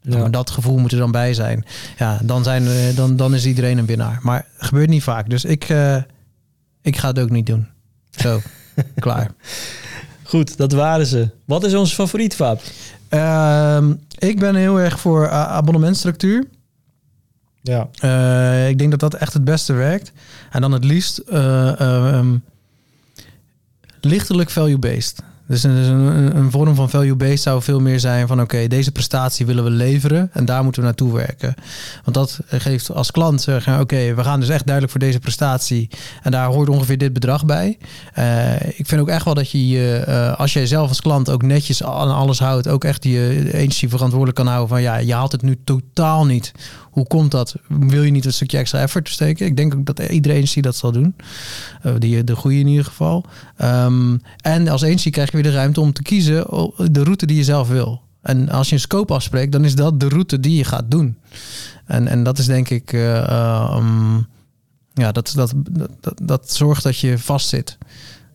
Ja. 0.02 0.18
Maar 0.18 0.30
dat 0.30 0.50
gevoel 0.50 0.78
moet 0.78 0.92
er 0.92 0.98
dan 0.98 1.10
bij 1.10 1.34
zijn. 1.34 1.64
Ja, 1.98 2.18
dan, 2.22 2.44
zijn, 2.44 2.66
eh, 2.66 2.96
dan, 2.96 3.16
dan 3.16 3.34
is 3.34 3.46
iedereen 3.46 3.78
een 3.78 3.86
winnaar. 3.86 4.18
Maar 4.22 4.46
het 4.56 4.66
gebeurt 4.66 4.88
niet 4.88 5.02
vaak. 5.02 5.30
Dus 5.30 5.44
ik, 5.44 5.64
eh, 5.64 5.96
Ik 6.82 6.96
ga 6.96 7.08
het 7.08 7.18
ook 7.18 7.30
niet 7.30 7.46
doen. 7.46 7.68
Zo, 8.10 8.40
klaar. 8.94 9.30
Goed, 10.22 10.56
dat 10.56 10.72
waren 10.72 11.06
ze. 11.06 11.30
Wat 11.44 11.64
is 11.64 11.74
ons 11.74 11.94
favoriet, 11.94 12.36
Vaap? 12.36 12.62
Ehm, 13.08 13.92
ik 14.18 14.38
ben 14.38 14.54
heel 14.54 14.80
erg 14.80 15.00
voor 15.00 15.28
abonnementstructuur. 15.30 16.44
Ja. 17.68 17.88
Uh, 18.04 18.68
ik 18.68 18.78
denk 18.78 18.90
dat 18.90 19.00
dat 19.00 19.14
echt 19.14 19.32
het 19.32 19.44
beste 19.44 19.72
werkt. 19.72 20.12
En 20.50 20.60
dan 20.60 20.72
het 20.72 20.84
liefst 20.84 21.22
uh, 21.32 22.14
um, 22.16 22.44
lichtelijk 24.00 24.50
value-based. 24.50 25.22
Dus 25.46 25.62
een, 25.62 25.76
een, 25.76 26.36
een, 26.36 26.50
vorm 26.50 26.74
van 26.74 26.90
value-based 26.90 27.40
zou 27.40 27.62
veel 27.62 27.80
meer 27.80 28.00
zijn 28.00 28.26
van 28.26 28.40
oké, 28.40 28.66
deze 28.66 28.92
prestatie 28.92 29.46
willen 29.46 29.64
we 29.64 29.70
leveren 29.70 30.30
en 30.32 30.44
daar 30.44 30.62
moeten 30.62 30.80
we 30.80 30.86
naartoe 30.86 31.12
werken. 31.12 31.54
Want 32.04 32.16
dat 32.16 32.38
geeft 32.48 32.92
als 32.92 33.10
klant 33.10 33.40
zeggen, 33.40 33.80
oké, 33.80 34.14
we 34.14 34.24
gaan 34.24 34.40
dus 34.40 34.48
echt 34.48 34.64
duidelijk 34.64 34.92
voor 34.92 35.06
deze 35.06 35.18
prestatie 35.18 35.90
en 36.22 36.30
daar 36.30 36.46
hoort 36.46 36.68
ongeveer 36.68 36.98
dit 36.98 37.12
bedrag 37.12 37.44
bij. 37.44 37.78
Uh, 38.18 38.54
ik 38.54 38.86
vind 38.86 39.00
ook 39.00 39.08
echt 39.08 39.24
wel 39.24 39.34
dat 39.34 39.50
je, 39.50 40.34
als 40.38 40.52
jij 40.52 40.66
zelf 40.66 40.88
als 40.88 41.00
klant 41.00 41.30
ook 41.30 41.42
netjes 41.42 41.82
aan 41.82 42.14
alles 42.14 42.38
houdt, 42.38 42.68
ook 42.68 42.84
echt 42.84 43.04
je 43.04 43.50
agency 43.54 43.88
verantwoordelijk 43.88 44.36
kan 44.36 44.46
houden 44.46 44.68
van 44.68 44.82
ja, 44.82 44.96
je 44.96 45.14
haalt 45.14 45.32
het 45.32 45.42
nu 45.42 45.58
totaal 45.64 46.26
niet 46.26 46.52
hoe 46.90 47.06
komt 47.06 47.30
dat? 47.30 47.54
Wil 47.68 48.02
je 48.02 48.10
niet 48.10 48.24
een 48.24 48.32
stukje 48.32 48.58
extra 48.58 48.80
effort 48.80 49.08
steken? 49.08 49.46
Ik 49.46 49.56
denk 49.56 49.74
ook 49.74 49.84
dat 49.86 49.98
iedereen 49.98 50.36
agency 50.36 50.60
dat 50.60 50.76
zal 50.76 50.92
doen. 50.92 51.14
Uh, 51.86 51.92
die, 51.98 52.24
de 52.24 52.36
goede 52.36 52.58
in 52.58 52.66
ieder 52.66 52.84
geval. 52.84 53.24
Um, 53.62 54.22
en 54.36 54.68
als 54.68 54.84
agency 54.84 55.10
krijg 55.10 55.30
je 55.30 55.36
weer 55.36 55.50
de 55.50 55.56
ruimte 55.56 55.80
om 55.80 55.92
te 55.92 56.02
kiezen 56.02 56.46
de 56.92 57.02
route 57.02 57.26
die 57.26 57.36
je 57.36 57.44
zelf 57.44 57.68
wil. 57.68 58.02
En 58.22 58.48
als 58.48 58.68
je 58.68 58.74
een 58.74 58.80
scope 58.80 59.14
afspreekt, 59.14 59.52
dan 59.52 59.64
is 59.64 59.74
dat 59.74 60.00
de 60.00 60.08
route 60.08 60.40
die 60.40 60.56
je 60.56 60.64
gaat 60.64 60.90
doen. 60.90 61.18
En, 61.86 62.08
en 62.08 62.22
dat 62.22 62.38
is 62.38 62.46
denk 62.46 62.68
ik... 62.68 62.92
Uh, 62.92 63.74
um, 63.76 64.26
ja, 64.94 65.12
dat, 65.12 65.32
dat, 65.34 65.52
dat, 66.00 66.20
dat 66.22 66.52
zorgt 66.52 66.82
dat 66.82 66.98
je 66.98 67.18
vastzit. 67.18 67.78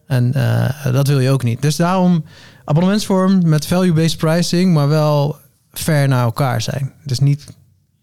En 0.08 0.32
uh, 0.36 0.94
dat 0.94 1.08
wil 1.08 1.20
je 1.20 1.30
ook 1.30 1.44
niet. 1.44 1.62
Dus 1.62 1.76
daarom 1.76 2.24
abonnementsvorm 2.66 3.50
met 3.50 3.66
value-based 3.66 4.18
pricing, 4.18 4.74
maar 4.74 4.88
wel 4.88 5.38
fair 5.72 6.08
naar 6.08 6.24
elkaar 6.24 6.62
zijn. 6.62 6.94
Dus 7.06 7.20
niet 7.20 7.46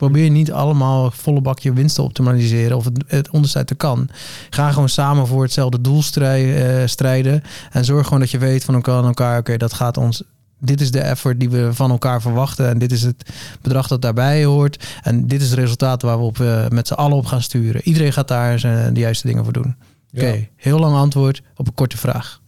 Probeer 0.00 0.30
niet 0.30 0.52
allemaal 0.52 1.10
volle 1.10 1.40
bakje 1.40 1.72
winst 1.72 1.94
te 1.94 2.02
optimaliseren 2.02 2.76
of 2.76 2.84
het, 2.84 3.04
het 3.06 3.30
onderste 3.30 3.74
kan. 3.76 4.08
Ga 4.50 4.70
gewoon 4.70 4.88
samen 4.88 5.26
voor 5.26 5.42
hetzelfde 5.42 5.80
doel 5.80 6.02
strij, 6.02 6.80
uh, 6.80 6.86
strijden. 6.86 7.42
En 7.70 7.84
zorg 7.84 8.04
gewoon 8.04 8.20
dat 8.20 8.30
je 8.30 8.38
weet 8.38 8.64
van 8.64 8.74
elkaar, 8.74 9.04
elkaar 9.04 9.38
oké, 9.38 9.56
dat 9.56 9.72
gaat 9.72 9.96
ons 9.96 10.22
dit 10.58 10.80
is 10.80 10.90
de 10.90 11.00
effort 11.00 11.40
die 11.40 11.50
we 11.50 11.74
van 11.74 11.90
elkaar 11.90 12.20
verwachten. 12.20 12.68
En 12.68 12.78
dit 12.78 12.92
is 12.92 13.02
het 13.02 13.30
bedrag 13.62 13.86
dat 13.86 14.02
daarbij 14.02 14.44
hoort. 14.44 14.98
En 15.02 15.26
dit 15.26 15.42
is 15.42 15.50
het 15.50 15.58
resultaat 15.58 16.02
waar 16.02 16.18
we 16.18 16.24
op, 16.24 16.38
uh, 16.38 16.68
met 16.68 16.86
z'n 16.86 16.94
allen 16.94 17.16
op 17.16 17.26
gaan 17.26 17.42
sturen. 17.42 17.80
Iedereen 17.84 18.12
gaat 18.12 18.28
daar 18.28 18.58
zijn, 18.58 18.94
de 18.94 19.00
juiste 19.00 19.26
dingen 19.26 19.44
voor 19.44 19.52
doen. 19.52 19.76
Oké, 20.12 20.24
okay, 20.24 20.38
ja. 20.38 20.46
heel 20.56 20.78
lang 20.78 20.96
antwoord 20.96 21.42
op 21.56 21.66
een 21.66 21.74
korte 21.74 21.96
vraag. 21.96 22.40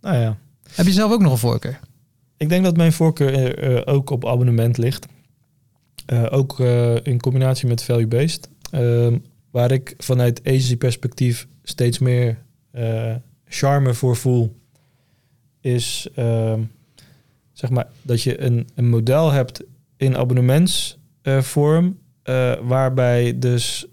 Nou 0.00 0.16
ja. 0.16 0.36
Heb 0.74 0.86
je 0.86 0.92
zelf 0.92 1.12
ook 1.12 1.22
nog 1.22 1.32
een 1.32 1.38
voorkeur? 1.38 1.80
Ik 2.36 2.48
denk 2.48 2.64
dat 2.64 2.76
mijn 2.76 2.92
voorkeur 2.92 3.70
uh, 3.70 3.94
ook 3.94 4.10
op 4.10 4.26
abonnement 4.26 4.78
ligt. 4.78 5.06
Uh, 6.12 6.26
ook 6.30 6.58
uh, 6.58 6.96
in 7.02 7.20
combinatie 7.20 7.68
met 7.68 7.82
value-based. 7.82 8.48
Uh, 8.74 9.14
waar 9.50 9.70
ik 9.70 9.94
vanuit 9.98 10.40
agency 10.44 10.76
perspectief 10.76 11.46
steeds 11.62 11.98
meer 11.98 12.38
uh, 12.74 13.14
charme 13.44 13.94
voor 13.94 14.16
voel, 14.16 14.56
is 15.60 16.08
ehm, 16.14 16.60
zeg 17.52 17.70
maar 17.70 17.86
dat 18.02 18.22
je 18.22 18.42
een, 18.42 18.68
een 18.74 18.88
model 18.88 19.30
hebt 19.30 19.62
in 19.96 20.16
abonnementsvorm, 20.16 21.98
waarbij 22.62 23.38
dus 23.38 23.86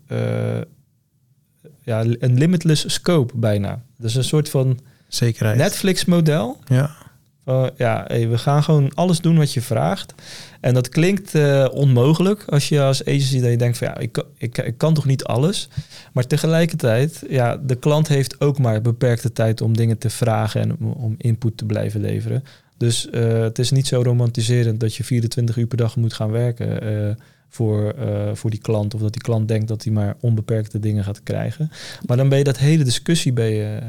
ja, 1.84 2.04
een 2.20 2.38
limitless 2.38 2.94
scope 2.94 3.38
bijna. 3.38 3.84
Dus 3.98 4.16
een 4.16 4.24
soort 4.24 4.50
van 4.50 4.80
Zekerheid. 5.08 5.58
Netflix-model. 5.58 6.60
Ja. 6.66 6.96
Ja, 7.76 8.04
hey, 8.08 8.30
we 8.30 8.38
gaan 8.38 8.64
gewoon 8.64 8.94
alles 8.94 9.20
doen 9.20 9.38
wat 9.38 9.54
je 9.54 9.62
vraagt. 9.62 10.14
En 10.62 10.74
dat 10.74 10.90
klinkt 10.90 11.36
uh, 11.36 11.68
onmogelijk 11.72 12.44
als 12.48 12.70
je 12.70 12.82
als 12.82 13.06
agency 13.06 13.40
dat 13.40 13.50
je 13.50 13.58
denkt 13.58 13.78
van 13.78 13.88
ja, 13.88 13.98
ik, 13.98 14.24
ik, 14.38 14.58
ik 14.58 14.78
kan 14.78 14.94
toch 14.94 15.06
niet 15.06 15.24
alles. 15.24 15.70
Maar 16.14 16.28
tegelijkertijd, 16.28 17.24
ja, 17.30 17.58
de 17.58 17.76
klant 17.76 18.08
heeft 18.08 18.42
ook 18.42 18.60
maar 18.60 18.82
beperkte 18.82 19.34
tijd 19.34 19.62
om 19.62 19.78
dingen 19.78 19.98
te 19.98 20.10
vragen 20.10 20.62
en 20.62 20.78
om, 20.80 21.16
input 21.18 21.58
te 21.58 21.66
blijven 21.66 22.02
leveren. 22.02 22.44
Dus 22.78 23.08
uh, 23.12 23.40
het 23.40 23.60
is 23.60 23.72
niet 23.72 23.88
zo 23.88 24.02
romantiserend 24.02 24.80
dat 24.80 24.96
je 24.96 25.04
24 25.04 25.58
uur 25.58 25.68
per 25.68 25.78
dag 25.78 25.96
moet 25.96 26.14
gaan 26.14 26.32
werken 26.32 27.18
voor, 27.50 27.96
voor 28.34 28.50
die 28.50 28.60
klant. 28.60 28.94
Of 28.94 29.02
dat 29.02 29.14
die 29.14 29.22
klant 29.22 29.48
denkt 29.48 29.68
dat 29.68 29.84
hij 29.84 29.94
maar 29.94 30.16
onbeperkte 30.20 30.80
dingen 30.80 31.04
gaat 31.04 31.24
krijgen. 31.24 31.72
Maar 32.06 32.18
dan 32.18 32.30
ben 32.30 32.38
je 32.38 32.44
dat 32.44 32.58
hele 32.58 32.84
discussie 32.84 33.34
bij 33.34 33.82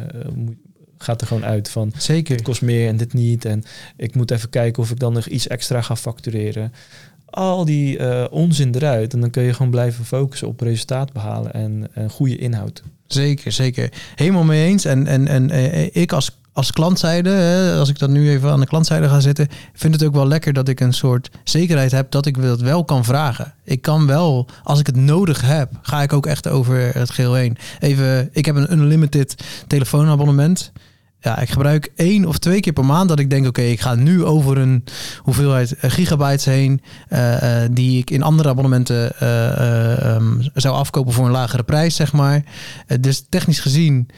gaat 0.98 1.20
er 1.20 1.26
gewoon 1.26 1.44
uit 1.44 1.70
van 1.70 1.92
Zeker. 1.96 2.34
het 2.34 2.44
kost 2.44 2.62
meer 2.62 2.88
en 2.88 2.96
dit 2.96 3.12
niet. 3.12 3.44
En 3.44 3.64
ik 3.96 4.14
moet 4.14 4.30
even 4.30 4.50
kijken 4.50 4.82
of 4.82 4.90
ik 4.90 4.98
dan 4.98 5.12
nog 5.12 5.26
iets 5.26 5.46
extra 5.46 5.82
ga 5.82 5.96
factureren. 5.96 6.72
Al 7.24 7.64
die 7.64 7.98
uh, 7.98 8.24
onzin 8.30 8.74
eruit. 8.74 9.12
En 9.12 9.20
dan 9.20 9.30
kun 9.30 9.42
je 9.42 9.52
gewoon 9.52 9.70
blijven 9.70 10.04
focussen 10.04 10.48
op 10.48 10.60
resultaat 10.60 11.12
behalen 11.12 11.52
en, 11.52 11.88
en 11.92 12.10
goede 12.10 12.38
inhoud. 12.38 12.82
Zeker, 13.06 13.52
zeker. 13.52 13.92
Helemaal 14.14 14.44
mee 14.44 14.66
eens. 14.66 14.84
En, 14.84 15.06
en, 15.06 15.28
en 15.28 15.50
uh, 15.50 15.96
ik 15.96 16.12
als 16.12 16.38
als 16.58 16.72
klantzijde, 16.72 17.30
hè, 17.30 17.78
als 17.78 17.88
ik 17.88 17.98
dat 17.98 18.10
nu 18.10 18.30
even 18.30 18.50
aan 18.50 18.60
de 18.60 18.66
klantzijde 18.66 19.08
ga 19.08 19.20
zitten, 19.20 19.48
vind 19.72 19.94
het 19.94 20.04
ook 20.04 20.14
wel 20.14 20.26
lekker 20.26 20.52
dat 20.52 20.68
ik 20.68 20.80
een 20.80 20.92
soort 20.92 21.30
zekerheid 21.44 21.90
heb 21.90 22.10
dat 22.10 22.26
ik 22.26 22.42
dat 22.42 22.60
wel 22.60 22.84
kan 22.84 23.04
vragen. 23.04 23.54
Ik 23.64 23.82
kan 23.82 24.06
wel, 24.06 24.48
als 24.62 24.80
ik 24.80 24.86
het 24.86 24.96
nodig 24.96 25.40
heb, 25.40 25.70
ga 25.82 26.02
ik 26.02 26.12
ook 26.12 26.26
echt 26.26 26.48
over 26.48 26.94
het 26.94 27.10
geheel 27.10 27.34
heen. 27.34 27.56
Even, 27.78 28.28
ik 28.32 28.44
heb 28.44 28.56
een 28.56 28.72
unlimited 28.72 29.34
telefoonabonnement. 29.66 30.72
Ja, 31.20 31.38
ik 31.38 31.50
gebruik 31.50 31.92
één 31.96 32.24
of 32.24 32.38
twee 32.38 32.60
keer 32.60 32.72
per 32.72 32.84
maand 32.84 33.08
dat 33.08 33.18
ik 33.18 33.30
denk, 33.30 33.46
oké, 33.46 33.62
ik 33.62 33.80
ga 33.80 33.94
nu 33.94 34.24
over 34.24 34.58
een 34.58 34.84
hoeveelheid 35.18 35.74
gigabytes 35.78 36.44
heen, 36.44 36.82
uh, 37.10 37.42
uh, 37.42 37.68
die 37.70 37.98
ik 37.98 38.10
in 38.10 38.22
andere 38.22 38.48
abonnementen 38.48 39.28
um, 40.14 40.40
zou 40.54 40.74
afkopen 40.74 41.12
voor 41.12 41.24
een 41.24 41.30
lagere 41.30 41.62
prijs, 41.62 41.96
zeg 41.96 42.12
maar. 42.12 42.42
dus 43.00 43.24
technisch 43.28 43.60
gezien 43.60 44.08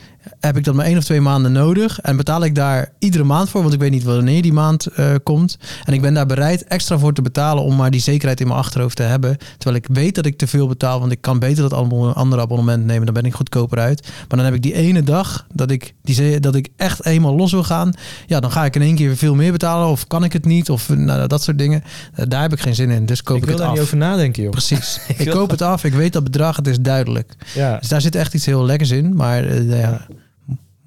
heb 0.40 0.56
ik 0.56 0.64
dat 0.64 0.74
maar 0.74 0.84
één 0.84 0.96
of 0.96 1.04
twee 1.04 1.20
maanden 1.20 1.52
nodig. 1.52 2.00
En 2.00 2.16
betaal 2.16 2.44
ik 2.44 2.54
daar 2.54 2.92
iedere 2.98 3.24
maand 3.24 3.50
voor, 3.50 3.62
want 3.62 3.74
ik 3.74 3.80
weet 3.80 3.90
niet 3.90 4.02
wanneer 4.02 4.42
die 4.42 4.52
maand 4.52 4.86
uh, 4.98 5.14
komt. 5.22 5.58
En 5.84 5.92
ik 5.92 6.00
ben 6.00 6.14
daar 6.14 6.26
bereid 6.26 6.64
extra 6.64 6.98
voor 6.98 7.12
te 7.12 7.22
betalen 7.22 7.62
om 7.62 7.76
maar 7.76 7.90
die 7.90 8.00
zekerheid 8.00 8.40
in 8.40 8.46
mijn 8.46 8.58
achterhoofd 8.58 8.96
te 8.96 9.02
hebben. 9.02 9.36
Terwijl 9.58 9.82
ik 9.84 9.88
weet 9.92 10.14
dat 10.14 10.26
ik 10.26 10.38
te 10.38 10.46
veel 10.46 10.66
betaal, 10.66 11.00
want 11.00 11.12
ik 11.12 11.20
kan 11.20 11.38
beter 11.38 11.68
dat 11.68 11.72
andere 12.14 12.40
abonnement 12.40 12.84
nemen. 12.84 13.04
Dan 13.04 13.14
ben 13.14 13.24
ik 13.24 13.34
goedkoper 13.34 13.78
uit. 13.78 14.02
Maar 14.02 14.38
dan 14.38 14.44
heb 14.44 14.54
ik 14.54 14.62
die 14.62 14.74
ene 14.74 15.02
dag 15.02 15.46
dat 15.52 15.70
ik, 15.70 15.94
die, 16.02 16.40
dat 16.40 16.54
ik 16.54 16.68
echt 16.76 17.04
eenmaal 17.06 17.36
los 17.36 17.52
wil 17.52 17.64
gaan. 17.64 17.92
Ja, 18.26 18.40
dan 18.40 18.52
ga 18.52 18.64
ik 18.64 18.74
in 18.74 18.82
één 18.82 18.94
keer 18.94 19.16
veel 19.16 19.34
meer 19.34 19.52
betalen. 19.52 19.88
Of 19.88 20.06
kan 20.06 20.24
ik 20.24 20.32
het 20.32 20.44
niet? 20.44 20.70
Of 20.70 20.88
nou, 20.88 21.26
dat 21.26 21.42
soort 21.42 21.58
dingen. 21.58 21.82
Uh, 22.18 22.24
daar 22.28 22.42
heb 22.42 22.52
ik 22.52 22.60
geen 22.60 22.74
zin 22.74 22.90
in. 22.90 23.06
Dus 23.06 23.22
koop 23.22 23.36
ik, 23.36 23.42
ik 23.42 23.48
het 23.48 23.60
af. 23.60 23.68
Ik 23.68 23.74
wil 23.74 23.74
daar 23.74 23.84
niet 23.84 23.94
over 23.94 24.16
nadenken, 24.16 24.42
joh. 24.42 24.52
Precies. 24.52 25.00
ik, 25.08 25.18
ik 25.18 25.30
koop 25.30 25.50
het 25.50 25.62
af. 25.62 25.84
Ik 25.84 25.92
weet 25.92 26.12
dat 26.12 26.24
bedrag. 26.24 26.56
Het 26.56 26.66
is 26.66 26.80
duidelijk. 26.80 27.34
Ja. 27.54 27.76
Dus 27.78 27.88
daar 27.88 28.00
zit 28.00 28.14
echt 28.14 28.34
iets 28.34 28.46
heel 28.46 28.64
lekkers 28.64 28.90
in. 28.90 29.14
Maar 29.16 29.44
uh, 29.44 29.80
ja 29.80 30.06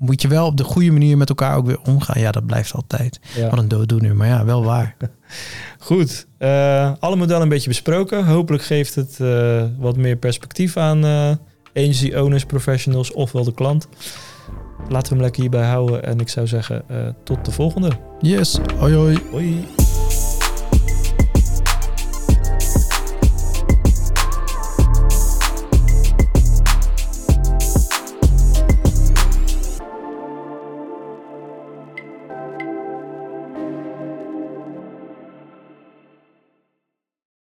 moet 0.04 0.22
je 0.22 0.28
wel 0.28 0.46
op 0.46 0.58
de 0.58 0.64
goede 0.64 0.92
manier 0.92 1.18
met 1.18 1.30
elkaar 1.30 1.56
ook 1.56 1.66
weer 1.66 1.80
omgaan. 1.82 2.22
Ja, 2.22 2.32
dat 2.32 2.46
blijft 2.46 2.74
altijd. 2.74 3.20
Ja. 3.36 3.50
Wat 3.50 3.60
een 3.60 3.68
dooddoener, 3.68 4.16
maar 4.16 4.28
ja, 4.28 4.46
wel 4.46 4.64
waar. 4.64 4.96
Goed. 5.80 6.28
Uh, 6.40 6.92
alle 7.00 7.16
modellen 7.16 7.42
een 7.42 7.50
beetje 7.50 7.70
besproken. 7.70 8.26
Hopelijk 8.26 8.64
geeft 8.64 8.96
het 8.96 9.18
uh, 9.22 9.64
wat 9.78 9.98
meer 9.98 10.16
perspectief 10.16 10.78
aan 10.78 11.06
uh, 11.06 11.32
agency 11.74 12.14
owners, 12.16 12.46
professionals 12.46 13.12
ofwel 13.12 13.44
de 13.44 13.54
klant. 13.54 13.88
Laten 14.90 15.08
we 15.08 15.14
hem 15.14 15.24
lekker 15.24 15.42
hierbij 15.42 15.66
houden. 15.66 16.04
En 16.04 16.20
ik 16.20 16.30
zou 16.30 16.48
zeggen, 16.48 16.86
tot 17.24 17.46
de 17.46 17.52
volgende. 17.52 17.92
Yes. 18.20 18.60
Hoi 18.78 18.94
hoi. 18.94 19.18
Hoi. 19.32 19.83